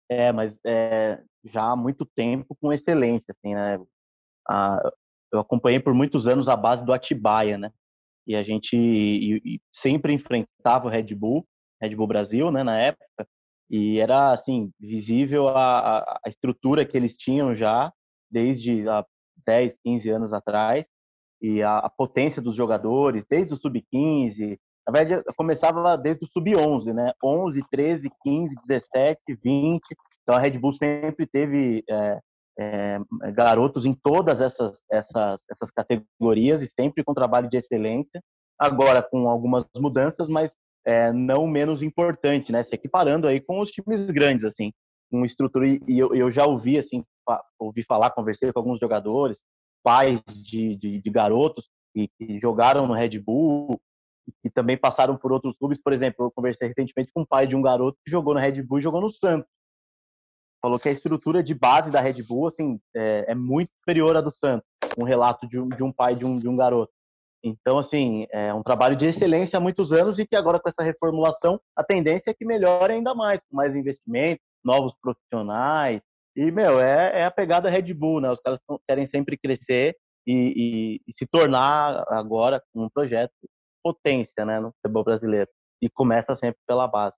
É, 0.09 0.31
mas 0.31 0.55
é, 0.65 1.21
já 1.43 1.71
há 1.71 1.75
muito 1.75 2.05
tempo 2.05 2.55
com 2.61 2.73
excelência, 2.73 3.35
assim, 3.35 3.55
né? 3.55 3.79
A, 4.47 4.93
eu 5.31 5.39
acompanhei 5.39 5.79
por 5.79 5.93
muitos 5.93 6.27
anos 6.27 6.47
a 6.47 6.55
base 6.55 6.85
do 6.85 6.93
Atibaia, 6.93 7.57
né? 7.57 7.71
E 8.27 8.35
a 8.35 8.43
gente 8.43 8.75
e, 8.75 9.41
e 9.45 9.59
sempre 9.73 10.13
enfrentava 10.13 10.87
o 10.87 10.89
Red 10.89 11.13
Bull, 11.15 11.45
Red 11.81 11.95
Bull 11.95 12.07
Brasil, 12.07 12.51
né? 12.51 12.63
Na 12.63 12.77
época, 12.77 13.27
e 13.69 13.99
era 13.99 14.31
assim 14.31 14.71
visível 14.79 15.47
a, 15.49 15.79
a, 15.79 16.19
a 16.25 16.29
estrutura 16.29 16.85
que 16.85 16.95
eles 16.95 17.15
tinham 17.15 17.55
já 17.55 17.91
desde 18.31 18.87
a 18.87 19.05
10, 19.45 19.75
15 19.83 20.09
anos 20.09 20.33
atrás, 20.33 20.87
e 21.41 21.61
a, 21.61 21.77
a 21.79 21.89
potência 21.89 22.41
dos 22.41 22.55
jogadores, 22.55 23.25
desde 23.29 23.53
o 23.53 23.57
sub-15, 23.57 24.57
na 24.87 24.93
verdade, 24.93 25.23
começava 25.35 25.97
desde 25.97 26.25
o 26.25 26.27
sub-11, 26.27 26.93
né? 26.93 27.11
11, 27.23 27.63
13, 27.71 28.09
15, 28.23 28.55
17, 28.67 29.19
20. 29.43 29.81
Então, 30.21 30.35
a 30.35 30.39
Red 30.39 30.59
Bull 30.59 30.71
sempre 30.71 31.25
teve 31.25 31.83
é, 31.89 32.19
é, 32.57 32.99
garotos 33.33 33.85
em 33.85 33.93
todas 33.93 34.41
essas, 34.41 34.81
essas, 34.89 35.39
essas 35.49 35.71
categorias 35.71 36.61
e 36.61 36.67
sempre 36.67 37.03
com 37.03 37.13
trabalho 37.13 37.49
de 37.49 37.57
excelência. 37.57 38.21
Agora, 38.57 39.01
com 39.01 39.29
algumas 39.29 39.65
mudanças, 39.75 40.29
mas 40.29 40.51
é, 40.85 41.11
não 41.11 41.47
menos 41.47 41.81
importante, 41.81 42.51
né? 42.51 42.63
Se 42.63 42.75
equiparando 42.75 43.27
aí 43.27 43.41
com 43.41 43.59
os 43.59 43.71
times 43.71 44.05
grandes, 44.11 44.45
assim, 44.45 44.71
com 45.11 45.25
estrutura. 45.25 45.67
E 45.67 45.81
eu, 45.87 46.15
eu 46.15 46.31
já 46.31 46.45
ouvi, 46.45 46.77
assim, 46.77 47.03
ouvi 47.59 47.83
falar, 47.83 48.11
conversei 48.11 48.51
com 48.51 48.59
alguns 48.59 48.79
jogadores, 48.79 49.39
pais 49.83 50.21
de, 50.27 50.75
de, 50.75 51.01
de 51.01 51.09
garotos 51.09 51.67
que, 51.93 52.09
que, 52.17 52.39
jogaram 52.39 52.87
no 52.87 52.93
Red 52.93 53.19
Bull 53.19 53.79
e 54.43 54.49
também 54.49 54.77
passaram 54.77 55.17
por 55.17 55.31
outros 55.31 55.57
clubes. 55.57 55.81
Por 55.81 55.91
exemplo, 55.93 56.25
eu 56.25 56.31
conversei 56.31 56.67
recentemente 56.67 57.11
com 57.13 57.21
um 57.21 57.25
pai 57.25 57.47
de 57.47 57.55
um 57.55 57.61
garoto 57.61 57.97
que 58.03 58.11
jogou 58.11 58.33
no 58.33 58.39
Red 58.39 58.61
Bull 58.63 58.79
e 58.79 58.83
jogou 58.83 59.01
no 59.01 59.11
Santos. 59.11 59.49
Falou 60.61 60.79
que 60.79 60.89
a 60.89 60.91
estrutura 60.91 61.43
de 61.43 61.53
base 61.53 61.91
da 61.91 62.01
Red 62.01 62.23
Bull 62.23 62.47
assim, 62.47 62.79
é, 62.95 63.25
é 63.29 63.35
muito 63.35 63.71
superior 63.79 64.17
à 64.17 64.21
do 64.21 64.31
Santos. 64.31 64.67
Um 64.97 65.03
relato 65.03 65.47
de 65.47 65.59
um, 65.59 65.69
de 65.69 65.83
um 65.83 65.91
pai 65.91 66.15
de 66.15 66.25
um, 66.25 66.39
de 66.39 66.47
um 66.47 66.55
garoto. 66.55 66.91
Então, 67.43 67.77
assim, 67.77 68.25
é 68.31 68.51
um 68.53 68.63
trabalho 68.63 68.95
de 68.95 69.05
excelência 69.05 69.57
há 69.57 69.59
muitos 69.59 69.91
anos 69.93 70.17
e 70.17 70.25
que 70.25 70.35
agora 70.35 70.59
com 70.59 70.67
essa 70.67 70.81
reformulação 70.81 71.59
a 71.75 71.83
tendência 71.83 72.31
é 72.31 72.33
que 72.33 72.45
melhore 72.45 72.93
ainda 72.93 73.13
mais, 73.13 73.39
com 73.41 73.55
mais 73.55 73.75
investimento, 73.75 74.41
novos 74.63 74.95
profissionais, 74.99 76.01
e, 76.35 76.51
meu, 76.51 76.81
é, 76.81 77.21
é 77.21 77.25
a 77.25 77.31
pegada 77.31 77.69
Red 77.69 77.93
Bull, 77.93 78.19
né? 78.19 78.29
Os 78.29 78.41
caras 78.41 78.59
querem 78.87 79.07
sempre 79.07 79.37
crescer 79.37 79.95
e, 80.27 80.33
e, 80.33 81.01
e, 81.07 81.13
se 81.17 81.25
tornar 81.25 82.03
agora 82.09 82.61
um 82.73 82.89
projeto 82.89 83.31
potência, 83.81 84.43
né, 84.43 84.59
no 84.59 84.73
futebol 84.73 85.03
brasileiro. 85.03 85.49
E 85.81 85.89
começa 85.89 86.35
sempre 86.35 86.59
pela 86.67 86.87
base. 86.87 87.15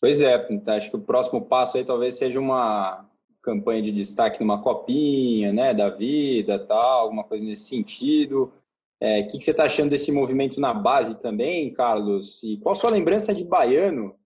Pois 0.00 0.20
é, 0.20 0.46
acho 0.76 0.90
que 0.90 0.96
o 0.96 1.00
próximo 1.00 1.44
passo 1.46 1.78
aí 1.78 1.84
talvez 1.84 2.16
seja 2.16 2.38
uma 2.38 3.08
campanha 3.42 3.80
de 3.80 3.92
destaque 3.92 4.40
numa 4.40 4.60
copinha, 4.60 5.52
né, 5.52 5.72
da 5.72 5.88
vida, 5.88 6.58
tal, 6.58 7.02
alguma 7.02 7.24
coisa 7.24 7.44
nesse 7.44 7.64
sentido. 7.64 8.52
É, 9.00 9.20
o 9.20 9.26
que, 9.26 9.38
que 9.38 9.44
você 9.44 9.50
está 9.50 9.64
achando 9.64 9.90
desse 9.90 10.10
movimento 10.10 10.60
na 10.60 10.74
base 10.74 11.20
também, 11.20 11.72
Carlos? 11.72 12.42
E 12.42 12.56
qual 12.58 12.74
sua 12.74 12.90
lembrança 12.90 13.32
de 13.32 13.44
baiano? 13.44 14.16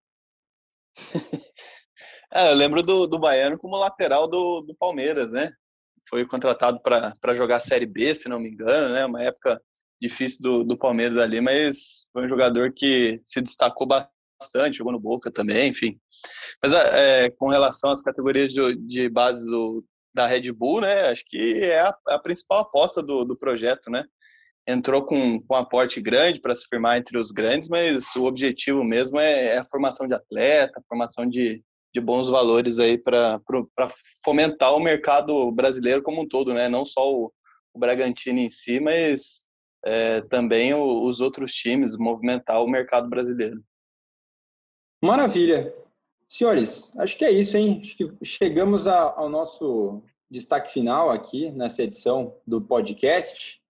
É, 2.33 2.53
eu 2.53 2.55
lembro 2.55 2.81
do, 2.81 3.09
do 3.09 3.19
Baiano 3.19 3.59
como 3.59 3.77
lateral 3.77 4.29
do, 4.29 4.61
do 4.61 4.73
Palmeiras, 4.77 5.33
né? 5.33 5.53
Foi 6.09 6.25
contratado 6.25 6.81
para 6.81 7.35
jogar 7.35 7.57
a 7.57 7.61
Série 7.61 7.87
B, 7.87 8.15
se 8.15 8.29
não 8.29 8.39
me 8.39 8.49
engano, 8.49 8.95
né? 8.95 9.05
Uma 9.05 9.23
época 9.23 9.61
difícil 10.01 10.41
do, 10.41 10.65
do 10.65 10.79
Palmeiras 10.79 11.17
ali, 11.17 11.41
mas 11.41 12.09
foi 12.13 12.25
um 12.25 12.29
jogador 12.29 12.73
que 12.73 13.21
se 13.25 13.41
destacou 13.41 13.85
bastante, 13.87 14.15
jogou 14.73 14.93
no 14.93 15.01
Boca 15.01 15.31
também, 15.31 15.69
enfim. 15.69 15.99
Mas 16.63 16.73
é, 16.73 17.31
com 17.31 17.49
relação 17.49 17.91
às 17.91 18.03
categorias 18.03 18.53
de, 18.53 18.77
de 18.77 19.09
base 19.09 19.45
do, 19.45 19.85
da 20.15 20.27
Red 20.27 20.53
Bull, 20.53 20.81
né? 20.81 21.09
Acho 21.09 21.25
que 21.27 21.61
é 21.63 21.81
a, 21.81 21.95
a 22.09 22.19
principal 22.19 22.61
aposta 22.61 23.03
do, 23.03 23.25
do 23.25 23.37
projeto, 23.37 23.91
né? 23.91 24.05
Entrou 24.67 25.05
com, 25.05 25.41
com 25.43 25.55
um 25.55 25.57
aporte 25.57 26.01
grande 26.01 26.41
para 26.41 26.55
se 26.55 26.67
firmar 26.69 26.99
entre 26.99 27.19
os 27.19 27.33
grandes, 27.33 27.69
mas 27.69 28.15
o 28.15 28.25
objetivo 28.25 28.85
mesmo 28.85 29.19
é, 29.19 29.55
é 29.55 29.59
a 29.59 29.65
formação 29.65 30.07
de 30.07 30.15
atleta, 30.15 30.79
a 30.79 30.83
formação 30.89 31.27
de, 31.27 31.63
de 31.95 32.01
bons 32.01 32.29
valores 32.29 32.79
aí 32.79 32.99
para 32.99 33.41
fomentar 34.25 34.75
o 34.75 34.81
mercado 34.81 35.51
brasileiro 35.51 36.03
como 36.03 36.23
um 36.23 36.29
todo, 36.29 36.53
né? 36.55 36.69
Não 36.69 36.85
só 36.85 37.13
o, 37.13 37.33
o 37.75 37.79
Bragantino 37.79 38.39
em 38.39 38.51
si, 38.51 38.81
mas 38.81 39.47
é, 39.85 40.21
também 40.23 40.75
o, 40.75 41.05
os 41.05 41.21
outros 41.21 41.53
times, 41.53 41.97
movimentar 41.97 42.63
o 42.63 42.69
mercado 42.69 43.09
brasileiro. 43.09 43.63
Maravilha. 45.03 45.75
Senhores, 46.29 46.93
acho 46.99 47.17
que 47.17 47.25
é 47.25 47.31
isso, 47.31 47.57
hein? 47.57 47.81
Acho 47.83 47.97
que 47.97 48.13
chegamos 48.23 48.87
ao 48.87 49.29
nosso 49.29 50.03
destaque 50.31 50.71
final 50.73 51.11
aqui 51.11 51.51
nessa 51.51 51.83
edição 51.83 52.37
do 52.47 52.61
podcast. 52.61 53.61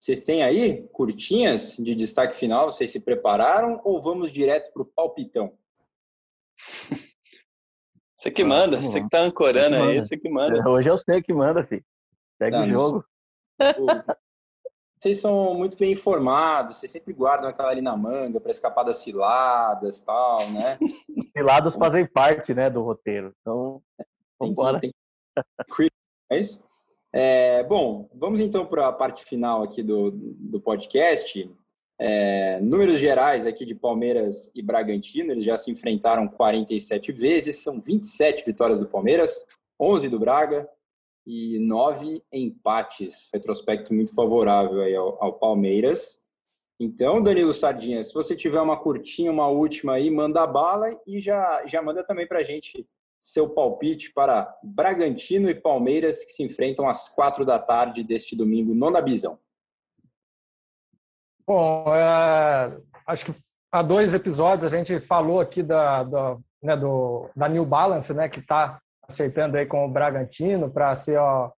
Vocês 0.00 0.24
têm 0.24 0.42
aí 0.42 0.86
curtinhas 0.92 1.76
de 1.76 1.94
destaque 1.94 2.34
final? 2.34 2.70
Vocês 2.70 2.90
se 2.90 3.00
prepararam 3.00 3.80
ou 3.84 4.00
vamos 4.00 4.32
direto 4.32 4.72
para 4.72 4.82
o 4.82 4.86
palpitão? 4.86 5.52
Você 8.16 8.30
que 8.30 8.44
manda, 8.44 8.78
você 8.78 9.02
que 9.02 9.10
tá 9.10 9.20
ancorando 9.20 9.76
aí, 9.76 10.02
você 10.02 10.16
que 10.16 10.30
manda. 10.30 10.66
Hoje 10.66 10.88
eu 10.88 10.96
sei 10.96 11.22
que 11.22 11.34
manda, 11.34 11.62
filho. 11.66 11.84
Pega 12.38 12.62
o 12.62 12.68
jogo. 12.68 13.04
Vocês 14.98 15.20
são 15.20 15.54
muito 15.54 15.76
bem 15.76 15.92
informados, 15.92 16.76
vocês 16.76 16.90
sempre 16.90 17.12
guardam 17.12 17.48
aquela 17.48 17.70
ali 17.70 17.82
na 17.82 17.96
manga 17.96 18.40
para 18.40 18.50
escapar 18.50 18.82
das 18.82 18.98
ciladas 18.98 20.00
tal, 20.02 20.48
né? 20.50 20.78
Ciladas 21.36 21.74
fazem 21.74 22.06
parte, 22.06 22.54
né, 22.54 22.70
do 22.70 22.82
roteiro. 22.82 23.32
Então, 23.40 23.82
vamos 24.40 24.52
embora. 24.52 24.80
É 26.30 26.38
isso? 26.38 26.64
É, 27.12 27.62
bom, 27.64 28.08
vamos 28.14 28.40
então 28.40 28.64
para 28.66 28.88
a 28.88 28.92
parte 28.92 29.24
final 29.24 29.62
aqui 29.62 29.82
do, 29.82 30.10
do 30.10 30.60
podcast. 30.60 31.50
É, 31.98 32.60
números 32.60 32.98
gerais 32.98 33.46
aqui 33.46 33.64
de 33.64 33.74
Palmeiras 33.74 34.50
e 34.54 34.62
Bragantino, 34.62 35.32
eles 35.32 35.44
já 35.44 35.56
se 35.56 35.70
enfrentaram 35.70 36.28
47 36.28 37.12
vezes, 37.12 37.62
são 37.62 37.80
27 37.80 38.44
vitórias 38.44 38.80
do 38.80 38.86
Palmeiras, 38.86 39.46
11 39.80 40.08
do 40.08 40.18
Braga 40.18 40.68
e 41.26 41.58
9 41.58 42.22
empates. 42.32 43.28
Retrospecto 43.34 43.92
muito 43.92 44.14
favorável 44.14 44.80
aí 44.80 44.94
ao, 44.94 45.22
ao 45.22 45.32
Palmeiras. 45.34 46.24
Então, 46.78 47.22
Danilo 47.22 47.52
Sardinha, 47.54 48.04
se 48.04 48.12
você 48.12 48.36
tiver 48.36 48.60
uma 48.60 48.76
curtinha, 48.76 49.32
uma 49.32 49.48
última 49.48 49.94
aí, 49.94 50.10
manda 50.10 50.46
bala 50.46 50.90
e 51.06 51.18
já, 51.18 51.66
já 51.66 51.82
manda 51.82 52.04
também 52.04 52.26
para 52.26 52.40
a 52.40 52.42
gente 52.42 52.86
seu 53.18 53.48
palpite 53.48 54.12
para 54.12 54.54
Bragantino 54.62 55.48
e 55.48 55.54
Palmeiras 55.54 56.22
que 56.22 56.32
se 56.32 56.42
enfrentam 56.42 56.86
às 56.86 57.08
quatro 57.08 57.44
da 57.44 57.58
tarde 57.58 58.04
deste 58.04 58.36
domingo 58.36 58.74
no 58.74 58.90
Nabizão. 58.90 59.38
Bom, 61.46 61.94
é, 61.94 62.78
acho 63.06 63.26
que 63.26 63.34
há 63.72 63.82
dois 63.82 64.14
episódios 64.14 64.72
a 64.72 64.76
gente 64.76 65.00
falou 65.00 65.40
aqui 65.40 65.62
da, 65.62 66.04
da, 66.04 66.36
né, 66.62 66.76
do, 66.76 67.30
da 67.34 67.48
New 67.48 67.64
Balance, 67.64 68.12
né, 68.12 68.28
que 68.28 68.40
está 68.40 68.80
acertando 69.08 69.56
aí 69.56 69.66
com 69.66 69.84
o 69.84 69.90
Bragantino 69.90 70.70
para 70.70 70.94
ser 70.94 71.18
a, 71.18 71.50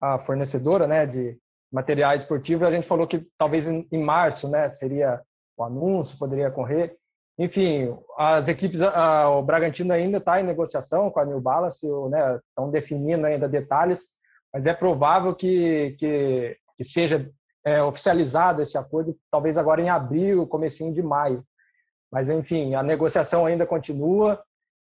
a, 0.00 0.18
fornecedora 0.18 0.86
né, 0.86 1.06
de 1.06 1.36
materiais 1.72 2.22
esportivos. 2.22 2.66
A 2.66 2.70
gente 2.70 2.86
falou 2.86 3.06
que 3.06 3.26
talvez 3.38 3.66
em, 3.66 3.86
em 3.90 4.02
março 4.02 4.48
né, 4.48 4.70
seria 4.70 5.20
o 5.56 5.64
anúncio, 5.64 6.18
poderia 6.18 6.50
correr. 6.50 6.96
Enfim, 7.38 7.94
as 8.16 8.48
equipes, 8.48 8.80
a, 8.80 9.28
o 9.30 9.42
Bragantino 9.42 9.92
ainda 9.92 10.18
está 10.18 10.40
em 10.40 10.44
negociação 10.44 11.10
com 11.10 11.20
a 11.20 11.24
New 11.24 11.40
Balance, 11.40 11.86
né, 12.10 12.40
estão 12.48 12.70
definindo 12.70 13.26
ainda 13.26 13.48
detalhes, 13.48 14.08
mas 14.52 14.66
é 14.66 14.72
provável 14.72 15.34
que, 15.34 15.94
que, 15.98 16.56
que 16.76 16.84
seja 16.84 17.30
é, 17.64 17.82
oficializado 17.82 18.62
esse 18.62 18.78
acordo, 18.78 19.16
talvez 19.30 19.58
agora 19.58 19.82
em 19.82 19.90
abril, 19.90 20.46
comecinho 20.46 20.92
de 20.94 21.02
maio. 21.02 21.44
Mas, 22.10 22.30
enfim, 22.30 22.74
a 22.74 22.82
negociação 22.82 23.44
ainda 23.44 23.66
continua, 23.66 24.42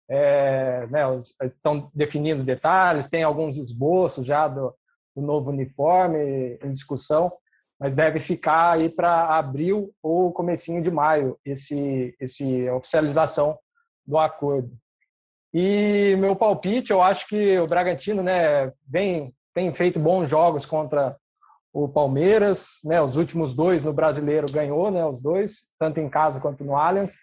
é, 0.10 0.88
né, 0.88 1.02
estão 1.44 1.90
definindo 1.94 2.40
os 2.40 2.46
detalhes, 2.46 3.08
tem 3.08 3.24
alguns 3.24 3.58
esboços 3.58 4.26
já 4.26 4.48
do, 4.48 4.74
do 5.16 5.22
novo 5.22 5.52
uniforme 5.52 6.58
em 6.64 6.72
discussão, 6.72 7.32
mas 7.80 7.96
deve 7.96 8.20
ficar 8.20 8.74
aí 8.74 8.90
para 8.90 9.38
abril 9.38 9.94
ou 10.02 10.34
comecinho 10.34 10.82
de 10.82 10.90
maio 10.90 11.38
esse, 11.46 12.16
esse 12.20 12.70
oficialização 12.72 13.58
do 14.06 14.18
acordo. 14.18 14.72
E 15.54 16.16
meu 16.18 16.36
palpite, 16.36 16.92
eu 16.92 17.02
acho 17.02 17.28
que 17.28 17.58
o 17.60 17.68
Bragantino, 17.68 18.22
né, 18.22 18.74
vem 18.88 19.34
tem 19.54 19.74
feito 19.74 20.00
bons 20.00 20.30
jogos 20.30 20.66
contra 20.66 21.18
o 21.74 21.88
Palmeiras, 21.88 22.80
né, 22.84 23.02
os 23.02 23.18
últimos 23.18 23.54
dois 23.54 23.84
no 23.84 23.94
Brasileiro 23.94 24.52
ganhou, 24.52 24.90
né, 24.90 25.06
os 25.06 25.22
dois, 25.22 25.64
tanto 25.78 26.00
em 26.00 26.10
casa 26.10 26.40
quanto 26.40 26.64
no 26.64 26.76
Allianz. 26.76 27.20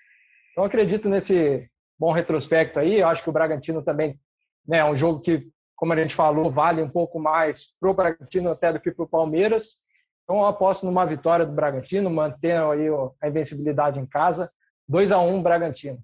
Então 0.53 0.65
acredito 0.65 1.09
nesse 1.09 1.69
bom 1.99 2.13
retrospecto 2.13 2.79
aí. 2.79 3.01
Eu 3.01 3.09
acho 3.09 3.23
que 3.23 3.31
o 3.31 3.33
Bragantino 3.33 3.83
também 3.83 4.19
né, 4.67 4.79
é 4.79 4.85
um 4.85 4.97
jogo 4.97 5.21
que, 5.21 5.49
como 5.75 5.93
a 5.93 5.97
gente 5.97 6.15
falou, 6.15 6.51
vale 6.51 6.83
um 6.83 6.89
pouco 6.89 7.19
mais 7.19 7.75
para 7.81 7.91
o 7.91 7.95
Bragantino 7.95 8.51
até 8.51 8.73
do 8.73 8.81
que 8.81 8.91
para 8.91 9.05
o 9.05 9.09
Palmeiras. 9.09 9.85
Então 10.25 10.37
eu 10.37 10.47
aposto 10.47 10.85
numa 10.85 11.07
vitória 11.07 11.47
do 11.47 11.53
Bragantino, 11.53 12.11
mantendo 12.11 12.71
aí 12.73 12.87
a 13.23 13.29
invencibilidade 13.29 14.01
em 14.01 14.07
casa. 14.07 14.51
2 14.89 15.13
a 15.13 15.19
1 15.19 15.43
Bragantino. 15.43 16.03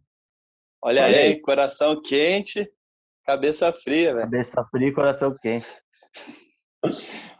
Olha 0.80 1.04
aí, 1.04 1.40
coração 1.40 2.00
quente, 2.02 2.68
cabeça 3.24 3.72
fria, 3.72 4.14
velho. 4.14 4.24
Cabeça 4.24 4.64
fria 4.70 4.88
e 4.88 4.92
coração 4.92 5.34
quente. 5.40 5.68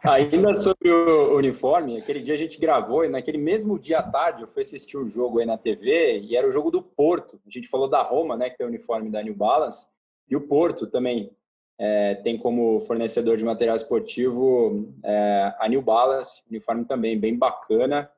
Ainda 0.03 0.53
sobre 0.53 0.89
o 0.89 1.35
uniforme, 1.35 1.97
aquele 1.97 2.21
dia 2.21 2.33
a 2.33 2.37
gente 2.37 2.59
gravou 2.59 3.03
e 3.03 3.09
naquele 3.09 3.37
mesmo 3.37 3.77
dia 3.77 3.99
à 3.99 4.03
tarde 4.03 4.41
eu 4.41 4.47
fui 4.47 4.61
assistir 4.61 4.97
o 4.97 5.03
um 5.03 5.09
jogo 5.09 5.39
aí 5.39 5.45
na 5.45 5.57
TV 5.57 6.19
e 6.19 6.35
era 6.35 6.47
o 6.47 6.51
jogo 6.51 6.71
do 6.71 6.81
Porto. 6.81 7.39
A 7.45 7.49
gente 7.49 7.67
falou 7.67 7.89
da 7.89 8.01
Roma, 8.01 8.37
né, 8.37 8.49
que 8.49 8.57
tem 8.57 8.65
o 8.65 8.69
uniforme 8.69 9.09
da 9.09 9.21
New 9.21 9.35
Balance, 9.35 9.85
e 10.29 10.35
o 10.35 10.41
Porto 10.47 10.87
também 10.87 11.31
é, 11.77 12.15
tem 12.15 12.37
como 12.37 12.79
fornecedor 12.81 13.37
de 13.37 13.43
material 13.43 13.75
esportivo 13.75 14.93
é, 15.03 15.53
a 15.59 15.67
New 15.67 15.81
Balance, 15.81 16.41
uniforme 16.49 16.85
também 16.85 17.19
bem 17.19 17.37
bacana. 17.37 18.09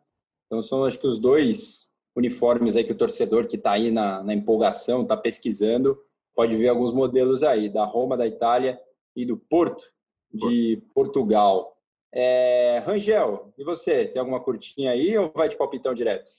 Então 0.45 0.61
são 0.61 0.85
acho 0.85 0.99
que 0.99 1.07
os 1.07 1.17
dois 1.17 1.91
uniformes 2.15 2.75
aí 2.75 2.83
que 2.83 2.91
o 2.91 2.97
torcedor 2.97 3.47
que 3.47 3.55
está 3.55 3.71
aí 3.71 3.89
na, 3.89 4.21
na 4.23 4.33
empolgação, 4.33 5.01
está 5.01 5.17
pesquisando, 5.17 5.99
pode 6.35 6.55
ver 6.55 6.67
alguns 6.67 6.93
modelos 6.93 7.41
aí, 7.41 7.67
da 7.67 7.83
Roma, 7.83 8.15
da 8.15 8.27
Itália 8.27 8.79
e 9.15 9.25
do 9.25 9.37
Porto 9.37 9.94
de 10.35 10.81
Portugal. 10.93 11.75
É, 12.13 12.81
Rangel, 12.85 13.53
e 13.57 13.63
você? 13.63 14.05
Tem 14.05 14.19
alguma 14.19 14.39
curtinha 14.39 14.91
aí 14.91 15.17
ou 15.17 15.31
vai 15.35 15.49
de 15.49 15.57
palpitão 15.57 15.93
direto? 15.93 16.29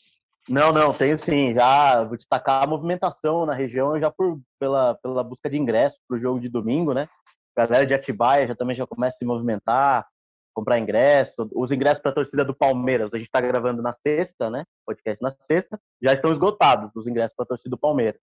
Não, 0.49 0.73
não, 0.73 0.93
tenho 0.93 1.19
sim. 1.19 1.53
Já 1.53 2.05
vou 2.05 2.17
destacar 2.17 2.63
a 2.63 2.67
movimentação 2.67 3.45
na 3.45 3.55
região, 3.55 3.99
já 3.99 4.11
por, 4.11 4.41
pela, 4.59 4.95
pela 4.95 5.25
busca 5.25 5.51
de 5.51 5.59
ingressos 5.59 5.99
para 6.09 6.17
o 6.17 6.21
jogo 6.21 6.41
de 6.41 6.49
domingo, 6.49 6.95
né? 6.95 7.09
A 7.57 7.67
galera 7.67 7.87
de 7.87 7.95
Atibaia 7.95 8.47
já 8.47 8.55
também 8.55 8.77
já 8.77 8.87
começa 8.87 9.17
a 9.17 9.19
se 9.19 9.25
movimentar, 9.25 10.07
comprar 10.55 10.79
ingressos. 10.79 11.49
Os 11.53 11.73
ingressos 11.73 12.01
para 12.01 12.13
a 12.13 12.15
torcida 12.15 12.45
do 12.45 12.55
Palmeiras, 12.55 13.11
a 13.13 13.17
gente 13.19 13.27
está 13.27 13.41
gravando 13.41 13.83
na 13.83 13.93
sexta, 13.93 14.49
né? 14.49 14.65
Podcast 14.87 15.23
na 15.23 15.31
sexta, 15.31 15.79
já 16.03 16.13
estão 16.13 16.33
esgotados 16.33 16.91
os 16.95 17.07
ingressos 17.07 17.35
para 17.35 17.45
a 17.45 17.49
torcida 17.49 17.71
do 17.71 17.79
Palmeiras. 17.79 18.21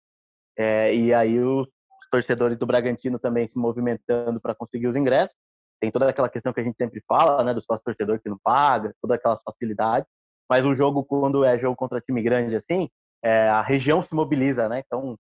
É, 0.58 0.94
e 0.94 1.14
aí 1.14 1.40
os 1.40 1.68
torcedores 2.12 2.58
do 2.58 2.66
Bragantino 2.66 3.18
também 3.18 3.48
se 3.48 3.58
movimentando 3.58 4.42
para 4.42 4.54
conseguir 4.54 4.88
os 4.88 4.96
ingressos 4.96 5.36
tem 5.80 5.92
toda 5.92 6.10
aquela 6.10 6.30
questão 6.30 6.52
que 6.52 6.60
a 6.60 6.64
gente 6.64 6.76
sempre 6.76 7.02
fala, 7.08 7.44
né, 7.44 7.54
do 7.54 7.62
sócio 7.62 7.84
torcedor 7.84 8.20
que 8.20 8.30
não 8.30 8.38
paga, 8.44 8.94
todas 9.02 9.18
aquelas 9.18 9.42
facilidades. 9.42 10.08
Mas 10.50 10.66
o 10.66 10.74
jogo, 10.74 11.04
quando 11.04 11.46
é 11.46 11.58
jogo 11.58 11.76
contra 11.76 12.02
time 12.02 12.22
grande 12.22 12.56
assim, 12.56 12.90
é, 13.24 13.50
a 13.50 13.62
região 13.62 14.02
se 14.02 14.14
mobiliza, 14.16 14.68
né? 14.68 14.82
Então, 14.86 15.18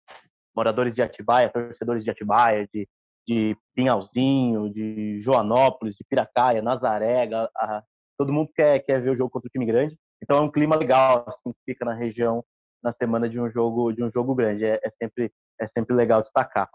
moradores 0.55 0.95
de 0.95 1.01
Atibaia, 1.01 1.49
torcedores 1.49 2.03
de 2.03 2.09
Atibaia, 2.09 2.67
de, 2.73 2.87
de 3.27 3.55
Pinhalzinho, 3.75 4.69
de 4.73 5.21
Joanópolis, 5.21 5.95
de 5.95 6.03
Piracaia, 6.09 6.61
Nazaré, 6.61 7.29
a, 7.33 7.49
a, 7.55 7.83
todo 8.17 8.33
mundo 8.33 8.49
quer, 8.55 8.79
quer 8.79 9.01
ver 9.01 9.11
o 9.11 9.15
jogo 9.15 9.29
contra 9.29 9.47
o 9.47 9.51
time 9.51 9.65
grande. 9.65 9.95
Então 10.21 10.37
é 10.37 10.41
um 10.41 10.51
clima 10.51 10.75
legal 10.75 11.25
assim 11.27 11.51
que 11.51 11.73
fica 11.73 11.85
na 11.85 11.93
região 11.93 12.43
na 12.81 12.91
semana 12.91 13.29
de 13.29 13.39
um 13.39 13.49
jogo 13.49 13.91
de 13.91 14.03
um 14.03 14.11
jogo 14.11 14.33
grande. 14.35 14.65
É, 14.65 14.79
é 14.83 14.89
sempre 15.01 15.31
é 15.59 15.67
sempre 15.67 15.95
legal 15.95 16.21
destacar. 16.21 16.69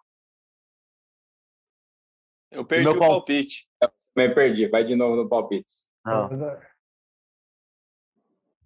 Eu 2.55 2.65
perdi 2.65 2.89
o, 2.89 2.99
palpite. 2.99 3.67
Também 4.15 4.35
perdi. 4.35 4.67
Vai 4.69 4.85
de 4.85 4.95
novo 4.95 5.17
no 5.17 5.29
palpite. 5.29 5.87
Não. 6.05 6.31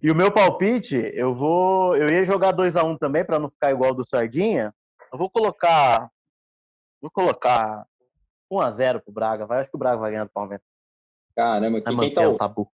E 0.01 0.11
o 0.11 0.14
meu 0.14 0.30
palpite, 0.30 0.97
eu 1.14 1.34
vou. 1.34 1.97
Eu 1.97 2.09
ia 2.09 2.22
jogar 2.22 2.55
2x1 2.55 2.84
um 2.84 2.97
também, 2.97 3.24
para 3.24 3.39
não 3.39 3.51
ficar 3.51 3.72
igual 3.72 3.93
do 3.95 4.05
Sardinha. 4.05 4.72
Eu 5.12 5.18
vou 5.18 5.28
colocar. 5.28 6.11
Vou 7.01 7.11
colocar 7.11 7.86
1x0 8.53 9.01
pro 9.03 9.12
Braga. 9.12 9.47
Vai, 9.47 9.61
acho 9.61 9.70
que 9.70 9.76
o 9.76 9.78
Braga 9.78 9.99
vai 9.99 10.11
ganhar 10.11 10.24
do 10.24 10.30
Palmeiras. 10.30 10.64
Caramba, 11.34 11.80
que, 11.80 11.97
quem 11.97 12.12
tá 12.12 12.28
o 12.28 12.36
tabu. 12.36 12.70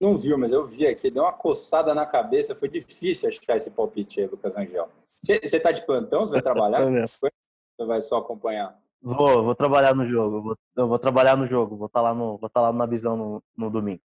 Não 0.00 0.16
viu, 0.16 0.38
mas 0.38 0.50
eu 0.50 0.66
vi 0.66 0.86
aqui, 0.86 1.10
deu 1.10 1.24
uma 1.24 1.32
coçada 1.32 1.94
na 1.94 2.06
cabeça. 2.06 2.56
Foi 2.56 2.68
difícil 2.68 3.28
achar 3.28 3.56
esse 3.56 3.70
palpite 3.70 4.20
aí, 4.20 4.26
Lucas 4.26 4.56
Angel. 4.56 4.88
Você 5.22 5.60
tá 5.60 5.70
de 5.70 5.84
plantão? 5.84 6.24
Você 6.24 6.32
vai 6.32 6.42
trabalhar? 6.42 6.80
Você 7.10 7.86
vai 7.86 8.00
só 8.00 8.18
acompanhar? 8.18 8.78
Vou, 9.02 9.44
vou 9.44 9.54
trabalhar 9.54 9.94
no 9.94 10.08
jogo. 10.08 10.42
Vou, 10.42 10.58
eu 10.76 10.88
vou 10.88 10.98
trabalhar 10.98 11.36
no 11.36 11.46
jogo. 11.46 11.76
Vou 11.76 11.86
estar 11.86 12.00
tá 12.00 12.08
lá, 12.08 12.14
no, 12.14 12.36
vou 12.38 12.46
estar 12.46 12.60
tá 12.60 12.60
lá 12.60 12.72
na 12.72 12.86
visão 12.86 13.16
no, 13.16 13.42
no 13.56 13.70
domingo. 13.70 14.02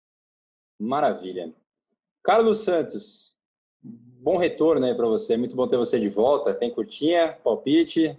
Maravilha. 0.79 1.53
Carlos 2.23 2.59
Santos, 2.59 3.37
bom 3.81 4.37
retorno 4.37 4.85
aí 4.85 4.93
para 4.93 5.07
você. 5.07 5.37
Muito 5.37 5.55
bom 5.55 5.67
ter 5.67 5.77
você 5.77 5.99
de 5.99 6.09
volta. 6.09 6.53
Tem 6.53 6.73
curtinha, 6.73 7.33
palpite? 7.43 8.17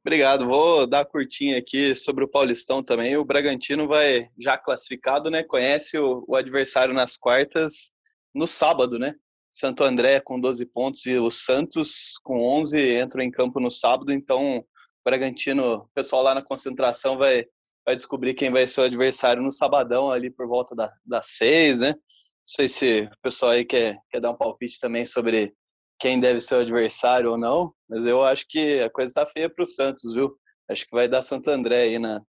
Obrigado. 0.00 0.46
Vou 0.46 0.86
dar 0.86 1.04
curtinha 1.04 1.58
aqui 1.58 1.94
sobre 1.94 2.24
o 2.24 2.28
Paulistão 2.28 2.82
também. 2.82 3.16
O 3.16 3.24
Bragantino 3.24 3.86
vai 3.86 4.28
já 4.38 4.56
classificado, 4.56 5.30
né? 5.30 5.42
Conhece 5.42 5.98
o, 5.98 6.24
o 6.26 6.34
adversário 6.34 6.94
nas 6.94 7.16
quartas 7.16 7.92
no 8.34 8.46
sábado, 8.46 8.98
né? 8.98 9.14
Santo 9.50 9.84
André 9.84 10.20
com 10.20 10.40
12 10.40 10.64
pontos 10.66 11.04
e 11.04 11.18
o 11.18 11.30
Santos 11.30 12.18
com 12.22 12.40
11 12.60 12.98
entram 12.98 13.22
em 13.22 13.30
campo 13.30 13.60
no 13.60 13.70
sábado, 13.70 14.12
então 14.12 14.64
Bragantino, 15.08 15.76
o 15.76 15.88
pessoal 15.94 16.22
lá 16.22 16.34
na 16.34 16.42
concentração 16.42 17.16
vai, 17.16 17.46
vai 17.84 17.96
descobrir 17.96 18.34
quem 18.34 18.50
vai 18.50 18.66
ser 18.66 18.82
o 18.82 18.84
adversário 18.84 19.42
no 19.42 19.50
sabadão 19.50 20.10
ali 20.10 20.30
por 20.30 20.46
volta 20.46 20.76
da, 20.76 20.92
das 21.02 21.28
seis, 21.28 21.78
né? 21.78 21.92
Não 21.92 21.98
sei 22.44 22.68
se 22.68 23.00
o 23.02 23.20
pessoal 23.22 23.52
aí 23.52 23.64
quer, 23.64 23.98
quer 24.10 24.20
dar 24.20 24.30
um 24.30 24.36
palpite 24.36 24.78
também 24.78 25.06
sobre 25.06 25.54
quem 25.98 26.20
deve 26.20 26.42
ser 26.42 26.56
o 26.56 26.60
adversário 26.60 27.30
ou 27.30 27.38
não, 27.38 27.72
mas 27.88 28.04
eu 28.04 28.22
acho 28.22 28.44
que 28.46 28.80
a 28.80 28.90
coisa 28.90 29.10
está 29.10 29.26
feia 29.26 29.48
para 29.48 29.62
o 29.62 29.66
Santos, 29.66 30.12
viu? 30.12 30.38
Acho 30.70 30.84
que 30.84 30.94
vai 30.94 31.08
dar 31.08 31.22
Santo 31.22 31.48
André 31.48 31.84
aí 31.84 31.98
na, 31.98 32.22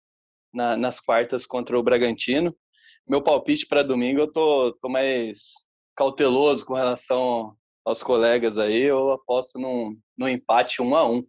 na, 0.53 0.77
nas 0.77 1.01
quartas 1.01 1.47
contra 1.47 1.79
o 1.79 1.83
Bragantino. 1.83 2.55
Meu 3.09 3.23
palpite 3.23 3.67
para 3.67 3.83
domingo 3.83 4.21
eu 4.21 4.31
tô, 4.31 4.73
tô 4.83 4.89
mais 4.91 5.53
cauteloso 5.97 6.67
com 6.67 6.75
relação 6.75 7.57
aos 7.87 8.03
colegas 8.03 8.59
aí, 8.59 8.83
eu 8.83 9.13
aposto 9.13 9.59
num, 9.59 9.97
num 10.19 10.29
empate 10.29 10.83
um 10.83 10.95
a 10.95 11.09
um. 11.09 11.27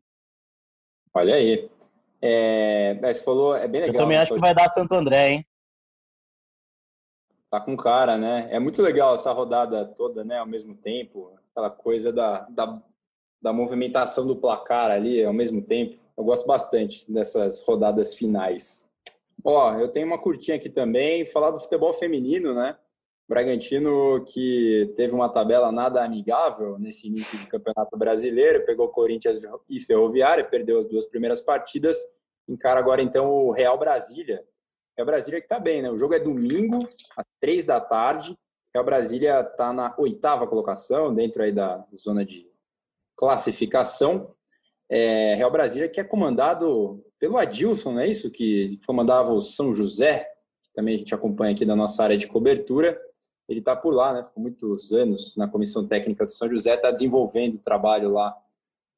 Olha 1.18 1.34
aí. 1.34 1.68
É, 2.22 2.93
você 3.01 3.24
falou, 3.24 3.55
é 3.55 3.68
bem 3.68 3.82
legal. 3.82 3.95
Eu 3.95 4.01
também 4.01 4.18
né? 4.18 4.24
acho 4.24 4.36
que 4.36 4.39
vai 4.39 4.53
dar 4.53 4.70
Santo 4.70 4.93
André, 4.93 5.28
hein? 5.28 5.47
Tá 7.49 7.59
com 7.59 7.76
cara, 7.76 8.18
né? 8.20 8.47
É 8.51 8.59
muito 8.59 8.84
legal 8.84 9.15
essa 9.15 9.32
rodada 9.32 9.84
toda, 9.84 10.24
né? 10.24 10.38
Ao 10.38 10.45
mesmo 10.45 10.76
tempo, 10.76 11.32
aquela 11.49 11.72
coisa 11.72 12.13
da, 12.13 12.41
da, 12.49 12.80
da 13.41 13.51
movimentação 13.51 14.28
do 14.28 14.36
placar 14.36 14.91
ali 14.91 15.24
ao 15.26 15.34
mesmo 15.34 15.59
tempo. 15.59 15.97
Eu 16.15 16.24
gosto 16.24 16.45
bastante 16.45 17.11
dessas 17.11 17.65
rodadas 17.65 18.13
finais. 18.13 18.86
Ó, 19.43 19.74
eu 19.74 19.88
tenho 19.88 20.05
uma 20.05 20.20
curtinha 20.20 20.57
aqui 20.57 20.70
também, 20.70 21.26
falar 21.26 21.49
do 21.49 21.59
futebol 21.59 21.93
feminino, 21.93 22.53
né? 22.53 22.78
Bragantino 23.28 24.24
que 24.24 24.94
teve 24.96 25.14
uma 25.14 25.28
tabela 25.28 25.70
nada 25.70 26.04
amigável 26.04 26.80
nesse 26.80 27.08
início 27.08 27.38
de 27.38 27.46
campeonato 27.46 27.98
brasileiro, 27.98 28.66
pegou 28.66 28.88
Corinthians 28.88 29.38
e 29.70 29.82
Ferroviária, 29.82 30.46
perdeu 30.46 30.78
as 30.80 30.86
duas 30.86 31.06
primeiras 31.06 31.42
partidas, 31.42 31.98
encara 32.48 32.80
agora 32.80 33.02
então 33.02 33.30
o 33.30 33.52
Real 33.52 33.78
Brasília. 33.78 34.46
Real 34.96 35.06
Brasília 35.06 35.42
que 35.42 35.46
está 35.46 35.60
bem, 35.60 35.82
né? 35.82 35.92
O 35.92 35.98
jogo 35.98 36.14
é 36.14 36.20
domingo, 36.20 36.80
às 37.18 37.26
três 37.42 37.66
da 37.66 37.82
tarde. 37.82 38.38
Real 38.74 38.86
Brasília 38.86 39.42
está 39.42 39.74
na 39.74 39.94
oitava 39.98 40.48
colocação, 40.48 41.14
dentro 41.14 41.44
aí 41.44 41.52
da 41.52 41.86
zona 41.98 42.24
de 42.24 42.50
classificação. 43.18 44.34
É, 44.90 45.36
Real 45.36 45.52
Brasília 45.52 45.90
que 45.90 46.00
é 46.00 46.04
comandado 46.04 47.04
pelo 47.20 47.38
Adilson, 47.38 47.92
não 47.92 48.00
é 48.00 48.08
isso? 48.08 48.32
Que 48.32 48.80
comandava 48.88 49.34
o 49.34 49.42
São 49.42 49.74
José, 49.74 50.26
que 50.64 50.72
também 50.74 50.96
a 50.96 50.98
gente 50.98 51.14
acompanha 51.14 51.54
aqui 51.54 51.66
da 51.66 51.76
nossa 51.76 52.02
área 52.02 52.18
de 52.18 52.26
cobertura 52.26 52.98
ele 53.48 53.60
está 53.60 53.76
por 53.76 53.93
lá, 53.93 54.14
né? 54.14 54.24
Ficou 54.24 54.43
muitos 54.43 54.91
anos 54.91 55.36
na 55.36 55.48
comissão 55.48 55.88
técnica 55.88 56.26
do 56.26 56.32
São 56.32 56.50
José, 56.50 56.76
está 56.76 56.91
desenvolvendo 56.91 57.56
o 57.56 57.60
trabalho 57.60 58.12
lá 58.12 58.36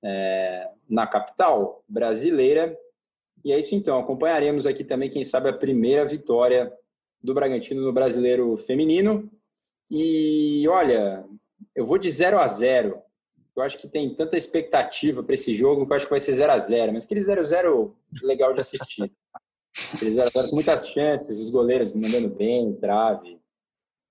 é, 0.04 0.70
na 0.90 1.06
capital 1.06 1.84
brasileira. 1.88 2.76
E 3.46 3.52
é 3.52 3.60
isso 3.60 3.76
então. 3.76 4.00
Acompanharemos 4.00 4.66
aqui 4.66 4.84
também, 4.84 5.10
quem 5.10 5.24
sabe, 5.24 5.50
a 5.50 5.54
primeira 5.54 6.06
vitória 6.06 6.74
do 7.22 7.34
Bragantino 7.34 7.82
no 7.82 7.94
Brasileiro 7.94 8.58
Feminino. 8.58 9.30
E 9.90 10.68
olha, 10.68 11.26
eu 11.76 11.86
vou 11.86 11.98
de 11.98 12.10
0 12.12 12.40
a 12.40 12.48
0 12.48 13.02
Eu 13.56 13.64
acho 13.64 13.78
que 13.78 13.88
tem 13.88 14.14
tanta 14.16 14.36
expectativa 14.36 15.24
para 15.24 15.34
esse 15.36 15.54
jogo 15.54 15.86
que 15.86 15.92
eu 15.92 15.96
acho 15.96 16.06
que 16.06 16.12
vai 16.12 16.20
ser 16.20 16.34
0 16.34 16.52
a 16.52 16.58
0 16.58 16.94
Mas 16.94 17.06
aquele 17.06 17.22
0 17.22 17.42
a 17.42 17.44
0 17.44 17.96
legal 18.24 18.54
de 18.54 18.62
assistir. 18.62 19.12
Aquele 19.94 20.12
0 20.12 20.28
a 20.28 20.40
0 20.40 20.50
com 20.50 20.56
muitas 20.56 20.90
chances, 20.90 21.40
os 21.40 21.50
goleiros 21.52 21.92
mandando 21.94 22.30
bem, 22.30 22.74
trave 22.74 23.39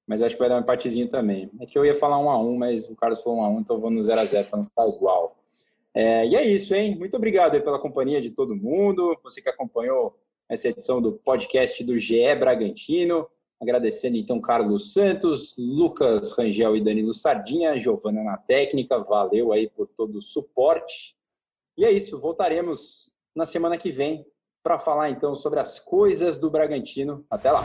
mas 0.09 0.23
acho 0.23 0.35
que 0.35 0.41
vai 0.41 0.49
dar 0.49 0.57
um 0.57 0.61
empatezinho 0.61 1.07
também. 1.07 1.51
É 1.61 1.67
que 1.67 1.79
eu 1.79 1.85
ia 1.85 1.95
falar 1.95 2.19
um 2.19 2.31
a 2.31 2.39
um, 2.41 2.57
mas 2.57 2.89
o 2.89 2.97
Carlos 2.97 3.23
falou 3.23 3.41
um 3.41 3.45
a 3.45 3.49
um, 3.51 3.61
então 3.61 3.77
eu 3.77 3.81
vou 3.81 3.91
no 3.91 4.03
0 4.03 4.19
a 4.19 4.25
0 4.25 4.49
para 4.49 4.59
não 4.59 4.65
ficar 4.65 4.89
igual. 4.89 5.37
É, 5.95 6.27
e 6.27 6.35
é 6.35 6.45
isso, 6.45 6.75
hein? 6.75 6.97
Muito 6.99 7.17
obrigado 7.17 7.61
pela 7.61 7.79
companhia 7.79 8.21
de 8.21 8.31
todo 8.31 8.57
mundo, 8.57 9.19
você 9.23 9.43
que 9.43 9.49
acompanhou 9.51 10.19
essa 10.49 10.69
edição 10.69 11.03
do 11.03 11.13
podcast 11.13 11.85
do 11.85 11.99
GE 11.99 12.35
Bragantino. 12.37 13.29
Agradecendo 13.61 14.17
então 14.17 14.41
Carlos 14.41 14.93
Santos, 14.93 15.55
Lucas 15.59 16.31
Rangel 16.31 16.77
e 16.77 16.81
Danilo 16.81 17.13
Sardinha, 17.13 17.77
Giovana 17.77 18.23
na 18.23 18.37
técnica, 18.37 18.99
valeu 19.01 19.53
aí 19.53 19.69
por 19.69 19.89
todo 19.89 20.19
o 20.19 20.23
suporte. 20.23 21.17
E 21.77 21.85
é 21.85 21.91
isso, 21.91 22.19
voltaremos 22.19 23.11
na 23.35 23.45
semana 23.45 23.77
que 23.77 23.91
vem 23.91 24.25
para 24.63 24.79
falar 24.79 25.11
então 25.11 25.35
sobre 25.37 25.61
as 25.61 25.79
coisas 25.79 26.39
do 26.39 26.51
Bragantino. 26.51 27.27
Até 27.29 27.51
lá! 27.51 27.63